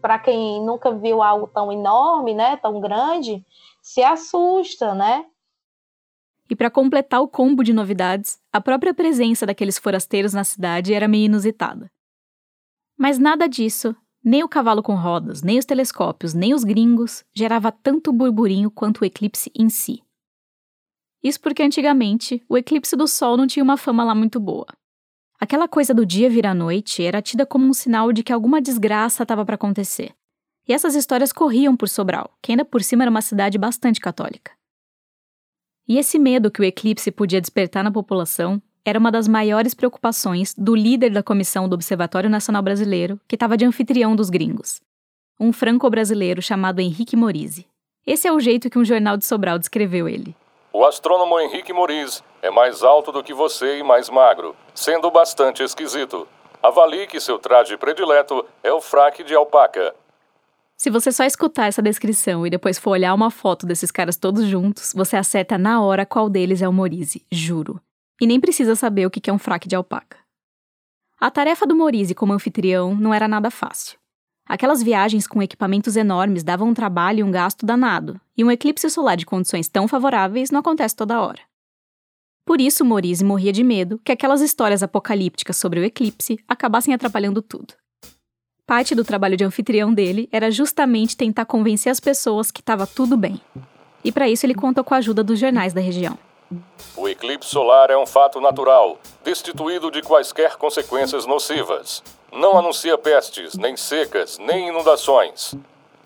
Para 0.00 0.18
quem 0.18 0.64
nunca 0.64 0.90
viu 0.90 1.22
algo 1.22 1.48
tão 1.48 1.70
enorme, 1.70 2.32
né, 2.32 2.56
tão 2.56 2.80
grande, 2.80 3.44
se 3.82 4.02
assusta, 4.02 4.94
né? 4.94 5.26
E 6.48 6.56
para 6.56 6.70
completar 6.70 7.20
o 7.20 7.28
combo 7.28 7.62
de 7.62 7.74
novidades, 7.74 8.40
a 8.50 8.58
própria 8.58 8.94
presença 8.94 9.44
daqueles 9.44 9.78
forasteiros 9.78 10.32
na 10.32 10.44
cidade 10.44 10.94
era 10.94 11.06
meio 11.06 11.26
inusitada. 11.26 11.90
Mas 12.96 13.18
nada 13.18 13.46
disso, 13.46 13.94
nem 14.24 14.44
o 14.44 14.48
cavalo 14.48 14.82
com 14.82 14.94
rodas, 14.94 15.42
nem 15.42 15.58
os 15.58 15.64
telescópios, 15.64 16.32
nem 16.34 16.54
os 16.54 16.64
gringos, 16.64 17.24
gerava 17.34 17.72
tanto 17.72 18.12
burburinho 18.12 18.70
quanto 18.70 19.00
o 19.00 19.04
eclipse 19.04 19.50
em 19.54 19.68
si. 19.68 20.02
Isso 21.22 21.40
porque 21.40 21.62
antigamente 21.62 22.42
o 22.48 22.56
eclipse 22.56 22.96
do 22.96 23.06
Sol 23.06 23.36
não 23.36 23.46
tinha 23.46 23.62
uma 23.62 23.76
fama 23.76 24.04
lá 24.04 24.14
muito 24.14 24.40
boa. 24.40 24.66
Aquela 25.38 25.66
coisa 25.66 25.92
do 25.92 26.06
dia 26.06 26.30
virar 26.30 26.54
noite 26.54 27.02
era 27.02 27.22
tida 27.22 27.44
como 27.44 27.66
um 27.66 27.72
sinal 27.72 28.12
de 28.12 28.22
que 28.22 28.32
alguma 28.32 28.60
desgraça 28.60 29.24
estava 29.24 29.44
para 29.44 29.56
acontecer. 29.56 30.14
E 30.66 30.72
essas 30.72 30.94
histórias 30.94 31.32
corriam 31.32 31.76
por 31.76 31.88
Sobral, 31.88 32.30
que 32.40 32.52
ainda 32.52 32.64
por 32.64 32.82
cima 32.82 33.02
era 33.02 33.10
uma 33.10 33.22
cidade 33.22 33.58
bastante 33.58 34.00
católica. 34.00 34.52
E 35.86 35.98
esse 35.98 36.18
medo 36.18 36.50
que 36.50 36.60
o 36.60 36.64
eclipse 36.64 37.10
podia 37.10 37.40
despertar 37.40 37.82
na 37.82 37.90
população 37.90 38.62
era 38.84 38.98
uma 38.98 39.12
das 39.12 39.28
maiores 39.28 39.74
preocupações 39.74 40.54
do 40.56 40.74
líder 40.74 41.10
da 41.10 41.22
comissão 41.22 41.68
do 41.68 41.74
Observatório 41.74 42.28
Nacional 42.28 42.62
Brasileiro, 42.62 43.20
que 43.28 43.36
estava 43.36 43.56
de 43.56 43.64
anfitrião 43.64 44.16
dos 44.16 44.28
gringos, 44.28 44.80
um 45.38 45.52
franco-brasileiro 45.52 46.42
chamado 46.42 46.80
Henrique 46.80 47.16
Morise. 47.16 47.66
Esse 48.04 48.26
é 48.26 48.32
o 48.32 48.40
jeito 48.40 48.68
que 48.68 48.78
um 48.78 48.84
jornal 48.84 49.16
de 49.16 49.24
Sobral 49.24 49.58
descreveu 49.58 50.08
ele. 50.08 50.34
O 50.72 50.84
astrônomo 50.84 51.38
Henrique 51.38 51.72
Morise 51.72 52.22
é 52.40 52.50
mais 52.50 52.82
alto 52.82 53.12
do 53.12 53.22
que 53.22 53.32
você 53.32 53.78
e 53.78 53.82
mais 53.82 54.10
magro, 54.10 54.56
sendo 54.74 55.10
bastante 55.10 55.62
esquisito. 55.62 56.26
Avalie 56.60 57.06
que 57.06 57.20
seu 57.20 57.38
traje 57.38 57.76
predileto 57.76 58.44
é 58.62 58.72
o 58.72 58.80
fraque 58.80 59.22
de 59.22 59.34
alpaca. 59.34 59.94
Se 60.76 60.90
você 60.90 61.12
só 61.12 61.24
escutar 61.24 61.66
essa 61.66 61.82
descrição 61.82 62.44
e 62.44 62.50
depois 62.50 62.78
for 62.78 62.90
olhar 62.90 63.14
uma 63.14 63.30
foto 63.30 63.66
desses 63.66 63.92
caras 63.92 64.16
todos 64.16 64.44
juntos, 64.46 64.92
você 64.92 65.16
acerta 65.16 65.56
na 65.56 65.80
hora 65.80 66.04
qual 66.04 66.28
deles 66.28 66.62
é 66.62 66.68
o 66.68 66.72
Morise, 66.72 67.24
juro. 67.30 67.80
E 68.20 68.26
nem 68.26 68.40
precisa 68.40 68.76
saber 68.76 69.06
o 69.06 69.10
que 69.10 69.28
é 69.28 69.32
um 69.32 69.38
fraque 69.38 69.68
de 69.68 69.74
alpaca. 69.74 70.18
A 71.18 71.30
tarefa 71.30 71.66
do 71.66 71.74
Morise 71.76 72.14
como 72.14 72.32
anfitrião 72.32 72.94
não 72.94 73.14
era 73.14 73.28
nada 73.28 73.50
fácil. 73.50 73.98
Aquelas 74.44 74.82
viagens 74.82 75.26
com 75.26 75.42
equipamentos 75.42 75.96
enormes 75.96 76.42
davam 76.42 76.68
um 76.68 76.74
trabalho 76.74 77.20
e 77.20 77.22
um 77.22 77.30
gasto 77.30 77.64
danado, 77.64 78.20
e 78.36 78.42
um 78.44 78.50
eclipse 78.50 78.90
solar 78.90 79.16
de 79.16 79.24
condições 79.24 79.68
tão 79.68 79.86
favoráveis 79.86 80.50
não 80.50 80.60
acontece 80.60 80.96
toda 80.96 81.20
hora. 81.20 81.40
Por 82.44 82.60
isso, 82.60 82.84
Morise 82.84 83.24
morria 83.24 83.52
de 83.52 83.62
medo 83.62 84.00
que 84.04 84.10
aquelas 84.10 84.40
histórias 84.40 84.82
apocalípticas 84.82 85.56
sobre 85.56 85.78
o 85.78 85.84
eclipse 85.84 86.38
acabassem 86.48 86.92
atrapalhando 86.92 87.40
tudo. 87.40 87.74
Parte 88.66 88.94
do 88.94 89.04
trabalho 89.04 89.36
de 89.36 89.44
anfitrião 89.44 89.94
dele 89.94 90.28
era 90.32 90.50
justamente 90.50 91.16
tentar 91.16 91.44
convencer 91.44 91.90
as 91.90 92.00
pessoas 92.00 92.50
que 92.50 92.60
estava 92.60 92.86
tudo 92.86 93.16
bem. 93.16 93.40
E 94.04 94.10
para 94.10 94.28
isso 94.28 94.44
ele 94.44 94.54
contou 94.54 94.82
com 94.82 94.94
a 94.94 94.98
ajuda 94.98 95.22
dos 95.22 95.38
jornais 95.38 95.72
da 95.72 95.80
região. 95.80 96.18
O 96.96 97.08
eclipse 97.08 97.48
solar 97.48 97.90
é 97.90 97.96
um 97.96 98.06
fato 98.06 98.40
natural, 98.40 98.98
destituído 99.24 99.90
de 99.90 100.02
quaisquer 100.02 100.56
consequências 100.56 101.26
nocivas. 101.26 102.02
Não 102.32 102.58
anuncia 102.58 102.96
pestes, 102.96 103.54
nem 103.54 103.76
secas, 103.76 104.38
nem 104.38 104.68
inundações. 104.68 105.54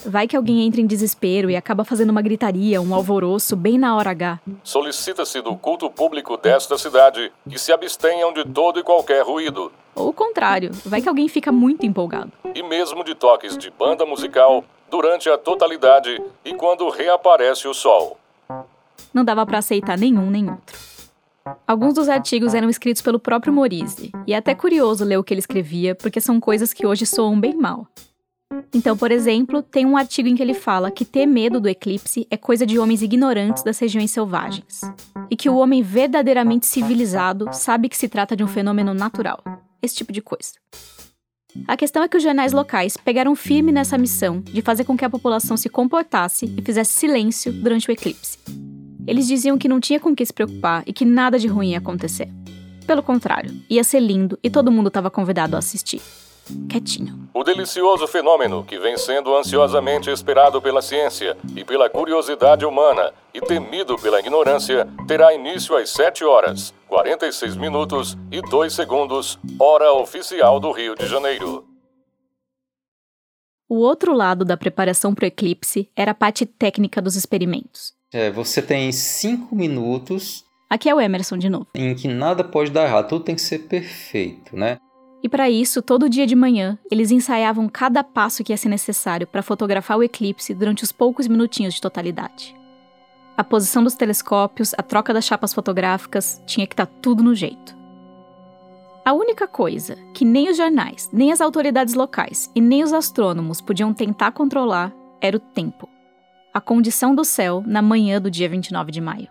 Vai 0.05 0.29
que 0.29 0.37
alguém 0.37 0.67
entra 0.67 0.81
em 0.81 0.87
desespero 0.87 1.51
e 1.51 1.57
acaba 1.57 1.85
fazendo 1.85 2.11
uma 2.11 2.23
gritaria, 2.23 2.81
um 2.81 2.95
alvoroço 2.95 3.57
bem 3.57 3.79
na 3.79 3.97
hora 3.97 4.11
H. 4.11 4.41
Solicita-se 4.63 5.41
do 5.41 5.57
culto 5.57 5.91
público 5.91 6.37
desta 6.37 6.77
cidade 6.77 7.33
que 7.49 7.59
se 7.59 7.73
abstenham 7.73 8.33
de 8.33 8.45
todo 8.45 8.79
e 8.79 8.83
qualquer 8.83 9.23
ruído. 9.23 9.73
Ou 9.95 10.09
o 10.09 10.13
contrário, 10.13 10.71
vai 10.85 11.01
que 11.01 11.09
alguém 11.09 11.29
fica 11.29 11.51
muito 11.51 11.87
empolgado. 11.87 12.31
E 12.55 12.63
mesmo 12.63 13.03
de 13.03 13.15
toques 13.15 13.57
de 13.57 13.71
banda 13.71 14.05
musical 14.05 14.63
durante 14.91 15.29
a 15.29 15.39
totalidade 15.39 16.23
e 16.45 16.55
quando 16.55 16.89
reaparece 16.89 17.67
o 17.67 17.75
sol. 17.75 18.19
Não 19.13 19.25
dava 19.25 19.45
para 19.47 19.59
aceitar 19.59 19.99
nenhum 19.99 20.31
nem 20.31 20.51
outro. 20.51 20.79
Alguns 21.67 21.95
dos 21.95 22.09
artigos 22.09 22.55
eram 22.55 22.69
escritos 22.69 23.03
pelo 23.03 23.21
próprio 23.21 23.53
Morise, 23.53 24.11
e 24.27 24.33
é 24.33 24.37
até 24.37 24.55
curioso 24.55 25.05
ler 25.05 25.17
o 25.17 25.25
que 25.25 25.33
ele 25.33 25.41
escrevia, 25.41 25.95
porque 25.95 26.21
são 26.21 26.41
coisas 26.41 26.73
que 26.73 26.87
hoje 26.87 27.07
soam 27.07 27.39
bem 27.39 27.55
mal. 27.55 27.87
Então, 28.73 28.97
por 28.97 29.11
exemplo, 29.11 29.63
tem 29.63 29.85
um 29.85 29.97
artigo 29.97 30.29
em 30.29 30.35
que 30.35 30.43
ele 30.43 30.55
fala 30.55 30.91
que 30.91 31.05
ter 31.05 31.27
medo 31.27 31.61
do 31.61 31.69
eclipse 31.69 32.27
é 32.31 32.37
coisa 32.37 32.65
de 32.65 32.79
homens 32.79 33.03
ignorantes 33.03 33.63
das 33.63 33.79
regiões 33.79 34.11
selvagens, 34.11 34.81
e 35.31 35.37
que 35.37 35.49
o 35.49 35.57
homem 35.57 35.83
verdadeiramente 35.83 36.67
civilizado 36.67 37.49
sabe 37.53 37.89
que 37.89 37.97
se 37.97 38.09
trata 38.09 38.37
de 38.37 38.45
um 38.45 38.49
fenômeno 38.49 38.95
natural. 38.95 39.43
Esse 39.83 39.97
tipo 39.97 40.13
de 40.13 40.23
coisa. 40.23 40.55
A 41.67 41.77
questão 41.77 42.03
é 42.03 42.09
que 42.09 42.17
os 42.17 42.23
jornais 42.23 42.53
locais 42.53 42.97
pegaram 42.97 43.35
firme 43.35 43.73
nessa 43.73 43.97
missão 43.97 44.41
de 44.41 44.63
fazer 44.63 44.85
com 44.85 44.97
que 44.97 45.05
a 45.05 45.11
população 45.11 45.57
se 45.57 45.69
comportasse 45.69 46.47
e 46.57 46.63
fizesse 46.63 46.93
silêncio 46.93 47.53
durante 47.53 47.89
o 47.89 47.93
eclipse. 47.93 48.39
Eles 49.07 49.27
diziam 49.27 49.57
que 49.59 49.69
não 49.69 49.81
tinha 49.81 50.01
com 50.01 50.15
que 50.15 50.25
se 50.25 50.33
preocupar 50.33 50.83
e 50.87 50.93
que 50.93 51.05
nada 51.05 51.39
de 51.39 51.47
ruim 51.47 51.71
ia 51.71 51.79
acontecer. 51.79 52.29
Pelo 52.87 53.03
contrário, 53.03 53.55
ia 53.69 53.85
ser 53.85 54.01
lindo 54.01 54.39
e 54.43 54.51
todo 54.51 54.73
mundo 54.73 54.89
estava 54.89 55.11
convidado 55.11 55.57
a 55.57 55.59
assistir 55.59 56.01
quietinho. 56.69 57.29
O 57.35 57.43
delicioso 57.43 58.07
fenômeno 58.07 58.65
que 58.65 58.79
vem 58.79 58.97
sendo 58.97 59.37
ansiosamente 59.37 60.11
esperado 60.11 60.61
pela 60.61 60.81
ciência 60.81 61.37
e 61.57 61.65
pela 61.65 61.91
curiosidade 61.91 62.65
humana 62.65 63.13
e 63.35 63.41
temido 63.41 63.97
pela 63.97 64.21
ignorância 64.21 64.89
terá 65.07 65.35
início 65.35 65.77
às 65.77 65.91
7 65.91 66.25
horas, 66.25 66.73
46 66.89 67.57
minutos 67.57 68.17
e 68.31 68.41
2 68.41 68.73
segundos, 68.73 69.39
hora 69.59 69.93
oficial 69.93 70.61
do 70.61 70.71
Rio 70.71 70.95
de 70.95 71.07
Janeiro. 71.07 71.67
O 73.69 73.79
outro 73.79 74.15
lado 74.15 74.45
da 74.45 74.57
preparação 74.57 75.13
para 75.13 75.25
o 75.25 75.27
eclipse 75.27 75.91
era 75.97 76.13
a 76.13 76.15
parte 76.15 76.47
técnica 76.47 77.03
dos 77.03 77.17
experimentos. 77.17 77.96
É, 78.13 78.31
você 78.31 78.63
tem 78.63 78.91
5 78.93 79.55
minutos. 79.55 80.45
Aqui 80.71 80.89
é 80.89 80.95
o 80.95 81.01
Emerson 81.01 81.37
de 81.37 81.49
novo. 81.49 81.67
Em 81.75 81.95
que 81.95 82.09
nada 82.09 82.45
pode 82.45 82.71
dar 82.71 82.85
errado, 82.85 83.09
tudo 83.09 83.25
tem 83.25 83.35
que 83.35 83.43
ser 83.43 83.61
perfeito, 83.61 84.57
né? 84.57 84.79
E 85.23 85.29
para 85.29 85.51
isso, 85.51 85.83
todo 85.83 86.09
dia 86.09 86.27
de 86.27 86.37
manhã, 86.37 86.79
eles 86.91 87.11
ensaiavam 87.11 87.69
cada 87.69 88.05
passo 88.05 88.45
que 88.45 88.53
ia 88.53 88.57
ser 88.57 88.69
necessário 88.69 89.27
para 89.27 89.43
fotografar 89.43 89.99
o 89.99 90.03
eclipse 90.03 90.55
durante 90.55 90.85
os 90.85 90.93
poucos 90.93 91.27
minutinhos 91.27 91.75
de 91.75 91.81
totalidade. 91.81 92.55
A 93.37 93.43
posição 93.43 93.83
dos 93.83 93.95
telescópios, 93.95 94.73
a 94.79 94.83
troca 94.83 95.13
das 95.13 95.25
chapas 95.25 95.53
fotográficas, 95.53 96.43
tinha 96.47 96.67
que 96.67 96.75
estar 96.75 96.87
tá 96.87 96.93
tudo 97.03 97.23
no 97.23 97.35
jeito. 97.35 97.77
A 99.05 99.13
única 99.13 99.47
coisa 99.47 99.97
que 100.15 100.25
nem 100.25 100.49
os 100.49 100.57
jornais, 100.57 101.11
nem 101.13 101.33
as 101.33 101.41
autoridades 101.41 101.95
locais 101.95 102.51
e 102.55 102.61
nem 102.61 102.83
os 102.83 102.93
astrônomos 102.93 103.61
podiam 103.61 103.93
tentar 103.93 104.33
controlar 104.33 104.93
era 105.21 105.37
o 105.37 105.41
tempo. 105.41 105.89
A 106.57 106.61
condição 106.63 107.15
do 107.15 107.23
céu 107.23 107.63
na 107.67 107.83
manhã 107.83 108.19
do 108.19 108.31
dia 108.31 108.49
29 108.49 108.91
de 108.91 108.99
maio. 108.99 109.29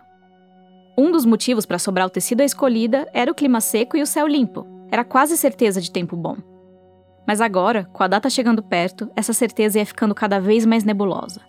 Um 0.96 1.10
dos 1.10 1.26
motivos 1.26 1.66
para 1.66 1.76
Sobral 1.76 2.08
ter 2.08 2.20
sido 2.20 2.40
a 2.40 2.44
escolhida 2.44 3.04
era 3.12 3.28
o 3.28 3.34
clima 3.34 3.60
seco 3.60 3.96
e 3.96 4.00
o 4.00 4.06
céu 4.06 4.28
limpo, 4.28 4.64
era 4.92 5.02
quase 5.02 5.36
certeza 5.36 5.80
de 5.80 5.90
tempo 5.90 6.14
bom. 6.14 6.36
Mas 7.26 7.40
agora, 7.40 7.90
com 7.92 8.04
a 8.04 8.06
data 8.06 8.30
chegando 8.30 8.62
perto, 8.62 9.10
essa 9.16 9.32
certeza 9.32 9.80
ia 9.80 9.84
ficando 9.84 10.14
cada 10.14 10.38
vez 10.38 10.64
mais 10.64 10.84
nebulosa. 10.84 11.40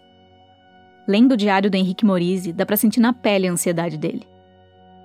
Lendo 1.07 1.34
o 1.34 1.38
diário 1.38 1.69
do 1.69 1.75
Henrique 1.75 2.03
Morise, 2.03 2.51
dá 2.51 2.65
para 2.65 2.75
sentir 2.75 2.99
na 2.99 3.13
pele 3.13 3.47
a 3.47 3.51
ansiedade 3.51 3.99
dele. 3.99 4.28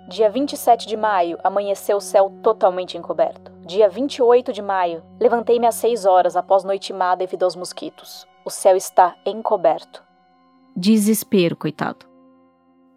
Dia 0.09 0.31
27 0.31 0.89
de 0.89 0.97
maio, 0.97 1.39
amanheceu 1.45 1.99
o 1.99 2.01
céu 2.01 2.33
totalmente 2.43 2.97
encoberto. 2.97 3.53
Dia 3.67 3.91
28 3.91 4.55
de 4.55 4.63
maio, 4.63 5.03
levantei-me 5.21 5.67
às 5.67 5.75
6 5.75 6.07
horas 6.07 6.35
após 6.35 6.65
noite 6.65 6.95
má 6.95 7.15
devido 7.15 7.43
aos 7.43 7.57
mosquitos. 7.57 8.27
O 8.43 8.49
céu 8.49 8.75
está 8.75 9.15
encoberto. 9.27 10.11
Desespero, 10.77 11.57
coitado. 11.57 12.07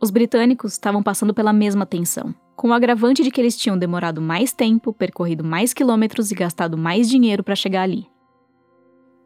Os 0.02 0.10
britânicos 0.10 0.74
estavam 0.74 1.02
passando 1.02 1.34
pela 1.34 1.54
mesma 1.54 1.86
tensão 1.86 2.34
com 2.56 2.70
o 2.70 2.74
agravante 2.74 3.22
de 3.22 3.30
que 3.30 3.40
eles 3.40 3.58
tinham 3.58 3.78
demorado 3.78 4.22
mais 4.22 4.54
tempo, 4.54 4.94
percorrido 4.94 5.44
mais 5.44 5.74
quilômetros 5.74 6.32
e 6.32 6.36
gastado 6.36 6.78
mais 6.78 7.10
dinheiro 7.10 7.44
para 7.44 7.56
chegar 7.56 7.82
ali. 7.82 8.08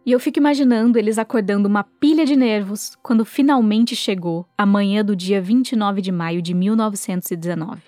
E 0.05 0.11
eu 0.11 0.19
fico 0.19 0.39
imaginando 0.39 0.97
eles 0.97 1.19
acordando 1.19 1.67
uma 1.67 1.83
pilha 1.83 2.25
de 2.25 2.35
nervos 2.35 2.97
quando 3.03 3.23
finalmente 3.23 3.95
chegou 3.95 4.47
a 4.57 4.65
manhã 4.65 5.05
do 5.05 5.15
dia 5.15 5.39
29 5.41 6.01
de 6.01 6.11
maio 6.11 6.41
de 6.41 6.53
1919. 6.53 7.81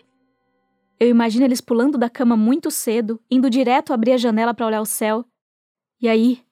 Eu 0.99 1.09
imagino 1.09 1.45
eles 1.45 1.61
pulando 1.61 1.97
da 1.97 2.09
cama 2.09 2.37
muito 2.37 2.69
cedo, 2.69 3.19
indo 3.29 3.49
direto 3.49 3.91
abrir 3.91 4.11
a 4.11 4.17
janela 4.17 4.53
para 4.53 4.67
olhar 4.67 4.81
o 4.81 4.85
céu. 4.85 5.25
E 5.99 6.07
aí. 6.07 6.43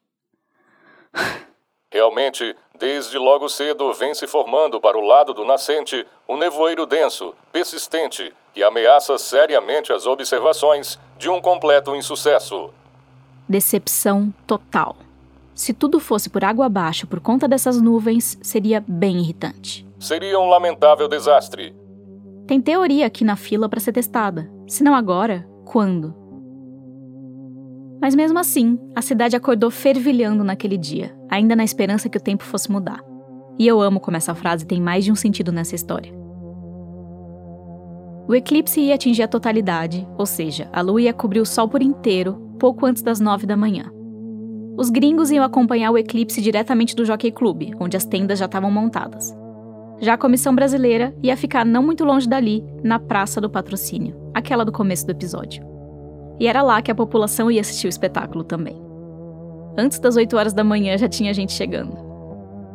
Realmente, 1.91 2.55
desde 2.79 3.17
logo 3.17 3.49
cedo 3.49 3.93
vem 3.93 4.13
se 4.15 4.25
formando 4.25 4.79
para 4.79 4.97
o 4.97 5.01
lado 5.01 5.33
do 5.33 5.43
nascente 5.43 6.07
um 6.27 6.37
nevoeiro 6.37 6.85
denso, 6.85 7.35
persistente, 7.51 8.33
que 8.53 8.63
ameaça 8.63 9.17
seriamente 9.17 9.91
as 9.91 10.07
observações 10.07 10.97
de 11.17 11.29
um 11.29 11.41
completo 11.41 11.95
insucesso. 11.95 12.69
Decepção 13.47 14.33
total. 14.47 14.95
Se 15.53 15.73
tudo 15.73 15.99
fosse 15.99 16.29
por 16.29 16.43
água 16.45 16.67
abaixo 16.67 17.05
por 17.05 17.19
conta 17.19 17.47
dessas 17.47 17.81
nuvens, 17.81 18.39
seria 18.41 18.81
bem 18.87 19.17
irritante. 19.19 19.85
Seria 19.99 20.39
um 20.39 20.47
lamentável 20.47 21.09
desastre. 21.09 21.75
Tem 22.47 22.61
teoria 22.61 23.05
aqui 23.05 23.25
na 23.25 23.35
fila 23.35 23.67
para 23.67 23.81
ser 23.81 23.91
testada. 23.91 24.49
Se 24.67 24.83
não 24.83 24.95
agora, 24.95 25.45
quando? 25.65 26.15
Mas 28.01 28.15
mesmo 28.15 28.39
assim, 28.39 28.79
a 28.95 29.01
cidade 29.01 29.35
acordou 29.35 29.69
fervilhando 29.69 30.43
naquele 30.43 30.77
dia, 30.77 31.13
ainda 31.29 31.55
na 31.55 31.63
esperança 31.63 32.09
que 32.09 32.17
o 32.17 32.21
tempo 32.21 32.43
fosse 32.43 32.71
mudar. 32.71 33.03
E 33.57 33.67
eu 33.67 33.81
amo 33.81 33.99
como 33.99 34.17
essa 34.17 34.33
frase 34.33 34.65
tem 34.65 34.81
mais 34.81 35.03
de 35.03 35.11
um 35.11 35.15
sentido 35.15 35.51
nessa 35.51 35.75
história. 35.75 36.13
O 38.27 38.35
eclipse 38.35 38.79
ia 38.79 38.95
atingir 38.95 39.23
a 39.23 39.27
totalidade, 39.27 40.07
ou 40.17 40.25
seja, 40.25 40.69
a 40.71 40.81
lua 40.81 41.01
ia 41.01 41.13
cobrir 41.13 41.39
o 41.39 41.45
sol 41.45 41.67
por 41.67 41.81
inteiro 41.81 42.33
pouco 42.59 42.85
antes 42.85 43.01
das 43.01 43.19
nove 43.19 43.47
da 43.47 43.57
manhã. 43.57 43.91
Os 44.77 44.89
gringos 44.89 45.31
iam 45.31 45.43
acompanhar 45.43 45.91
o 45.91 45.97
eclipse 45.97 46.41
diretamente 46.41 46.95
do 46.95 47.05
Jockey 47.05 47.31
Club, 47.31 47.71
onde 47.79 47.97
as 47.97 48.05
tendas 48.05 48.39
já 48.39 48.45
estavam 48.45 48.71
montadas. 48.71 49.35
Já 49.99 50.13
a 50.13 50.17
comissão 50.17 50.55
brasileira 50.55 51.13
ia 51.21 51.35
ficar 51.35 51.65
não 51.65 51.83
muito 51.83 52.05
longe 52.05 52.29
dali, 52.29 52.63
na 52.83 52.99
Praça 52.99 53.41
do 53.41 53.49
Patrocínio, 53.49 54.15
aquela 54.33 54.63
do 54.63 54.71
começo 54.71 55.05
do 55.05 55.11
episódio. 55.11 55.65
E 56.39 56.47
era 56.47 56.61
lá 56.61 56.81
que 56.81 56.91
a 56.91 56.95
população 56.95 57.51
ia 57.51 57.59
assistir 57.59 57.87
o 57.87 57.89
espetáculo 57.89 58.43
também. 58.43 58.88
Antes 59.77 59.99
das 59.99 60.15
8 60.15 60.35
horas 60.35 60.53
da 60.53 60.63
manhã 60.63 60.97
já 60.97 61.07
tinha 61.07 61.33
gente 61.33 61.51
chegando. 61.53 61.97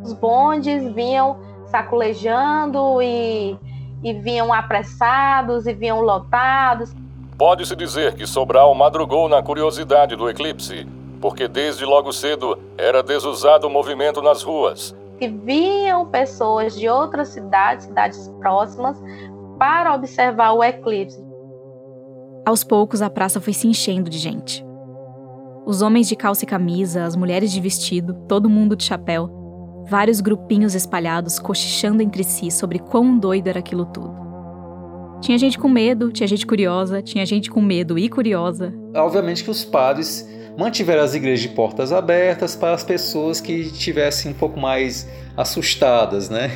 Os 0.02 0.12
bondes 0.12 0.92
vinham 0.92 1.36
sacolejando 1.66 3.02
e, 3.02 3.56
e 4.02 4.12
vinham 4.12 4.52
apressados 4.52 5.66
e 5.66 5.72
vinham 5.72 6.00
lotados. 6.00 6.94
Pode-se 7.36 7.74
dizer 7.74 8.14
que 8.14 8.26
Sobral 8.26 8.74
madrugou 8.74 9.28
na 9.28 9.42
curiosidade 9.42 10.14
do 10.14 10.28
eclipse, 10.28 10.86
porque 11.20 11.48
desde 11.48 11.84
logo 11.84 12.12
cedo 12.12 12.58
era 12.78 13.02
desusado 13.02 13.66
o 13.66 13.70
movimento 13.70 14.22
nas 14.22 14.42
ruas. 14.42 14.94
Que 15.18 15.28
vinham 15.28 16.06
pessoas 16.06 16.76
de 16.76 16.88
outras 16.88 17.28
cidades, 17.28 17.86
cidades 17.86 18.28
próximas, 18.38 19.02
para 19.58 19.94
observar 19.94 20.52
o 20.52 20.62
eclipse. 20.62 21.24
Aos 22.46 22.62
poucos, 22.62 23.00
a 23.00 23.08
praça 23.08 23.40
foi 23.40 23.52
se 23.52 23.66
enchendo 23.66 24.10
de 24.10 24.18
gente. 24.18 24.63
Os 25.66 25.80
homens 25.80 26.06
de 26.06 26.14
calça 26.14 26.44
e 26.44 26.46
camisa, 26.46 27.04
as 27.04 27.16
mulheres 27.16 27.50
de 27.50 27.58
vestido, 27.58 28.12
todo 28.28 28.50
mundo 28.50 28.76
de 28.76 28.84
chapéu, 28.84 29.86
vários 29.88 30.20
grupinhos 30.20 30.74
espalhados 30.74 31.38
cochichando 31.38 32.02
entre 32.02 32.22
si 32.22 32.50
sobre 32.50 32.78
quão 32.78 33.18
doido 33.18 33.48
era 33.48 33.60
aquilo 33.60 33.86
tudo. 33.86 34.14
Tinha 35.22 35.38
gente 35.38 35.58
com 35.58 35.68
medo, 35.68 36.12
tinha 36.12 36.26
gente 36.26 36.46
curiosa, 36.46 37.00
tinha 37.00 37.24
gente 37.24 37.50
com 37.50 37.62
medo 37.62 37.98
e 37.98 38.10
curiosa. 38.10 38.74
Obviamente 38.94 39.42
que 39.42 39.50
os 39.50 39.64
padres 39.64 40.28
mantiveram 40.58 41.02
as 41.02 41.14
igrejas 41.14 41.40
de 41.40 41.48
portas 41.48 41.92
abertas 41.92 42.54
para 42.54 42.74
as 42.74 42.84
pessoas 42.84 43.40
que 43.40 43.52
estivessem 43.52 44.32
um 44.32 44.34
pouco 44.34 44.60
mais 44.60 45.08
assustadas, 45.34 46.28
né? 46.28 46.50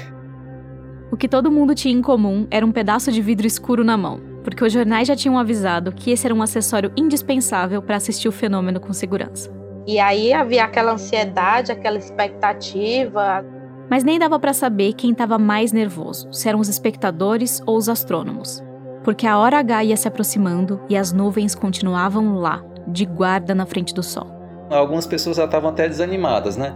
O 1.10 1.16
que 1.16 1.26
todo 1.26 1.50
mundo 1.50 1.74
tinha 1.74 1.94
em 1.94 2.02
comum 2.02 2.46
era 2.50 2.64
um 2.64 2.70
pedaço 2.70 3.10
de 3.10 3.22
vidro 3.22 3.46
escuro 3.46 3.82
na 3.82 3.96
mão, 3.96 4.20
porque 4.48 4.64
os 4.64 4.72
jornais 4.72 5.06
já 5.06 5.14
tinham 5.14 5.38
avisado 5.38 5.92
que 5.92 6.10
esse 6.10 6.26
era 6.26 6.34
um 6.34 6.40
acessório 6.40 6.90
indispensável 6.96 7.82
para 7.82 7.96
assistir 7.96 8.28
o 8.28 8.32
fenômeno 8.32 8.80
com 8.80 8.94
segurança. 8.94 9.52
E 9.86 9.98
aí 9.98 10.32
havia 10.32 10.64
aquela 10.64 10.92
ansiedade, 10.92 11.70
aquela 11.70 11.98
expectativa. 11.98 13.44
Mas 13.90 14.04
nem 14.04 14.18
dava 14.18 14.38
para 14.38 14.54
saber 14.54 14.94
quem 14.94 15.10
estava 15.10 15.38
mais 15.38 15.70
nervoso, 15.70 16.32
se 16.32 16.48
eram 16.48 16.60
os 16.60 16.68
espectadores 16.68 17.60
ou 17.66 17.76
os 17.76 17.90
astrônomos. 17.90 18.62
Porque 19.04 19.26
a 19.26 19.38
hora 19.38 19.58
H 19.58 19.84
ia 19.84 19.96
se 19.96 20.08
aproximando 20.08 20.80
e 20.88 20.96
as 20.96 21.12
nuvens 21.12 21.54
continuavam 21.54 22.36
lá, 22.36 22.62
de 22.86 23.04
guarda 23.04 23.54
na 23.54 23.66
frente 23.66 23.92
do 23.92 24.02
sol. 24.02 24.30
Algumas 24.70 25.06
pessoas 25.06 25.36
já 25.36 25.44
estavam 25.44 25.70
até 25.70 25.86
desanimadas, 25.86 26.56
né? 26.56 26.74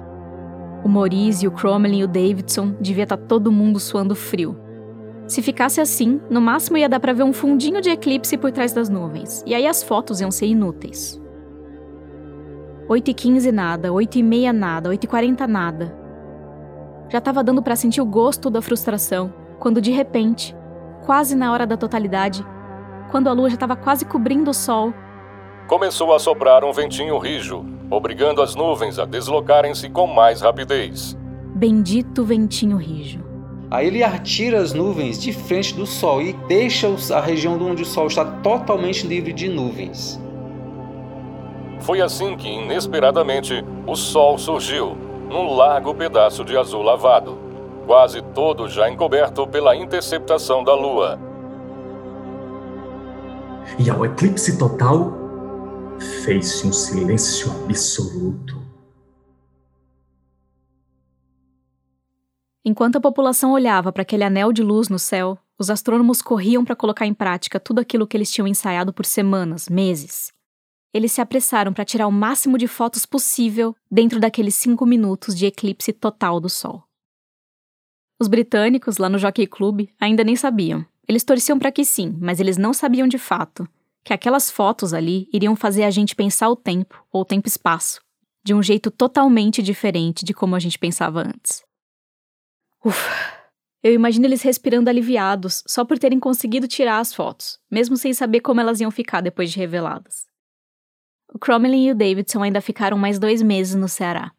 O 0.84 0.88
Maurice, 0.88 1.46
o 1.46 1.50
Crommelin 1.50 2.00
e 2.00 2.04
o 2.04 2.08
Davidson 2.08 2.74
devia 2.80 3.04
estar 3.04 3.16
tá 3.16 3.26
todo 3.26 3.52
mundo 3.52 3.80
suando 3.80 4.14
frio. 4.14 4.61
Se 5.26 5.40
ficasse 5.40 5.80
assim, 5.80 6.20
no 6.28 6.40
máximo 6.40 6.76
ia 6.76 6.88
dar 6.88 7.00
para 7.00 7.12
ver 7.12 7.22
um 7.22 7.32
fundinho 7.32 7.80
de 7.80 7.90
eclipse 7.90 8.36
por 8.36 8.50
trás 8.50 8.72
das 8.72 8.88
nuvens, 8.88 9.42
e 9.46 9.54
aí 9.54 9.66
as 9.66 9.82
fotos 9.82 10.20
iam 10.20 10.30
ser 10.30 10.46
inúteis. 10.46 11.20
8 12.88 13.10
e 13.10 13.14
15 13.14 13.52
nada, 13.52 13.92
8 13.92 14.18
e 14.18 14.22
meia 14.22 14.52
nada, 14.52 14.90
8 14.90 15.04
e 15.04 15.06
40 15.06 15.46
nada. 15.46 15.96
Já 17.08 17.18
estava 17.18 17.42
dando 17.42 17.62
para 17.62 17.76
sentir 17.76 18.00
o 18.00 18.06
gosto 18.06 18.50
da 18.50 18.60
frustração, 18.60 19.32
quando 19.58 19.80
de 19.80 19.90
repente, 19.90 20.54
quase 21.06 21.34
na 21.36 21.52
hora 21.52 21.66
da 21.66 21.76
totalidade, 21.76 22.44
quando 23.10 23.28
a 23.28 23.32
lua 23.32 23.48
já 23.48 23.54
estava 23.54 23.76
quase 23.76 24.04
cobrindo 24.04 24.50
o 24.50 24.54
sol, 24.54 24.92
começou 25.68 26.12
a 26.12 26.18
soprar 26.18 26.64
um 26.64 26.72
ventinho 26.72 27.16
rijo, 27.18 27.64
obrigando 27.90 28.42
as 28.42 28.54
nuvens 28.54 28.98
a 28.98 29.04
deslocarem-se 29.04 29.88
com 29.88 30.06
mais 30.06 30.40
rapidez. 30.40 31.16
Bendito 31.54 32.24
ventinho 32.24 32.76
rijo. 32.76 33.31
Aí 33.72 33.86
ele 33.86 34.02
atira 34.02 34.60
as 34.60 34.74
nuvens 34.74 35.18
de 35.18 35.32
frente 35.32 35.74
do 35.74 35.86
Sol 35.86 36.20
e 36.20 36.34
deixa 36.46 36.94
a 37.14 37.20
região 37.22 37.58
onde 37.58 37.84
o 37.84 37.86
Sol 37.86 38.06
está 38.06 38.22
totalmente 38.22 39.06
livre 39.06 39.32
de 39.32 39.48
nuvens. 39.48 40.20
Foi 41.80 42.02
assim 42.02 42.36
que, 42.36 42.46
inesperadamente, 42.46 43.64
o 43.86 43.96
Sol 43.96 44.36
surgiu, 44.36 44.94
num 45.26 45.54
largo 45.54 45.94
pedaço 45.94 46.44
de 46.44 46.54
azul 46.54 46.82
lavado, 46.82 47.38
quase 47.86 48.20
todo 48.20 48.68
já 48.68 48.90
encoberto 48.90 49.46
pela 49.46 49.74
interceptação 49.74 50.62
da 50.62 50.74
Lua. 50.74 51.18
E 53.78 53.88
ao 53.88 54.04
eclipse 54.04 54.58
total, 54.58 55.14
fez-se 56.26 56.66
um 56.66 56.72
silêncio 56.74 57.50
absoluto. 57.64 58.61
Enquanto 62.64 62.96
a 62.96 63.00
população 63.00 63.52
olhava 63.52 63.92
para 63.92 64.02
aquele 64.02 64.22
anel 64.22 64.52
de 64.52 64.62
luz 64.62 64.88
no 64.88 64.98
céu, 64.98 65.36
os 65.58 65.68
astrônomos 65.68 66.22
corriam 66.22 66.64
para 66.64 66.76
colocar 66.76 67.06
em 67.06 67.14
prática 67.14 67.58
tudo 67.58 67.80
aquilo 67.80 68.06
que 68.06 68.16
eles 68.16 68.30
tinham 68.30 68.46
ensaiado 68.46 68.92
por 68.92 69.04
semanas, 69.04 69.68
meses. 69.68 70.32
Eles 70.94 71.10
se 71.10 71.20
apressaram 71.20 71.72
para 71.72 71.84
tirar 71.84 72.06
o 72.06 72.12
máximo 72.12 72.56
de 72.56 72.68
fotos 72.68 73.04
possível 73.04 73.74
dentro 73.90 74.20
daqueles 74.20 74.54
cinco 74.54 74.86
minutos 74.86 75.36
de 75.36 75.46
eclipse 75.46 75.92
total 75.92 76.38
do 76.38 76.48
Sol. 76.48 76.84
Os 78.20 78.28
britânicos, 78.28 78.98
lá 78.98 79.08
no 79.08 79.18
Jockey 79.18 79.46
Club, 79.46 79.88
ainda 80.00 80.22
nem 80.22 80.36
sabiam. 80.36 80.86
Eles 81.08 81.24
torciam 81.24 81.58
para 81.58 81.72
que 81.72 81.84
sim, 81.84 82.16
mas 82.20 82.38
eles 82.38 82.56
não 82.56 82.72
sabiam 82.72 83.08
de 83.08 83.18
fato 83.18 83.68
que 84.04 84.12
aquelas 84.12 84.50
fotos 84.50 84.92
ali 84.92 85.28
iriam 85.32 85.56
fazer 85.56 85.84
a 85.84 85.90
gente 85.90 86.14
pensar 86.14 86.48
o 86.48 86.56
tempo, 86.56 87.04
ou 87.10 87.24
tempo-espaço, 87.24 88.00
de 88.44 88.52
um 88.52 88.62
jeito 88.62 88.90
totalmente 88.90 89.62
diferente 89.62 90.24
de 90.24 90.34
como 90.34 90.56
a 90.56 90.58
gente 90.58 90.78
pensava 90.78 91.20
antes. 91.20 91.62
Ufa! 92.84 93.42
Eu 93.82 93.92
imagino 93.92 94.26
eles 94.26 94.42
respirando 94.42 94.88
aliviados 94.88 95.64
só 95.66 95.84
por 95.84 95.98
terem 95.98 96.20
conseguido 96.20 96.68
tirar 96.68 96.98
as 96.98 97.12
fotos, 97.12 97.58
mesmo 97.70 97.96
sem 97.96 98.14
saber 98.14 98.40
como 98.40 98.60
elas 98.60 98.80
iam 98.80 98.90
ficar 98.90 99.20
depois 99.20 99.50
de 99.50 99.58
reveladas. 99.58 100.26
O 101.34 101.38
Cromlin 101.38 101.86
e 101.86 101.90
o 101.90 101.94
Davidson 101.94 102.42
ainda 102.42 102.60
ficaram 102.60 102.96
mais 102.96 103.18
dois 103.18 103.42
meses 103.42 103.74
no 103.74 103.88
Ceará. 103.88 104.32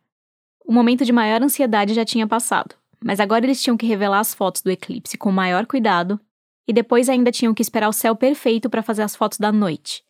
O 0.66 0.72
momento 0.72 1.04
de 1.04 1.12
maior 1.12 1.42
ansiedade 1.42 1.94
já 1.94 2.06
tinha 2.06 2.28
passado, 2.28 2.76
mas 3.04 3.20
agora 3.20 3.46
eles 3.46 3.62
tinham 3.62 3.76
que 3.76 3.86
revelar 3.86 4.20
as 4.20 4.34
fotos 4.34 4.62
do 4.62 4.72
eclipse 4.72 5.18
com 5.18 5.32
maior 5.32 5.66
cuidado 5.66 6.20
e 6.66 6.72
depois 6.72 7.10
ainda 7.10 7.32
tinham 7.32 7.54
que 7.54 7.62
esperar 7.62 7.90
o 7.90 7.94
céu 7.94 8.16
perfeito 8.16 8.70
para 8.70 8.84
fazer 8.84 9.02
as 9.02 9.16
fotos 9.16 9.38
da 9.38 9.52
noite. 9.52 10.04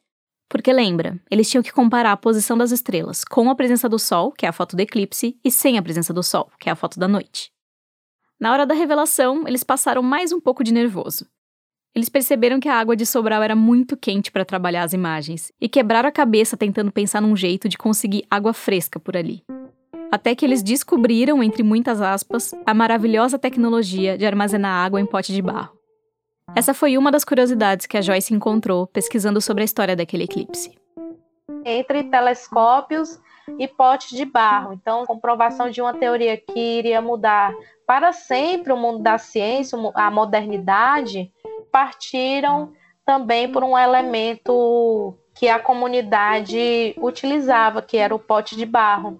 Porque 0.47 0.71
lembra, 0.71 1.19
eles 1.31 1.49
tinham 1.49 1.63
que 1.63 1.71
comparar 1.71 2.11
a 2.11 2.17
posição 2.17 2.55
das 2.55 2.71
estrelas 2.71 3.23
com 3.23 3.49
a 3.49 3.55
presença 3.55 3.89
do 3.89 3.97
Sol, 3.97 4.31
que 4.31 4.45
é 4.45 4.49
a 4.49 4.53
foto 4.53 4.75
do 4.75 4.81
eclipse, 4.81 5.39
e 5.43 5.49
sem 5.49 5.79
a 5.79 5.81
presença 5.81 6.13
do 6.13 6.21
Sol, 6.21 6.51
que 6.59 6.69
é 6.69 6.71
a 6.71 6.75
foto 6.75 6.99
da 6.99 7.07
noite. 7.07 7.52
Na 8.43 8.51
hora 8.51 8.65
da 8.65 8.73
revelação, 8.73 9.47
eles 9.47 9.63
passaram 9.63 10.03
mais 10.03 10.33
um 10.33 10.41
pouco 10.41 10.65
de 10.65 10.73
nervoso. 10.73 11.25
Eles 11.95 12.09
perceberam 12.09 12.59
que 12.59 12.67
a 12.67 12.77
água 12.77 12.93
de 12.93 13.05
Sobral 13.05 13.41
era 13.41 13.55
muito 13.55 13.95
quente 13.95 14.29
para 14.29 14.43
trabalhar 14.43 14.83
as 14.83 14.91
imagens 14.91 15.49
e 15.61 15.69
quebraram 15.69 16.09
a 16.09 16.11
cabeça 16.11 16.57
tentando 16.57 16.91
pensar 16.91 17.21
num 17.21 17.37
jeito 17.37 17.69
de 17.69 17.77
conseguir 17.77 18.25
água 18.29 18.51
fresca 18.51 18.99
por 18.99 19.15
ali. 19.15 19.45
Até 20.11 20.35
que 20.35 20.43
eles 20.43 20.61
descobriram, 20.61 21.41
entre 21.41 21.63
muitas 21.63 22.01
aspas, 22.01 22.53
a 22.65 22.73
maravilhosa 22.73 23.39
tecnologia 23.39 24.17
de 24.17 24.25
armazenar 24.25 24.83
água 24.85 24.99
em 24.99 25.05
pote 25.05 25.31
de 25.31 25.41
barro. 25.41 25.77
Essa 26.53 26.73
foi 26.73 26.97
uma 26.97 27.13
das 27.13 27.23
curiosidades 27.23 27.85
que 27.85 27.95
a 27.95 28.01
Joyce 28.01 28.33
encontrou 28.33 28.87
pesquisando 28.87 29.39
sobre 29.39 29.61
a 29.61 29.65
história 29.65 29.95
daquele 29.95 30.25
eclipse. 30.25 30.77
Entre 31.63 32.03
telescópios 32.03 33.21
e 33.57 33.67
potes 33.69 34.09
de 34.09 34.25
barro. 34.25 34.73
Então, 34.73 35.05
comprovação 35.05 35.69
de 35.69 35.81
uma 35.81 35.93
teoria 35.93 36.37
que 36.37 36.59
iria 36.59 37.01
mudar 37.01 37.53
para 37.85 38.13
sempre 38.13 38.71
o 38.71 38.77
mundo 38.77 39.01
da 39.01 39.17
ciência, 39.17 39.77
a 39.93 40.09
modernidade, 40.09 41.31
partiram 41.71 42.71
também 43.05 43.51
por 43.51 43.63
um 43.63 43.77
elemento 43.77 45.17
que 45.35 45.49
a 45.49 45.59
comunidade 45.59 46.95
utilizava, 46.97 47.81
que 47.81 47.97
era 47.97 48.13
o 48.13 48.19
pote 48.19 48.55
de 48.55 48.65
barro. 48.65 49.19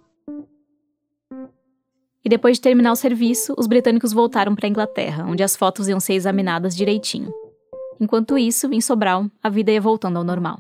E 2.24 2.30
depois 2.30 2.57
de 2.57 2.61
terminar 2.61 2.91
o 2.93 2.95
serviço, 2.95 3.53
os 3.57 3.68
britânicos 3.68 4.14
voltaram 4.14 4.55
para 4.55 4.66
a 4.66 4.70
Inglaterra, 4.70 5.26
onde 5.28 5.43
as 5.43 5.55
fotos 5.55 5.89
iam 5.89 5.99
ser 5.99 6.14
examinadas 6.14 6.76
direitinho. 6.76 7.34
Enquanto 7.99 8.38
isso, 8.38 8.72
em 8.74 8.80
Sobral, 8.80 9.26
a 9.41 9.49
vida 9.49 9.72
ia 9.72 9.82
voltando 9.82 10.18
ao 10.18 10.24
normal. 10.24 10.59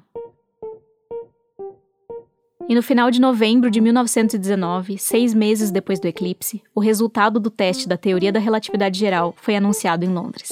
E 2.67 2.73
no 2.73 2.81
final 2.81 3.11
de 3.11 3.19
novembro 3.19 3.69
de 3.69 3.81
1919, 3.81 4.97
seis 4.97 5.33
meses 5.33 5.69
depois 5.69 5.99
do 5.99 6.07
eclipse, 6.07 6.63
o 6.73 6.79
resultado 6.79 7.39
do 7.39 7.49
teste 7.49 7.87
da 7.87 7.97
teoria 7.97 8.31
da 8.31 8.39
relatividade 8.39 8.97
geral 8.97 9.33
foi 9.37 9.55
anunciado 9.55 10.05
em 10.05 10.09
Londres. 10.09 10.49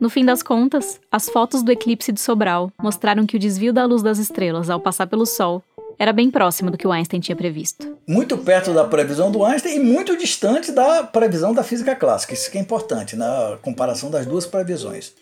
No 0.00 0.10
fim 0.10 0.24
das 0.24 0.42
contas, 0.42 1.00
as 1.10 1.28
fotos 1.28 1.62
do 1.62 1.70
eclipse 1.70 2.10
de 2.10 2.20
Sobral 2.20 2.72
mostraram 2.82 3.24
que 3.24 3.36
o 3.36 3.38
desvio 3.38 3.72
da 3.72 3.84
luz 3.84 4.02
das 4.02 4.18
estrelas 4.18 4.68
ao 4.68 4.80
passar 4.80 5.06
pelo 5.06 5.24
Sol 5.24 5.62
era 5.96 6.12
bem 6.12 6.28
próximo 6.28 6.72
do 6.72 6.76
que 6.76 6.86
o 6.86 6.92
Einstein 6.92 7.20
tinha 7.20 7.36
previsto. 7.36 7.96
Muito 8.06 8.36
perto 8.36 8.74
da 8.74 8.84
previsão 8.84 9.30
do 9.30 9.44
Einstein 9.44 9.76
e 9.76 9.80
muito 9.80 10.16
distante 10.16 10.72
da 10.72 11.04
previsão 11.04 11.54
da 11.54 11.62
física 11.62 11.94
clássica. 11.94 12.34
Isso 12.34 12.50
que 12.50 12.58
é 12.58 12.60
importante 12.60 13.14
na 13.14 13.58
comparação 13.62 14.10
das 14.10 14.26
duas 14.26 14.44
previsões. 14.44 15.14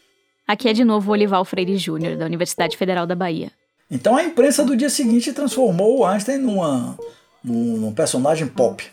Aqui 0.48 0.68
é 0.68 0.72
de 0.72 0.84
novo 0.84 1.10
o 1.10 1.12
Olival 1.12 1.44
Freire 1.44 1.76
Júnior, 1.76 2.16
da 2.16 2.24
Universidade 2.24 2.76
Federal 2.76 3.06
da 3.06 3.14
Bahia. 3.14 3.52
Então 3.94 4.16
a 4.16 4.24
imprensa 4.24 4.64
do 4.64 4.74
dia 4.74 4.88
seguinte 4.88 5.34
transformou 5.34 5.98
o 5.98 6.04
Einstein 6.06 6.38
numa, 6.38 6.98
num, 7.44 7.76
num 7.76 7.94
personagem 7.94 8.48
pop. 8.48 8.90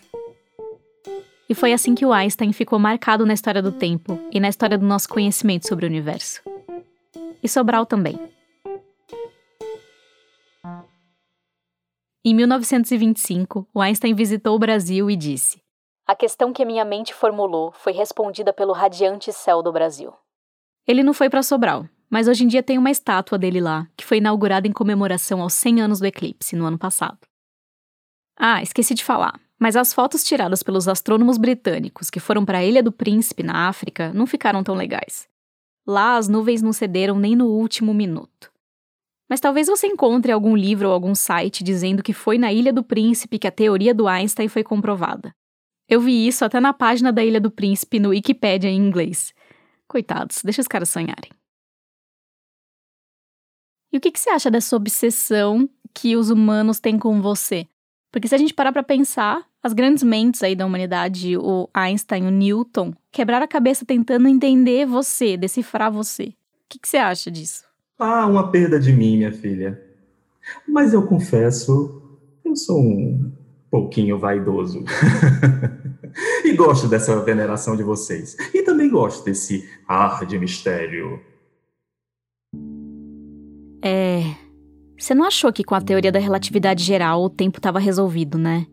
E 1.48 1.56
foi 1.56 1.72
assim 1.72 1.96
que 1.96 2.06
o 2.06 2.12
Einstein 2.12 2.52
ficou 2.52 2.78
marcado 2.78 3.26
na 3.26 3.34
história 3.34 3.62
do 3.62 3.72
tempo 3.72 4.20
e 4.30 4.42
na 4.42 4.50
história 4.50 4.78
do 4.78 4.86
nosso 4.86 5.08
conhecimento 5.08 5.70
sobre 5.70 5.86
o 5.86 5.90
universo. 5.90 6.42
E 7.42 7.48
Sobral 7.48 7.86
também. 7.86 8.20
Em 12.26 12.36
1925, 12.36 13.70
o 13.74 13.80
Einstein 13.80 14.14
visitou 14.14 14.54
o 14.54 14.60
Brasil 14.60 15.10
e 15.10 15.16
disse: 15.16 15.62
A 16.06 16.14
questão 16.14 16.52
que 16.52 16.66
minha 16.66 16.84
mente 16.84 17.14
formulou 17.14 17.72
foi 17.72 17.94
respondida 17.94 18.52
pelo 18.52 18.74
radiante 18.74 19.32
céu 19.32 19.64
do 19.64 19.72
Brasil. 19.72 20.14
Ele 20.86 21.04
não 21.04 21.14
foi 21.14 21.30
para 21.30 21.42
Sobral, 21.42 21.86
mas 22.10 22.28
hoje 22.28 22.44
em 22.44 22.48
dia 22.48 22.64
tem 22.64 22.78
uma 22.78 22.90
estátua 22.90 23.38
dele 23.38 23.62
lá, 23.62 23.88
que 23.96 24.06
foi 24.06 24.18
inaugurada 24.18 24.68
em 24.68 24.72
comemoração 24.72 25.42
aos 25.42 25.54
100 25.54 25.82
anos 25.82 26.00
do 26.00 26.06
eclipse, 26.06 26.56
no 26.56 26.66
ano 26.66 26.78
passado. 26.78 27.20
Ah, 28.38 28.64
esqueci 28.64 28.94
de 28.94 29.04
falar, 29.04 29.40
mas 29.60 29.76
as 29.76 29.94
fotos 29.94 30.24
tiradas 30.24 30.64
pelos 30.64 30.88
astrônomos 30.88 31.38
britânicos 31.38 32.10
que 32.10 32.20
foram 32.20 32.46
para 32.46 32.60
a 32.60 32.66
Ilha 32.66 32.82
do 32.82 32.92
Príncipe, 32.92 33.44
na 33.44 33.68
África, 33.68 34.12
não 34.14 34.26
ficaram 34.26 34.64
tão 34.64 34.76
legais. 34.76 35.28
Lá 35.86 36.16
as 36.16 36.28
nuvens 36.28 36.62
não 36.62 36.72
cederam 36.72 37.20
nem 37.20 37.36
no 37.36 37.48
último 37.48 37.94
minuto. 37.94 38.52
Mas 39.30 39.40
talvez 39.40 39.68
você 39.68 39.86
encontre 39.86 40.32
algum 40.32 40.56
livro 40.56 40.88
ou 40.88 40.94
algum 40.94 41.14
site 41.14 41.64
dizendo 41.64 42.02
que 42.02 42.14
foi 42.14 42.38
na 42.38 42.52
Ilha 42.52 42.74
do 42.74 42.84
Príncipe 42.84 43.38
que 43.38 43.48
a 43.48 43.52
teoria 43.52 43.94
do 43.94 44.08
Einstein 44.08 44.48
foi 44.48 44.64
comprovada. 44.64 45.36
Eu 45.88 46.00
vi 46.00 46.28
isso 46.28 46.46
até 46.46 46.60
na 46.60 46.74
página 46.74 47.12
da 47.12 47.24
Ilha 47.24 47.42
do 47.42 47.52
Príncipe 47.52 48.00
no 48.00 48.10
Wikipedia 48.10 48.70
em 48.70 48.78
inglês. 48.78 49.34
Coitados, 49.88 50.42
deixa 50.44 50.62
os 50.62 50.68
caras 50.68 50.90
sonharem. 50.90 51.32
E 53.92 53.98
o 53.98 54.00
que, 54.00 54.12
que 54.12 54.20
você 54.20 54.30
acha 54.30 54.52
dessa 54.52 54.76
obsessão 54.76 55.68
que 55.94 56.16
os 56.16 56.30
humanos 56.30 56.80
têm 56.80 56.98
com 56.98 57.22
você? 57.22 57.68
Porque 58.12 58.28
se 58.28 58.36
a 58.36 58.38
gente 58.38 58.54
parar 58.54 58.72
para 58.72 58.84
pensar, 58.84 59.44
as 59.62 59.74
grandes 59.74 60.04
mentes 60.04 60.42
aí 60.42 60.56
da 60.56 60.66
humanidade, 60.66 61.38
o 61.38 61.70
Einstein, 61.74 62.26
o 62.28 62.32
Newton, 62.32 62.94
quebraram 63.12 63.46
a 63.46 63.48
cabeça 63.48 63.86
tentando 63.86 64.28
entender 64.28 64.86
você, 64.86 65.36
decifrar 65.36 65.92
você. 65.92 66.26
O 66.26 66.34
que, 66.70 66.80
que 66.80 66.88
você 66.88 66.98
acha 66.98 67.30
disso? 67.30 67.64
Ah, 67.98 68.26
uma 68.26 68.52
perda 68.52 68.80
de 68.80 68.94
mim, 68.94 69.18
minha 69.18 69.34
filha. 69.34 69.80
Mas 70.68 70.94
eu 70.94 71.06
confesso, 71.06 72.02
eu 72.46 72.56
sou 72.56 72.80
um 72.80 73.32
pouquinho 73.70 74.18
vaidoso. 74.18 74.84
e 76.46 76.54
gosto 76.54 76.88
dessa 76.88 77.20
veneração 77.22 77.76
de 77.76 77.84
vocês. 77.84 78.38
E 78.54 78.64
também 78.64 78.90
gosto 78.90 79.26
desse 79.26 79.70
ar 79.88 80.26
de 80.26 80.40
mistério. 80.40 81.20
É. 83.82 84.24
Você 84.98 85.16
não 85.16 85.24
achou 85.24 85.52
que 85.54 85.64
com 85.64 85.76
a 85.76 85.82
teoria 85.82 86.12
da 86.12 86.20
relatividade 86.20 86.84
geral 86.84 87.24
o 87.24 87.30
tempo 87.30 87.58
estava 87.60 87.80
resolvido, 87.80 88.38
né? 88.38 88.68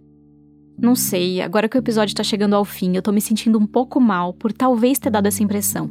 Não 0.78 0.94
sei, 0.94 1.40
agora 1.40 1.68
que 1.68 1.76
o 1.76 1.78
episódio 1.78 2.14
tá 2.14 2.22
chegando 2.22 2.54
ao 2.54 2.64
fim, 2.64 2.94
eu 2.94 3.02
tô 3.02 3.10
me 3.10 3.20
sentindo 3.20 3.58
um 3.58 3.66
pouco 3.66 3.98
mal 3.98 4.34
por 4.34 4.52
talvez 4.52 4.98
ter 4.98 5.08
dado 5.08 5.26
essa 5.26 5.42
impressão. 5.42 5.88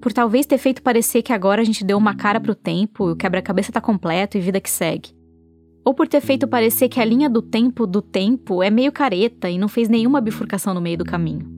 Por 0.00 0.12
talvez 0.12 0.46
ter 0.46 0.58
feito 0.58 0.82
parecer 0.82 1.22
que 1.22 1.32
agora 1.32 1.62
a 1.62 1.64
gente 1.64 1.82
deu 1.82 1.98
uma 1.98 2.14
cara 2.14 2.38
pro 2.38 2.54
tempo, 2.54 3.10
o 3.10 3.16
quebra-cabeça 3.16 3.72
tá 3.72 3.80
completo 3.80 4.38
e 4.38 4.40
vida 4.40 4.60
que 4.60 4.70
segue. 4.70 5.10
Ou 5.84 5.94
por 5.94 6.06
ter 6.06 6.20
feito 6.20 6.46
parecer 6.46 6.88
que 6.88 7.00
a 7.00 7.04
linha 7.04 7.28
do 7.28 7.42
tempo 7.42 7.86
do 7.86 8.00
tempo 8.00 8.62
é 8.62 8.70
meio 8.70 8.92
careta 8.92 9.50
e 9.50 9.58
não 9.58 9.66
fez 9.66 9.88
nenhuma 9.88 10.20
bifurcação 10.20 10.72
no 10.72 10.80
meio 10.80 10.98
do 10.98 11.04
caminho. 11.04 11.57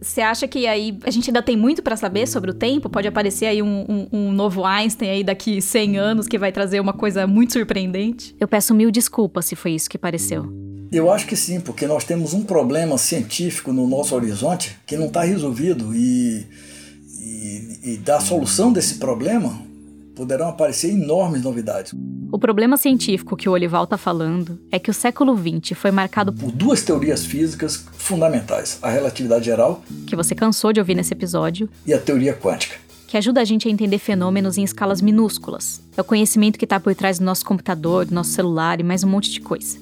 Você 0.00 0.20
acha 0.20 0.48
que 0.48 0.66
aí 0.66 0.98
a 1.04 1.10
gente 1.10 1.28
ainda 1.28 1.42
tem 1.42 1.56
muito 1.56 1.82
para 1.82 1.96
saber 1.96 2.26
sobre 2.26 2.50
o 2.50 2.54
tempo? 2.54 2.88
Pode 2.88 3.06
aparecer 3.06 3.46
aí 3.46 3.62
um, 3.62 3.84
um, 3.88 4.08
um, 4.10 4.32
novo 4.32 4.64
Einstein 4.64 5.10
aí 5.10 5.24
daqui 5.24 5.60
100 5.60 5.98
anos 5.98 6.26
que 6.26 6.38
vai 6.38 6.50
trazer 6.50 6.80
uma 6.80 6.92
coisa 6.92 7.26
muito 7.26 7.52
surpreendente? 7.52 8.34
Eu 8.40 8.48
peço 8.48 8.74
mil 8.74 8.90
desculpas 8.90 9.44
se 9.44 9.54
foi 9.54 9.72
isso 9.72 9.90
que 9.90 9.98
pareceu. 9.98 10.50
Eu 10.90 11.12
acho 11.12 11.26
que 11.26 11.36
sim, 11.36 11.60
porque 11.60 11.86
nós 11.86 12.02
temos 12.04 12.32
um 12.32 12.42
problema 12.42 12.96
científico 12.98 13.72
no 13.72 13.86
nosso 13.86 14.14
horizonte 14.14 14.76
que 14.86 14.96
não 14.96 15.06
está 15.06 15.22
resolvido 15.22 15.94
e, 15.94 16.46
e, 17.20 17.78
e 17.92 17.96
da 17.98 18.18
solução 18.20 18.72
desse 18.72 18.94
problema 18.94 19.69
poderão 20.20 20.50
aparecer 20.50 20.90
enormes 20.90 21.42
novidades. 21.42 21.94
O 22.30 22.38
problema 22.38 22.76
científico 22.76 23.38
que 23.38 23.48
o 23.48 23.52
Olival 23.52 23.84
está 23.84 23.96
falando 23.96 24.60
é 24.70 24.78
que 24.78 24.90
o 24.90 24.94
século 24.94 25.34
XX 25.34 25.78
foi 25.78 25.90
marcado 25.90 26.30
por 26.30 26.52
duas 26.52 26.82
teorias 26.82 27.24
físicas 27.24 27.86
fundamentais: 27.94 28.78
a 28.82 28.90
relatividade 28.90 29.46
geral, 29.46 29.82
que 30.06 30.14
você 30.14 30.34
cansou 30.34 30.74
de 30.74 30.78
ouvir 30.78 30.94
nesse 30.94 31.14
episódio, 31.14 31.70
e 31.86 31.94
a 31.94 31.98
teoria 31.98 32.34
quântica. 32.34 32.76
Que 33.08 33.16
ajuda 33.16 33.40
a 33.40 33.44
gente 33.44 33.66
a 33.66 33.70
entender 33.70 33.98
fenômenos 33.98 34.58
em 34.58 34.62
escalas 34.62 35.00
minúsculas. 35.00 35.80
É 35.96 36.02
o 36.02 36.04
conhecimento 36.04 36.58
que 36.58 36.66
está 36.66 36.78
por 36.78 36.94
trás 36.94 37.18
do 37.18 37.24
nosso 37.24 37.44
computador, 37.46 38.04
do 38.04 38.14
nosso 38.14 38.30
celular 38.30 38.78
e 38.78 38.82
mais 38.82 39.02
um 39.02 39.08
monte 39.08 39.30
de 39.30 39.40
coisa. 39.40 39.78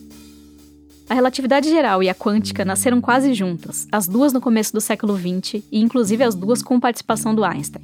A 1.11 1.15
relatividade 1.15 1.69
geral 1.69 2.01
e 2.01 2.09
a 2.09 2.15
quântica 2.15 2.65
nasceram 2.65 3.01
quase 3.01 3.35
juntas, 3.35 3.89
as 3.91 4.07
duas 4.07 4.33
no 4.33 4.41
começo 4.41 4.73
do 4.73 4.81
século 4.81 5.17
XX 5.19 5.65
e 5.73 5.81
inclusive 5.81 6.23
as 6.23 6.37
duas 6.37 6.63
com 6.63 6.79
participação 6.79 7.35
do 7.35 7.45
Einstein. 7.45 7.83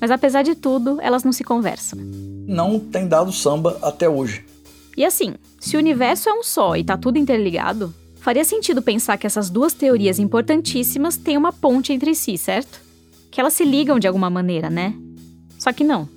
Mas 0.00 0.10
apesar 0.10 0.42
de 0.42 0.54
tudo, 0.54 1.00
elas 1.00 1.24
não 1.24 1.32
se 1.32 1.42
conversam. 1.44 1.98
Não 2.46 2.78
tem 2.78 3.08
dado 3.08 3.32
samba 3.32 3.78
até 3.82 4.08
hoje. 4.08 4.44
E 4.96 5.04
assim, 5.04 5.34
se 5.60 5.76
o 5.76 5.78
universo 5.78 6.28
é 6.28 6.32
um 6.32 6.42
só 6.42 6.76
e 6.76 6.84
tá 6.84 6.96
tudo 6.96 7.18
interligado, 7.18 7.92
faria 8.16 8.44
sentido 8.44 8.80
pensar 8.80 9.16
que 9.18 9.26
essas 9.26 9.50
duas 9.50 9.74
teorias 9.74 10.18
importantíssimas 10.18 11.16
têm 11.16 11.36
uma 11.36 11.52
ponte 11.52 11.92
entre 11.92 12.14
si, 12.14 12.38
certo? 12.38 12.80
Que 13.30 13.40
elas 13.40 13.52
se 13.52 13.64
ligam 13.64 13.98
de 13.98 14.06
alguma 14.06 14.30
maneira, 14.30 14.70
né? 14.70 14.94
Só 15.58 15.72
que 15.72 15.84
não. 15.84 16.08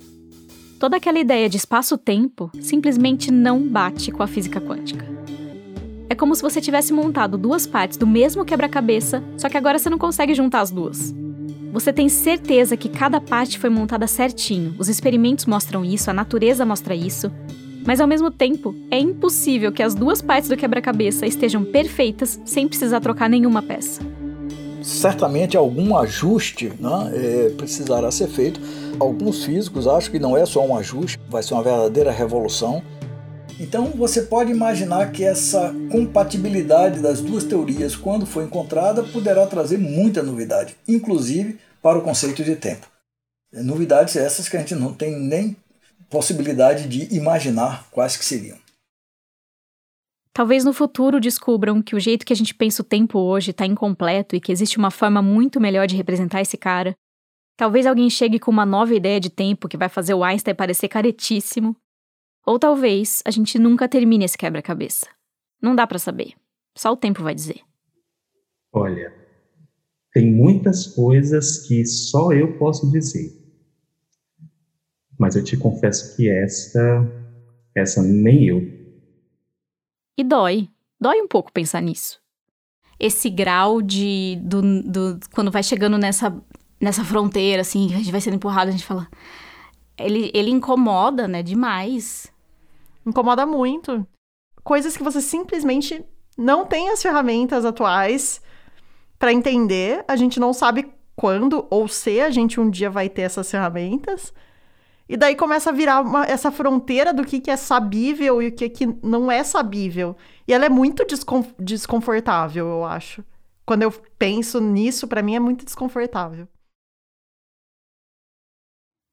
Toda 0.78 0.96
aquela 0.96 1.18
ideia 1.18 1.48
de 1.48 1.58
espaço-tempo 1.58 2.50
simplesmente 2.60 3.30
não 3.30 3.68
bate 3.68 4.10
com 4.10 4.22
a 4.22 4.26
física 4.26 4.60
quântica. 4.60 5.06
É 6.08 6.14
como 6.14 6.34
se 6.34 6.42
você 6.42 6.60
tivesse 6.60 6.92
montado 6.92 7.36
duas 7.38 7.66
partes 7.66 7.98
do 7.98 8.06
mesmo 8.06 8.44
quebra-cabeça, 8.44 9.22
só 9.36 9.48
que 9.48 9.56
agora 9.56 9.78
você 9.78 9.90
não 9.90 9.98
consegue 9.98 10.34
juntar 10.34 10.60
as 10.60 10.70
duas. 10.70 11.14
Você 11.72 11.92
tem 11.92 12.08
certeza 12.08 12.76
que 12.76 12.88
cada 12.88 13.20
parte 13.20 13.58
foi 13.58 13.70
montada 13.70 14.06
certinho, 14.06 14.74
os 14.78 14.88
experimentos 14.88 15.46
mostram 15.46 15.84
isso, 15.84 16.10
a 16.10 16.12
natureza 16.12 16.66
mostra 16.66 16.94
isso, 16.94 17.30
mas 17.86 18.00
ao 18.00 18.06
mesmo 18.06 18.30
tempo, 18.30 18.74
é 18.90 18.98
impossível 18.98 19.72
que 19.72 19.82
as 19.82 19.94
duas 19.94 20.20
partes 20.20 20.48
do 20.48 20.56
quebra-cabeça 20.56 21.26
estejam 21.26 21.64
perfeitas 21.64 22.40
sem 22.44 22.68
precisar 22.68 23.00
trocar 23.00 23.28
nenhuma 23.28 23.62
peça. 23.62 24.02
Certamente 24.82 25.56
algum 25.56 25.96
ajuste 25.96 26.72
né, 26.78 27.10
é, 27.14 27.50
precisará 27.56 28.10
ser 28.10 28.28
feito. 28.28 28.60
Alguns 28.98 29.44
físicos 29.44 29.86
acham 29.86 30.10
que 30.10 30.18
não 30.18 30.36
é 30.36 30.44
só 30.44 30.64
um 30.64 30.76
ajuste, 30.76 31.18
vai 31.28 31.42
ser 31.42 31.54
uma 31.54 31.62
verdadeira 31.62 32.10
revolução. 32.10 32.82
Então 33.60 33.90
você 33.90 34.22
pode 34.22 34.50
imaginar 34.50 35.12
que 35.12 35.22
essa 35.22 35.70
compatibilidade 35.92 36.98
das 37.00 37.20
duas 37.20 37.44
teorias, 37.44 37.94
quando 37.94 38.24
for 38.24 38.42
encontrada, 38.42 39.02
poderá 39.02 39.46
trazer 39.46 39.76
muita 39.76 40.22
novidade, 40.22 40.74
inclusive 40.88 41.58
para 41.82 41.98
o 41.98 42.02
conceito 42.02 42.42
de 42.42 42.56
tempo. 42.56 42.86
Novidades 43.52 44.16
essas 44.16 44.48
que 44.48 44.56
a 44.56 44.60
gente 44.60 44.74
não 44.74 44.94
tem 44.94 45.14
nem 45.14 45.54
possibilidade 46.08 46.88
de 46.88 47.14
imaginar 47.14 47.86
quais 47.90 48.16
que 48.16 48.24
seriam. 48.24 48.56
Talvez 50.32 50.64
no 50.64 50.72
futuro 50.72 51.20
descubram 51.20 51.82
que 51.82 51.94
o 51.94 52.00
jeito 52.00 52.24
que 52.24 52.32
a 52.32 52.36
gente 52.36 52.54
pensa 52.54 52.80
o 52.80 52.84
tempo 52.84 53.18
hoje 53.18 53.50
está 53.50 53.66
incompleto 53.66 54.34
e 54.34 54.40
que 54.40 54.50
existe 54.50 54.78
uma 54.78 54.90
forma 54.90 55.20
muito 55.20 55.60
melhor 55.60 55.86
de 55.86 55.96
representar 55.96 56.40
esse 56.40 56.56
cara. 56.56 56.94
Talvez 57.58 57.84
alguém 57.84 58.08
chegue 58.08 58.38
com 58.38 58.50
uma 58.50 58.64
nova 58.64 58.94
ideia 58.94 59.20
de 59.20 59.28
tempo 59.28 59.68
que 59.68 59.76
vai 59.76 59.90
fazer 59.90 60.14
o 60.14 60.24
Einstein 60.24 60.54
parecer 60.54 60.88
caretíssimo 60.88 61.76
ou 62.50 62.58
talvez 62.58 63.22
a 63.24 63.30
gente 63.30 63.60
nunca 63.60 63.88
termine 63.88 64.24
esse 64.24 64.36
quebra-cabeça. 64.36 65.06
Não 65.62 65.72
dá 65.72 65.86
para 65.86 66.00
saber. 66.00 66.32
Só 66.76 66.90
o 66.90 66.96
tempo 66.96 67.22
vai 67.22 67.32
dizer. 67.32 67.60
Olha, 68.72 69.14
tem 70.12 70.34
muitas 70.34 70.88
coisas 70.88 71.68
que 71.68 71.86
só 71.86 72.32
eu 72.32 72.58
posso 72.58 72.90
dizer. 72.90 73.30
Mas 75.16 75.36
eu 75.36 75.44
te 75.44 75.56
confesso 75.56 76.16
que 76.16 76.28
essa, 76.28 77.06
essa 77.72 78.02
nem 78.02 78.48
eu. 78.48 78.60
E 80.18 80.24
dói. 80.24 80.68
Dói 81.00 81.20
um 81.22 81.28
pouco 81.28 81.52
pensar 81.52 81.80
nisso. 81.80 82.20
Esse 82.98 83.30
grau 83.30 83.80
de. 83.80 84.40
Do, 84.42 84.82
do, 84.82 85.20
quando 85.32 85.52
vai 85.52 85.62
chegando 85.62 85.96
nessa, 85.96 86.36
nessa 86.80 87.04
fronteira, 87.04 87.60
assim, 87.60 87.94
a 87.94 87.98
gente 87.98 88.10
vai 88.10 88.20
sendo 88.20 88.34
empurrado, 88.34 88.70
a 88.70 88.72
gente 88.72 88.84
fala 88.84 89.08
ele, 90.00 90.30
ele 90.34 90.50
incomoda, 90.50 91.28
né, 91.28 91.42
demais. 91.42 92.32
Incomoda 93.10 93.44
muito. 93.44 94.06
Coisas 94.62 94.96
que 94.96 95.02
você 95.02 95.20
simplesmente 95.20 96.04
não 96.38 96.64
tem 96.64 96.90
as 96.90 97.02
ferramentas 97.02 97.64
atuais 97.64 98.40
para 99.18 99.32
entender. 99.32 100.04
A 100.06 100.14
gente 100.14 100.38
não 100.38 100.52
sabe 100.52 100.92
quando 101.16 101.66
ou 101.70 101.88
se 101.88 102.20
a 102.20 102.30
gente 102.30 102.60
um 102.60 102.70
dia 102.70 102.88
vai 102.88 103.08
ter 103.08 103.22
essas 103.22 103.50
ferramentas. 103.50 104.32
E 105.08 105.16
daí 105.16 105.34
começa 105.34 105.70
a 105.70 105.72
virar 105.72 106.02
uma, 106.02 106.24
essa 106.24 106.52
fronteira 106.52 107.12
do 107.12 107.24
que, 107.24 107.40
que 107.40 107.50
é 107.50 107.56
sabível 107.56 108.40
e 108.40 108.46
o 108.46 108.52
que, 108.52 108.68
que 108.68 108.86
não 109.02 109.28
é 109.28 109.42
sabível. 109.42 110.16
E 110.46 110.52
ela 110.52 110.66
é 110.66 110.68
muito 110.68 111.04
descon 111.04 111.44
desconfortável, 111.58 112.64
eu 112.64 112.84
acho. 112.84 113.24
Quando 113.66 113.82
eu 113.82 113.90
penso 114.16 114.60
nisso, 114.60 115.08
para 115.08 115.20
mim 115.20 115.34
é 115.34 115.40
muito 115.40 115.64
desconfortável. 115.64 116.46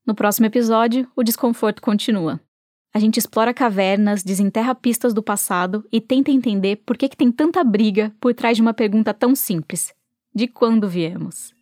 No 0.05 0.13
próximo 0.13 0.45
episódio, 0.45 1.11
o 1.15 1.23
desconforto 1.23 1.81
continua. 1.81 2.39
A 2.93 2.99
gente 2.99 3.17
explora 3.17 3.53
cavernas, 3.53 4.23
desenterra 4.23 4.73
pistas 4.73 5.13
do 5.13 5.21
passado 5.21 5.85
e 5.91 6.01
tenta 6.01 6.31
entender 6.31 6.77
por 6.77 6.97
que, 6.97 7.09
que 7.09 7.17
tem 7.17 7.31
tanta 7.31 7.63
briga 7.63 8.13
por 8.19 8.33
trás 8.33 8.57
de 8.57 8.61
uma 8.61 8.73
pergunta 8.73 9.13
tão 9.13 9.35
simples: 9.35 9.93
de 10.33 10.47
quando 10.47 10.87
viemos? 10.87 11.53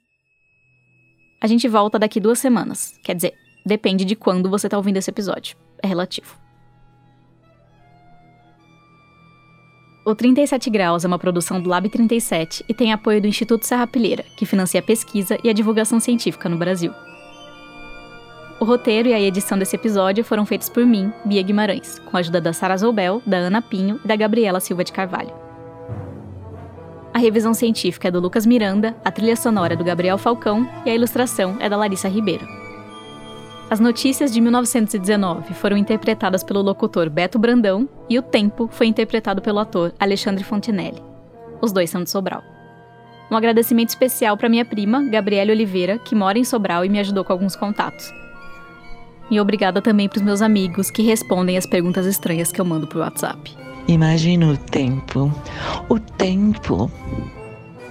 A 1.42 1.48
gente 1.48 1.68
volta 1.68 2.00
daqui 2.00 2.20
duas 2.20 2.40
semanas. 2.40 2.98
Quer 3.04 3.16
dizer, 3.16 3.34
depende 3.66 4.06
de 4.06 4.16
quando 4.16 4.50
você 4.50 4.68
está 4.68 4.78
ouvindo 4.78 4.98
esse 4.98 5.10
episódio. 5.10 5.58
É 5.84 5.88
relativo. 5.88 6.38
O 10.06 10.14
37 10.14 10.70
Graus 10.70 11.04
é 11.04 11.08
uma 11.08 11.18
produção 11.18 11.60
do 11.60 11.68
Lab 11.68 11.90
37 11.90 12.64
e 12.70 12.74
tem 12.76 12.94
apoio 12.94 13.20
do 13.20 13.28
Instituto 13.28 13.66
Serra 13.66 13.88
Pilheira, 13.88 14.24
que 14.38 14.46
financia 14.46 14.80
a 14.80 14.84
pesquisa 14.84 15.38
e 15.44 15.50
a 15.50 15.54
divulgação 15.54 16.00
científica 16.00 16.48
no 16.48 16.58
Brasil. 16.58 16.94
O 18.58 18.64
roteiro 18.64 19.10
e 19.10 19.14
a 19.14 19.20
edição 19.20 19.58
desse 19.58 19.76
episódio 19.76 20.24
foram 20.24 20.46
feitos 20.46 20.70
por 20.70 20.86
mim, 20.86 21.12
Bia 21.26 21.42
Guimarães, 21.42 22.00
com 22.00 22.16
a 22.16 22.22
ajuda 22.22 22.40
da 22.40 22.54
Sara 22.54 22.78
Zoubel, 22.78 23.22
da 23.26 23.36
Ana 23.36 23.62
Pinho 23.62 24.00
e 24.04 24.08
da 24.08 24.16
Gabriela 24.16 24.62
Silva 24.62 24.82
de 24.82 24.94
Carvalho. 24.94 25.34
A 27.14 27.20
revisão 27.20 27.54
científica 27.54 28.08
é 28.08 28.12
do 28.12 28.20
Lucas 28.20 28.46
Miranda, 28.46 28.96
a 29.04 29.12
trilha 29.12 29.36
sonora 29.36 29.74
é 29.74 29.76
do 29.76 29.84
Gabriel 29.84 30.18
Falcão 30.18 30.70
e 30.86 30.90
a 30.90 30.96
ilustração 30.96 31.58
é 31.60 31.68
da 31.68 31.76
Larissa 31.76 32.08
Ribeiro. 32.08 32.48
As 33.70 33.80
notícias 33.82 34.32
de 34.32 34.40
1919 34.40 35.54
foram 35.54 35.76
interpretadas 35.76 36.44
pelo 36.44 36.62
locutor 36.62 37.10
Beto 37.10 37.38
Brandão 37.38 37.90
e 38.10 38.18
o 38.18 38.22
Tempo 38.22 38.70
foi 38.72 38.88
interpretado 38.88 39.42
pelo 39.42 39.60
ator 39.60 39.94
Alexandre 40.00 40.44
Fontinelli. 40.46 41.04
Os 41.62 41.74
dois 41.74 41.90
são 41.90 42.04
de 42.04 42.10
Sobral. 42.10 42.44
Um 43.30 43.36
agradecimento 43.36 43.90
especial 43.90 44.38
para 44.38 44.48
minha 44.48 44.64
prima, 44.64 45.04
Gabriela 45.10 45.52
Oliveira, 45.52 45.98
que 45.98 46.16
mora 46.16 46.38
em 46.38 46.44
Sobral 46.46 46.86
e 46.86 46.90
me 46.90 47.00
ajudou 47.00 47.26
com 47.26 47.34
alguns 47.34 47.56
contatos. 47.56 48.14
E 49.30 49.40
obrigada 49.40 49.82
também 49.82 50.08
para 50.08 50.18
os 50.18 50.24
meus 50.24 50.42
amigos 50.42 50.92
que 50.92 51.02
respondem 51.02 51.58
as 51.58 51.66
perguntas 51.66 52.06
estranhas 52.06 52.52
que 52.52 52.62
eu 52.62 52.66
mando 52.66 52.88
por 52.88 53.00
WhatsApp. 53.00 53.56
Imagina 53.88 54.48
o 54.48 54.58
tempo. 54.58 55.32
O 55.90 56.00
tempo. 56.00 56.92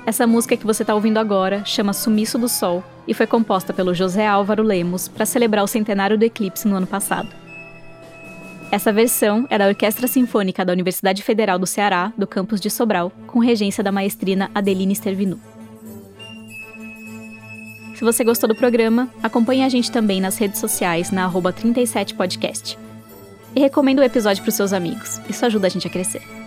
Essa 0.06 0.26
música 0.26 0.56
que 0.56 0.66
você 0.66 0.82
está 0.82 0.94
ouvindo 0.94 1.18
agora 1.18 1.64
chama 1.64 1.92
Sumiço 1.92 2.38
do 2.38 2.48
Sol 2.48 2.84
e 3.06 3.14
foi 3.14 3.26
composta 3.26 3.72
pelo 3.72 3.94
José 3.94 4.26
Álvaro 4.26 4.62
Lemos 4.62 5.08
para 5.08 5.24
celebrar 5.24 5.64
o 5.64 5.68
centenário 5.68 6.18
do 6.18 6.24
eclipse 6.24 6.68
no 6.68 6.76
ano 6.76 6.86
passado. 6.86 7.28
Essa 8.70 8.92
versão 8.92 9.46
é 9.50 9.56
da 9.56 9.68
Orquestra 9.68 10.08
Sinfônica 10.08 10.64
da 10.64 10.72
Universidade 10.72 11.22
Federal 11.22 11.58
do 11.58 11.66
Ceará, 11.66 12.12
do 12.18 12.26
campus 12.26 12.60
de 12.60 12.68
Sobral, 12.68 13.12
com 13.26 13.38
regência 13.38 13.84
da 13.84 13.92
maestrina 13.92 14.50
Adeline 14.54 14.94
Stervinu. 14.94 15.38
Se 18.04 18.12
você 18.12 18.22
gostou 18.22 18.46
do 18.46 18.54
programa, 18.54 19.08
acompanhe 19.22 19.62
a 19.62 19.68
gente 19.70 19.90
também 19.90 20.20
nas 20.20 20.36
redes 20.36 20.60
sociais 20.60 21.10
na 21.10 21.26
37podcast. 21.26 22.78
E 23.56 23.60
recomenda 23.60 24.02
o 24.02 24.04
episódio 24.04 24.42
para 24.42 24.50
os 24.50 24.54
seus 24.54 24.74
amigos. 24.74 25.22
Isso 25.26 25.46
ajuda 25.46 25.68
a 25.68 25.70
gente 25.70 25.86
a 25.86 25.90
crescer. 25.90 26.43